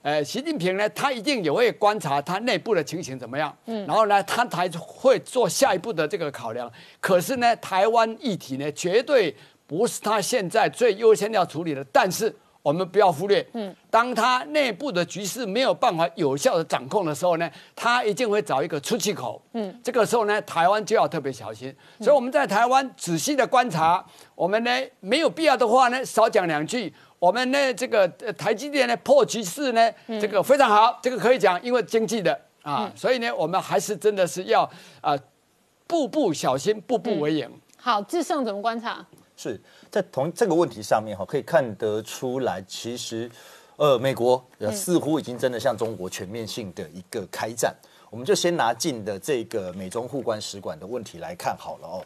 [0.00, 3.54] 呃，习近平呢，他一定也会观察他内部的情形怎么样。
[3.66, 6.72] 嗯，然后呢，他才会做下一步的这个考量。
[6.98, 9.36] 可是呢，台湾议题呢，绝对
[9.66, 11.84] 不是他现在最优先要处理的。
[11.92, 21.74] 但是我们不要忽略，嗯，当他内部的局势没有办法有效的掌控的时候呢，他一定会找一个出气口，嗯，这个时候呢，台湾就要特别小心。
[21.98, 24.04] 所以我们在台湾仔细的观察，
[24.36, 24.70] 我们呢
[25.00, 26.94] 没有必要的话呢，少讲两句。
[27.18, 34.62] 我们呢这个呃台积电呢破局势呢，这个非常好，这个可以讲，因为经济的啊，所以呢，我们还是真的是要
[35.00, 35.16] 啊，
[35.88, 37.50] 步步小心，步步为营。
[37.76, 39.04] 好，智胜怎么观察？
[39.36, 39.60] 是
[39.92, 43.30] 在同这个问题上面哈，可以看得出来，其实，
[43.76, 47.76] 呃，美国呃似乎已经真的向中国全面性的一个开战。
[48.08, 52.04] 我们就先拿近的这个美中互关使馆的问题来看好了哦。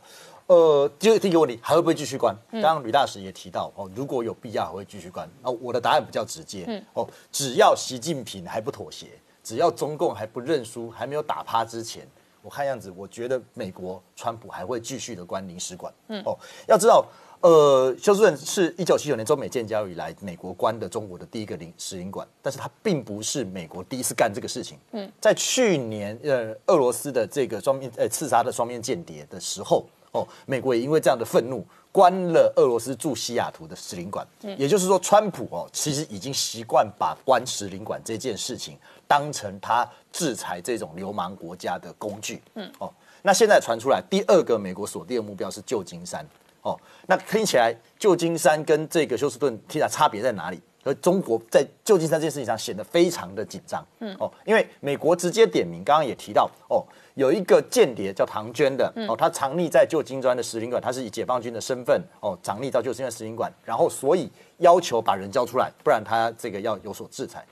[0.49, 2.37] 呃，就第一个问题，还会不会继续关？
[2.51, 5.29] 刚刚吕大使也提到哦，如果有必要，还会继续关。
[5.43, 9.07] 哦，我的答案比较直接，嗯，哦，只要习近平还不妥协，
[9.45, 12.05] 只要中共还不认输，还没有打趴之前，
[12.43, 15.93] 我看样子，我觉得美国川普还会继续的关领事馆。
[16.09, 16.37] 嗯，哦，
[16.69, 17.05] 要知道，
[17.41, 24.79] 呃，休斯顿是一九七九年中美建交以来美国关的中国的第一个领使领馆，但是它并不是美国第一次干这个事情。
[24.93, 29.87] 嗯，在去年，呃，俄罗斯的这个双面呃刺杀的双面间谍的时候。
[30.13, 34.27] 哦，美国也因为这样的愤怒，关了俄罗斯驻西雅图的使领馆。
[34.45, 42.41] 嗯，也就是说，川普哦，其实已经习惯把关使领馆这件事情当成他制裁这种流氓国家的工具。
[42.55, 42.91] 嗯，哦，
[43.21, 46.27] 那现在传出来第二个美国锁定的目标是旧金山。
[46.67, 50.61] 哦，那听起来旧金山跟这个休斯顿听起来差别在哪里？
[50.83, 53.85] 而中国在旧金山这件事情上显得非常的紧张。
[54.01, 56.85] 嗯，哦，因为美国直接点名，刚刚也提到哦。
[57.15, 67.45] 有一个间谍叫唐娟的哦，他藏匿在旧金山的使领馆，他是以解放军的身份哦藏匿到旧金山使领馆，然后所以要求把人交出来，不然他这个要有所制裁。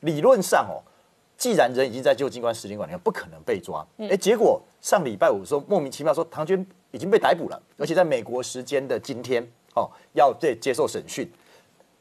[0.00, 0.80] 理论上哦，
[1.36, 3.86] 既然人已经在旧金山使领馆里面，不可能被抓。
[3.98, 9.42] 哎，结果上礼拜五的时候莫名其妙说唐娟已经被逮捕了，而且在美国时间的今天
[9.74, 11.30] 哦要对接受审讯。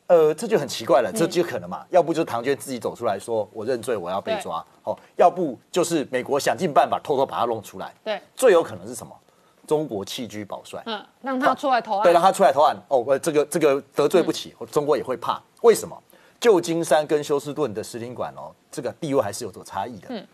[0.07, 1.85] 呃，这就很奇怪了，这就可能嘛？
[1.89, 7.93] 要不就是唐娟自己走出来说我认罪，我要被抓，哦，要不就是美国想尽办法偷偷把他弄出来。
[8.03, 9.17] 对，最有可能是什么？
[9.65, 12.03] 中国弃居保帅，嗯，让他出来投案。
[12.03, 12.75] 对，让他出来投案。
[12.89, 15.41] 哦，呃，这个这个得罪不起，中国也会怕。
[15.61, 15.97] 为什么？
[16.41, 20.07] 旧金山跟休斯顿的使领馆哦，这个地位还是有所差异的。
[20.09, 20.27] 嗯。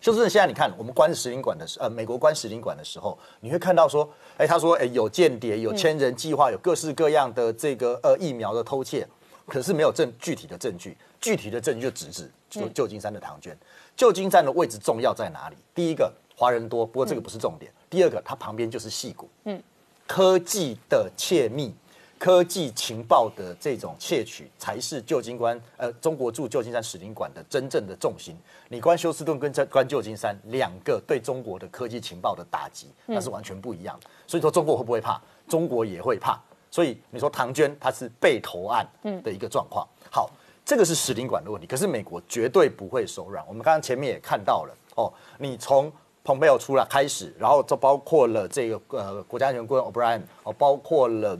[0.00, 9.06] 休斯顿现在你看，我们关使领馆的时，呃，美国关使领馆的时候，你会看到说，哎，他说，哎，有间谍，有千人计划，有各式各样的这个呃疫苗的偷窃，
[9.46, 13.56] 可是没有证具体的证据，具体的证据就直指就旧金山的唐娟。
[13.96, 15.56] 旧金山的位置重要在哪里？
[15.74, 17.72] 第一个，华人多，不过这个不是重点。
[17.90, 19.60] 第二个，它旁边就是戏谷，嗯，
[20.06, 21.74] 科技的窃密。
[22.18, 28.36] 科技情报的这种窃取，才是旧金山呃中国驻旧金山使领馆的真正的重心。
[28.68, 34.10] 你关休斯顿跟关旧金山两个对中国的科技情报的打击，那是完全不一样的。
[34.26, 35.20] 所以说中国会不会怕？
[35.46, 36.38] 中国也会怕。
[36.70, 38.86] 所以你说唐娟她是被投案
[39.22, 39.86] 的一个状况。
[40.10, 40.28] 好，
[40.64, 41.66] 这个是使领馆的问题。
[41.68, 43.46] 可是美国绝对不会手软。
[43.46, 45.90] 我们刚刚前面也看到了哦，你从
[46.24, 51.38] 蓬佩奥出来开始，然后就包括了这个呃国家安全顾问 O'Brien 哦，包括了。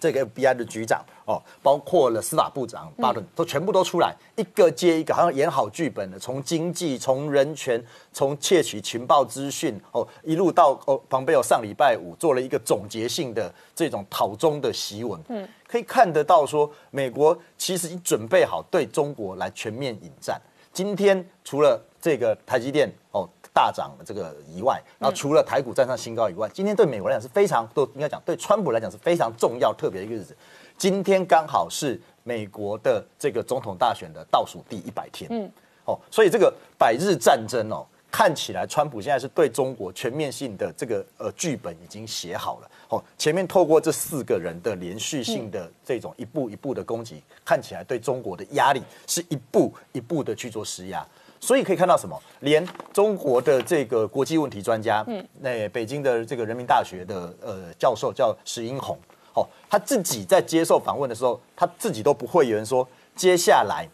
[0.00, 20.40] 这个 FBI 的局长哦，包括了司法部长巴顿，都全部都出来，一个接一个，好像演好剧本的，从经济、从人权、从窃取情报资讯哦，一路到哦，旁边有上礼拜五做了一个总结性的这种讨中的檄文，嗯，可以看得到说，美国其实已经准备好对中国来全面引战。
[20.72, 23.28] 今天除了这个台积电哦。
[23.58, 30.36] 大涨的这个以外，然后除了台股站上新高以外，今天对美国来讲是非常都应该讲对川普来讲是非常重要特别的一个日子。
[30.76, 35.50] 今天刚好是美国的这个总统大选的倒数第一百天，嗯，
[35.86, 42.70] 哦，所以这个百日战争哦，看起来川普现在是对中国全面性的这个呃剧本已经写好了。
[42.90, 51.04] 哦，前面透过这四个人的连续性的这种一步一步的攻击，看起来对中国的压力是一步一步的去做施压。
[51.40, 52.20] 所以可以看到什么？
[52.40, 58.98] 连中国的这个国际问题专家，嗯，那北京的这个人民大学的呃教授叫石英红，
[59.34, 63.88] 哦，他自己在接受访问的时候，他自己都不会有人说，接下来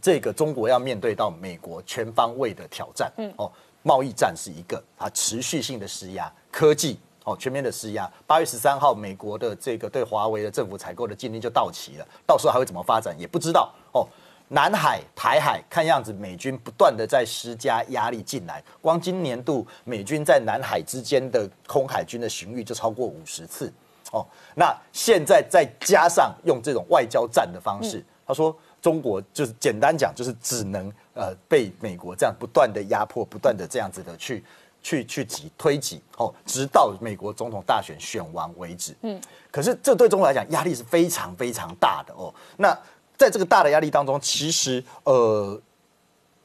[0.00, 3.50] 这个中国要面对到美国全方位的挑战，嗯，哦，
[3.82, 8.10] 贸易战是一个啊，持续性的施压，科技哦，全面的施压。
[8.26, 14.06] 八月十三号，美国的这个对华为的政府采购的禁令就到期了，到时候还会怎么发展也不知道哦。
[14.52, 18.62] 南海、台海，看样子美军不断的在施加压力进来。
[18.82, 23.72] 光今年度美军在南海之间的空海军的巡弋就超过五十次
[24.10, 24.26] 哦。
[24.54, 34.44] 那现在再加上用这种外交战的方式，他说中国就是简单讲就是只能呃被美国这样不断的压迫，不断的这样子的去
[34.82, 38.94] 去去挤推挤哦，直到美国总统大选选完为止。
[39.00, 39.18] 嗯，
[39.50, 42.34] 可是这对中国来讲压力是非常非常大的哦。
[42.58, 42.76] 那
[43.16, 45.60] 在这个大的压力当中，其实呃，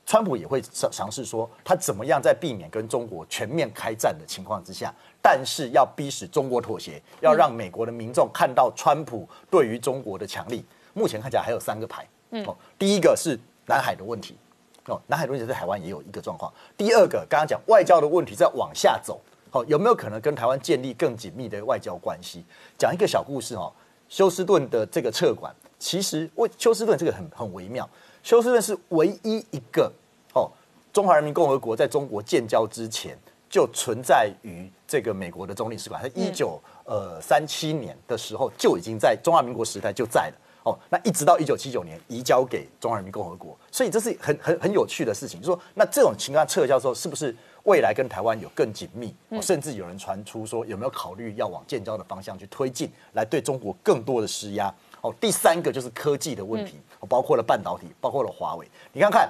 [0.06, 10.64] 川普也会尝尝试说他怎么样在避免跟中国全面开战的情况之下，但是要逼使中国妥协，要让美国的民众看到川普对于中国的强力。
[10.94, 12.08] 目前看起来还有三个牌。
[12.32, 14.38] 嗯，哦，第一个是南海的问题。
[14.86, 16.52] 哦，南海的问题在台湾也有一个状况。
[16.78, 19.20] 第二个，刚刚讲外交的问题在往下走，
[19.52, 22.46] 好，有没有可能跟台湾建立更紧密的外交关系？
[22.78, 23.72] 讲一个小故事哦，
[24.08, 27.88] 休斯顿的这个撤馆，其实为休斯顿这个很很微妙，
[28.24, 29.92] 休斯顿是唯一一个
[30.34, 30.50] 哦，
[30.92, 33.18] 中华人民共和国在中国建交之前
[33.50, 40.36] 就存在于这个美国的总领事馆，它一九呃三七年的时候就已经在中华民国时代就在了。
[40.64, 45.40] 哦，那一直到一九七九年移交给中华人民共和国，所以这是很很很有趣的事情。
[45.40, 47.34] 就说那这种情况撤销之后，是不是
[47.64, 49.16] 未来跟台湾有更紧密？
[49.42, 54.74] 甚至有人传出说有没有考虑要往建交的方向去推进，来对中国更多的施压？
[55.08, 58.70] 哦，第三个就是科技的问题，包括了半导体，包括了华为。
[58.94, 59.30] 你看看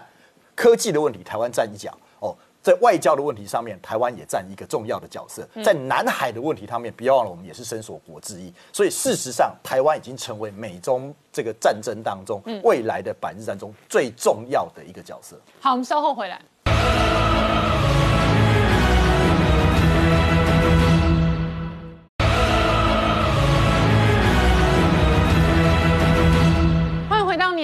[0.56, 1.95] 科技的问题，台湾站一脚。
[2.20, 2.36] 哦。
[2.60, 5.48] 在外交的问题上面，台湾也占一个重要的角色。
[5.64, 8.54] 在南海的问题上面，不要忘了，我们也是伸索国之一。
[8.74, 15.40] 所以事实上，台湾已经成为美中这个战争当中未来的百日战中最重要的一个角色。
[15.62, 16.41] 好，我们稍后回来。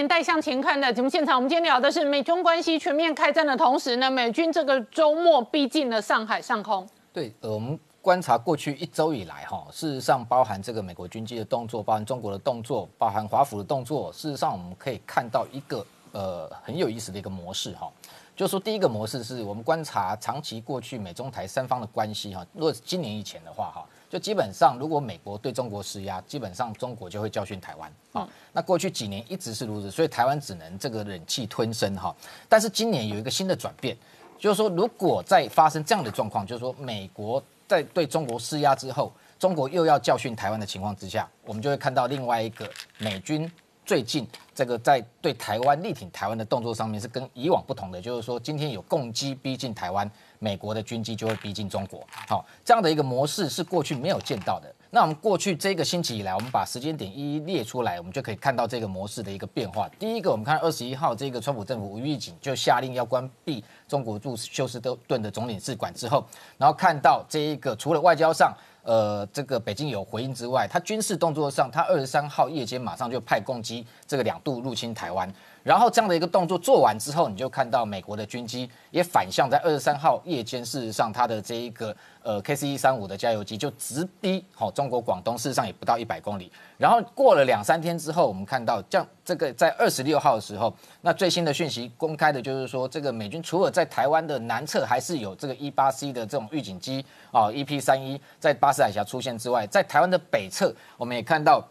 [0.03, 6.85] 年代向前看的节目现场，我们今天聊的是美中关系全面开战的同时呢，美军这个周末逼近了上海上空。
[7.13, 17.89] 对，呃，我们观察过去一周以来，哈，事实上包含这个美国军机的动作，包含中国的动作，包含华府的动作，事实上我们可以看到一个呃很有意思的一个模式，哈，
[18.35, 23.85] 就说第一个模式是我们观察长期过去美中台三方的关系，哈，如果今年以前的话，哈。
[24.13, 28.29] 就基本上，如果美国对中国施压，基本上中国就会教训台湾啊。
[28.51, 32.15] 那过去几年一直是如此，所以台湾只能这个忍气吞声哈。
[32.47, 33.97] 但是今年有一个新的转变，
[34.37, 42.69] 就是说，如果再发生这样的状况，就是说美国在对中国施压之后，中国又要教训台湾的情况之下，我们就会看到另外一个
[42.99, 43.51] 美军
[43.85, 50.09] 最近这个在对台湾力挺台湾的动作上面是跟以往不同的，就是说今天有攻击逼近台湾。
[50.39, 54.69] 美国的军机就会逼近中国，好，这样的一个模式是过去没有见到的。
[54.95, 59.89] 那我们过去这个星期以来，我们把时间点一一列出来，我们就可以看到这个模式的一个变化。
[59.97, 66.23] 第一个，我们看二十一号，这个川普政府无预警就下令要关闭中国驻休斯顿的总领事馆之后，
[66.59, 75.27] 然后看到这一个除了外交上，呃，这个北京有回应之外，它军事动作上，它二十三号夜间马上就派攻击这个两度入侵台湾。
[75.63, 86.51] 然后这样的一个动作做完之后，你就看到美国的军机也反向在二十三号夜间，事实上它的这一个呃 K C 一三五的加油机就直逼好中国广东，事实上也不到一百公里。
[86.77, 101.65] 然后过了两三天之后，我们看到这样这个在二十六号的时候，那最新的讯息公开的就是说，这个美军除了在台湾的南侧还是有这个 E 八 C 的这种预警机啊，E P 三一在巴士海峡出现之外，在台湾的北侧，我们也看到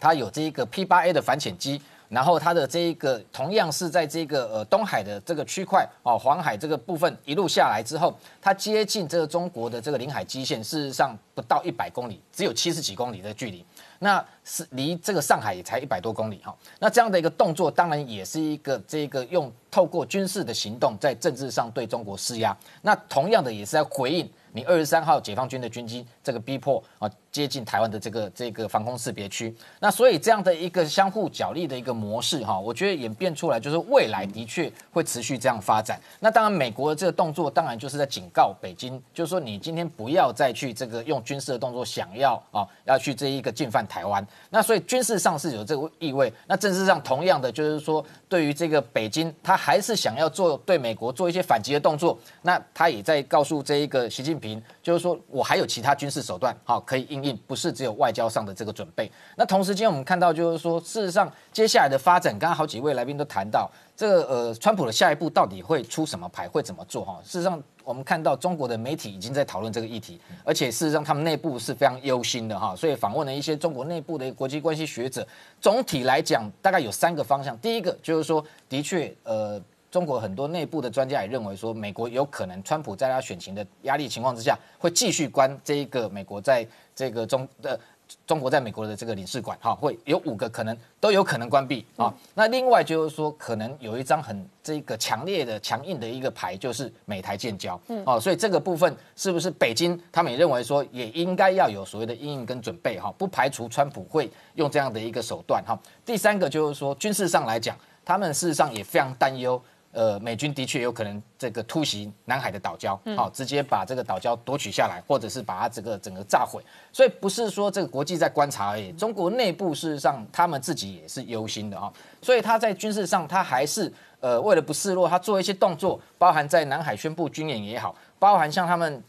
[0.00, 1.80] 它有这一个 P 八 A 的反潜机。
[2.08, 13.64] 然后它的这一个同样是在这个呃东海的这个区块哦，黄海这个部分一路下来之后，它接近这个中国的这个领海基线，事实上不到一百公里，只有七十几公里的距离。
[14.00, 16.54] 那是离这个上海也才一百多公里哈。
[16.78, 22.56] 那这样的一个动作，当然也是一个这个用透过军事的行动在政治上对中国施压。
[22.82, 24.30] 那同样的也是在回应。
[24.52, 35.98] 你二十三号解放军的军机这个逼迫啊接近台湾的这个这个防空识别区，那所以这样的一个相互角力的一个模式哈，我觉得演变出来就是未来的确会持续这样发展。
[36.20, 44.26] 那当然美国的这个动作当然就是在警告北京，就是说你今天不要再去这个用军事的动作想要啊要去这一个进犯台湾。
[44.50, 54.48] 那所以军事上是有这个意味，那政治上同样的就是说对于这个北京，他还是想要做对美国做一些反击的动作，那他也在告诉这一个习近平。
[54.48, 59.10] 平就是说我还有其他军事手段，好可以应应，不是只有外交上的这个准备。
[59.36, 67.04] 那同时间我们看到就是说，事实上接下来的发展，刚刚好几位来宾都谈到，这个呃，川普的下一步到底会出什么牌，会怎么做？
[67.04, 75.26] 哈，事实上我们看到中国的媒体已经在讨论这个议题，而且事实上他们内部是非常忧心的哈，所以访问了一些中国内部的国际关系学者，
[75.60, 77.56] 总体来讲大概有三个方向。
[77.58, 79.60] 第一个就是说，的确呃。
[79.90, 87.78] 中国很多内部的专家也认为说，美国有可能，川普在他选情的压力情况之下，会继续关这一个美国在这个中的
[88.26, 92.12] 中国在美国的这个领事馆哈，会有五个可能都有可能关闭啊。
[92.34, 97.78] 那另外就是说，可能有一张很这个强烈的、强硬的一个牌，就是美台建交。
[97.88, 105.78] 嗯，哦，所以这个部分是不是北京他们也认为说，也应该要有所谓的应应跟准备哈，不排除川普会用这样的一个手段哈。
[106.04, 109.62] 第三个就是说，军事上来讲，他们事实上也非常担忧。
[109.98, 116.62] 呃，美军的确有可能这个突袭南海的岛礁，好，直接把这个岛礁夺取下来，或者是把它整个整个炸毁。
[116.92, 121.92] 所以不是说这个国际在观察而已，中国内部事实上他们自己也是忧心的哈。
[122.22, 129.02] 所以他在军事上，他还是呃为了不示弱，他做一些动作，包含在南海宣布军演也好，包含像他们。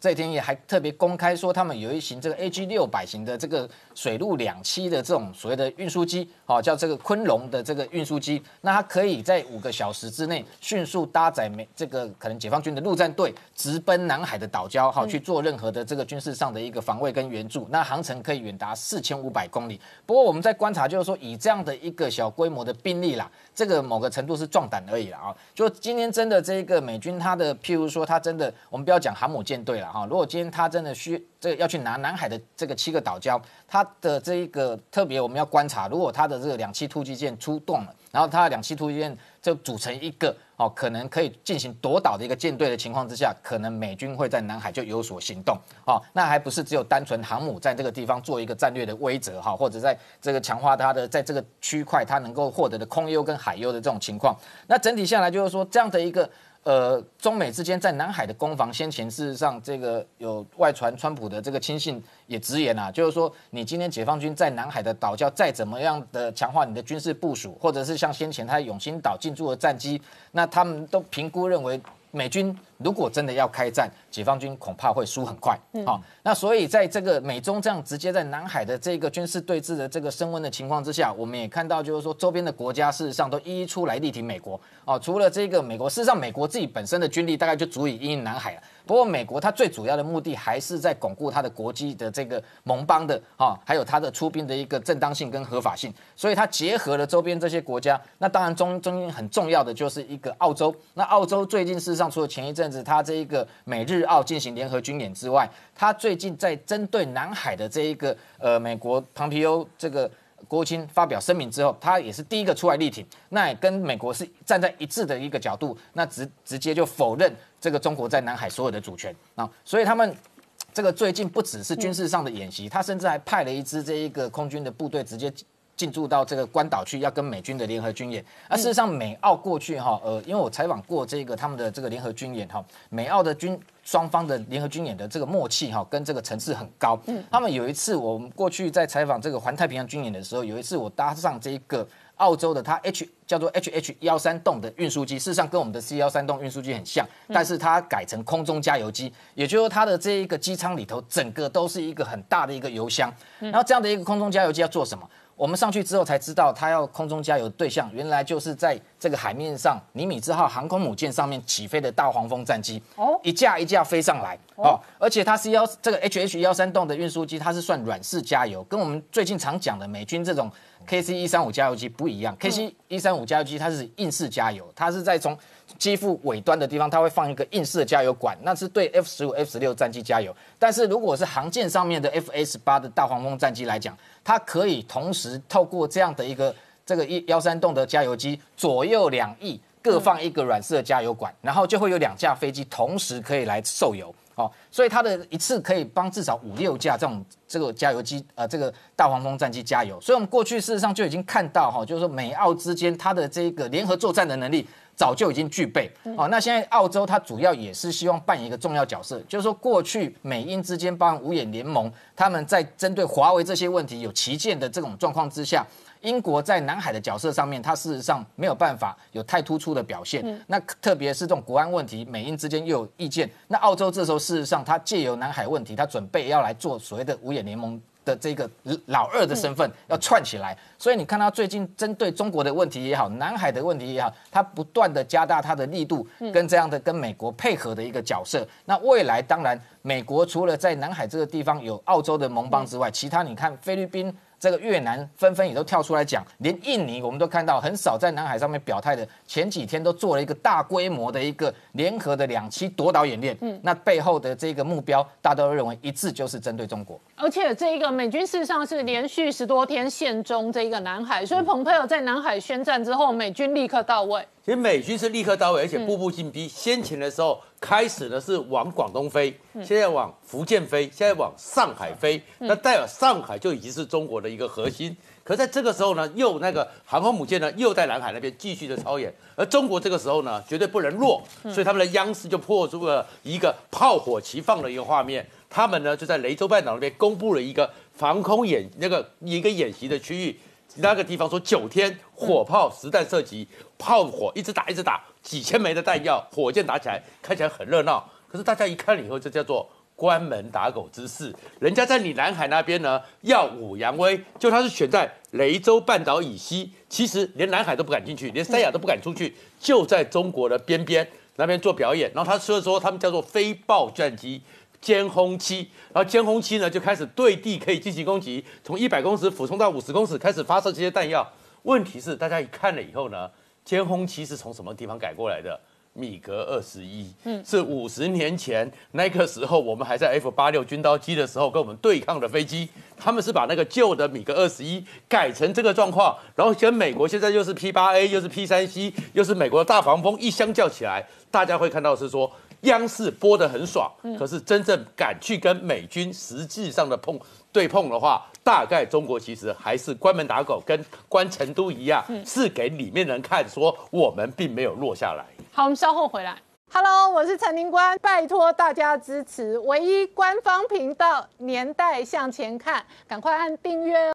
[0.00, 19.78] 这天也还特别公开说，他们有一型这个 A G 六百型的这个水陆两栖的这种所谓的运输机，哦，叫这个昆龙的这个运输机，那它可以在五个小时之内迅速搭载美这个可能解放军的陆战队直奔南海的岛礁，哈，去做任何的这个军事上的一个防卫跟援助，那航程可以远达四千五百公里。
[20.06, 25.36] 不过我们在观察，就是说以这样的一个小规模的兵力啦，这个某个程度是壮胆而已了啊。
[25.54, 30.00] 就今天真的这个美军，他的譬如说他真的，我们不要讲航母舰队了。
[30.00, 54.36] 哈，如果今天他真的需这个要去拿南海的这个七个岛礁，他的这一个特别我们要观察，如果他的这个两栖突击舰出动了，然后他的两栖突击舰就组成一个哦，可能可以进行夺岛的一个舰队的情况之下，可能美军会在南海就有所行动哦，那还不是只有单纯航母在这个地方做一个战略的威慑哈，或者在这个强化它的在这个区块它能够获得的空优跟海优的这种情况，
[54.66, 56.28] 那整体下来就是说这样的一个。
[56.62, 70.00] 呃，中美之间在南海的攻防，先前事实上这个有外传，川普的这个亲信也直言啊，就是说你今天解放军在南海的岛礁再怎么样的强化你的军事部署，或者是像先前他永兴岛进驻的战机，
[70.32, 71.80] 那他们都评估认为。
[72.12, 75.58] 美军如果真的要开战，解放军恐怕会输很快。
[75.86, 84.60] 好，那所以在这个美中这样直接在南海的这个军事对峙的这个升温的情况之下，我们也看到，就是说周边的国家事实上都一一出来力挺美国。
[84.84, 88.62] 哦，除了这个美国，事实上美国自己本身的军力大概就足以应应南海了。
[88.90, 95.94] 不过，美国它最主要的目的还是在巩固它的国际的这个盟邦的哈，还有它的出兵的一个正当性跟合法性。
[96.16, 98.00] 所以它结合了周边这些国家。
[98.18, 100.74] 那当然中中间很重要的就是一个澳洲。
[100.94, 110.10] 那澳洲最近事实上除了前一阵子它这一个美日澳进行联合军演之外，它最近在针对南海的这一个呃美国庞皮欧这个。
[110.48, 120.16] 国务卿发表声明之后，他也是第一个出来力挺，那也跟美国是站在一致的一个角度，那直直接就否认这个中国在南海所有的主权啊，所以他们
[120.72, 125.32] 这个最近不只是军事上的演习，他甚至还派了一支这一个空军的部队直接。
[125.80, 128.22] 进驻到这个关岛去，要跟美军的联合军演。
[128.50, 137.00] 那事实上，美澳过去哈，呃，因为我采访过这个他们的这个联合军演哈，美澳的军双方的联合军演的这个默契哈，跟这个层次很高。
[137.06, 153.10] 嗯，他们有一次，我们过去在采访这个环太平洋军演的时候，有一次我搭上这个澳洲的它 H 叫做 H H 幺三栋的运输机，事实上跟我们的 C 幺三栋运输机很像，但是它改成空中加油机，也就是它的这一个机舱里头整个都是一个很大的一个油箱。
[153.38, 155.08] 然后这样的一个空中加油机要做什么？
[155.40, 170.52] 我们上去之后才知道，他要空中加油对象原来就是在这个海面上尼米兹号航空母舰上面起飞的大黄蜂战机，哦，一架一架飞上来，哦，而且它是幺这个 H H 幺三栋的运输机，它是算软式加油，跟我们最近常讲的美军这种
[170.84, 175.34] K C 一三五加油机不一样，K C 一三五加油机它是硬式加油，它是在从
[175.80, 183.98] 机腹尾端的地方，它会放一个硬式的加油管，那是对 F 十五 F 十六战机加油，但是如果是航舰上面的 F S 八的大黄蜂战机来讲。
[184.22, 186.54] 它可以同时透过这样的一个
[186.84, 204.68] 这个一幺三洞的加油机，左右两翼各放一个软式的加油管，然后就会有两架飞机同时可以来受油哦，所以它的一次可以帮至少五六架这种这个加油机呃这个大黄蜂战机加油，所以我们过去事实上就已经看到哈，就是说美澳之间它的这个联合作战的能力。
[205.00, 206.28] 早就已经具备哦。
[206.28, 215.66] 那现在澳洲它主要也是希望扮演一个重要角色，就是说过去美英之间包含五眼联盟，他们在针对华为这些问题有旗舰的这种状况之下，
[216.02, 220.44] 英国在南海的角色上面，它事实上没有办法有太突出的表现。
[220.46, 227.80] 那特别是这种国安问题，美英之间又有意见，那澳洲这时候事实上它借由南海问题，它准备要来做所谓的五眼联盟。
[228.10, 228.50] 的这个
[228.86, 238.46] 老二的身份要串起来，所以你看他最近针对中国的问题也好，南海的问题也好，他不断的加大他的力度，跟这样的跟美国配合的一个角色。
[238.64, 244.12] 那未来当然，美国除了在南海这个地方有澳洲的盟邦之外，其他你看菲律宾。
[244.40, 253.36] 这个越南纷纷也都跳出来讲，连印尼我们都看到很少在南海上面表态的，前几天都做了一个大规模的一个联合的两栖夺岛演练。
[253.42, 256.98] 嗯，那背后的这个目标，大家都认为一致就是针对中国。
[257.16, 264.26] 而且这一个美军事实上是连续十多天陷中这一个南海，所以蓬佩奥在南海宣战之后，美军立刻到位。
[264.42, 266.48] 其实美军是立刻到位，而且步步进逼。
[266.48, 272.20] 先前的时候开始呢是往广东飞，现在往福建飞，现在往上海飞。
[272.38, 274.96] 那代表上海就已经是中国的一个核心。
[275.22, 285.24] 可在这个时候呢，又那个航空母舰呢又在南海那边继续的操演，而中国这个时候呢绝对不能弱，所以他们的央视就破出了一个炮火齐放的一个画面。
[285.50, 290.40] 他们呢就在雷州半岛那边公布了一个防空演那个一个演习的区域，
[290.76, 293.46] 那个地方说九天火炮实弹射击，
[293.76, 298.08] 炮火一直打一直打，几千枚的弹药，火箭打起来看起来很热闹。
[298.28, 301.34] 可是大家一看了以后，这叫做关门打狗之势。
[301.58, 312.10] 人家在你南海那边呢耀武扬威，就他是选在雷州半岛以西，其实连南海都不敢进去，连三亚都不敢出去，就在中国的边边那边做表演。
[312.14, 314.42] 然后他说说他们叫做飞豹战机。
[314.82, 321.30] 歼轰七，然后歼轰七呢就开始对地可以进行攻击，从一百公尺俯冲到五十公尺开始发射这些弹药。
[321.64, 323.30] 问题是大家一看了以后呢，
[323.66, 325.58] 歼轰七是从什么地方改过来的？
[325.92, 342.30] 米格二十一，嗯，是五十年前那个时候我们还在 F 八六军刀机的时候跟我们对抗的飞机，他们是把那个旧的米格二十一改成这个状况，然后跟美国现在又是 P 八 A 又是 P 三 C 又是美国的大黄蜂一相较起来，大家会看到是说。
[342.64, 347.18] 央视播的很爽，可是真正敢去跟美军实际上的碰
[347.50, 355.24] 对碰的话，大概中国其实还是关门打狗，跟关成都一样，是给里面人看，说我们并没有落下来。
[355.52, 356.36] 好，我们稍后回来。
[356.72, 364.08] Hello，我是陈林官，拜托大家支持唯一官方频道《年代向前看》，赶快按订阅哦。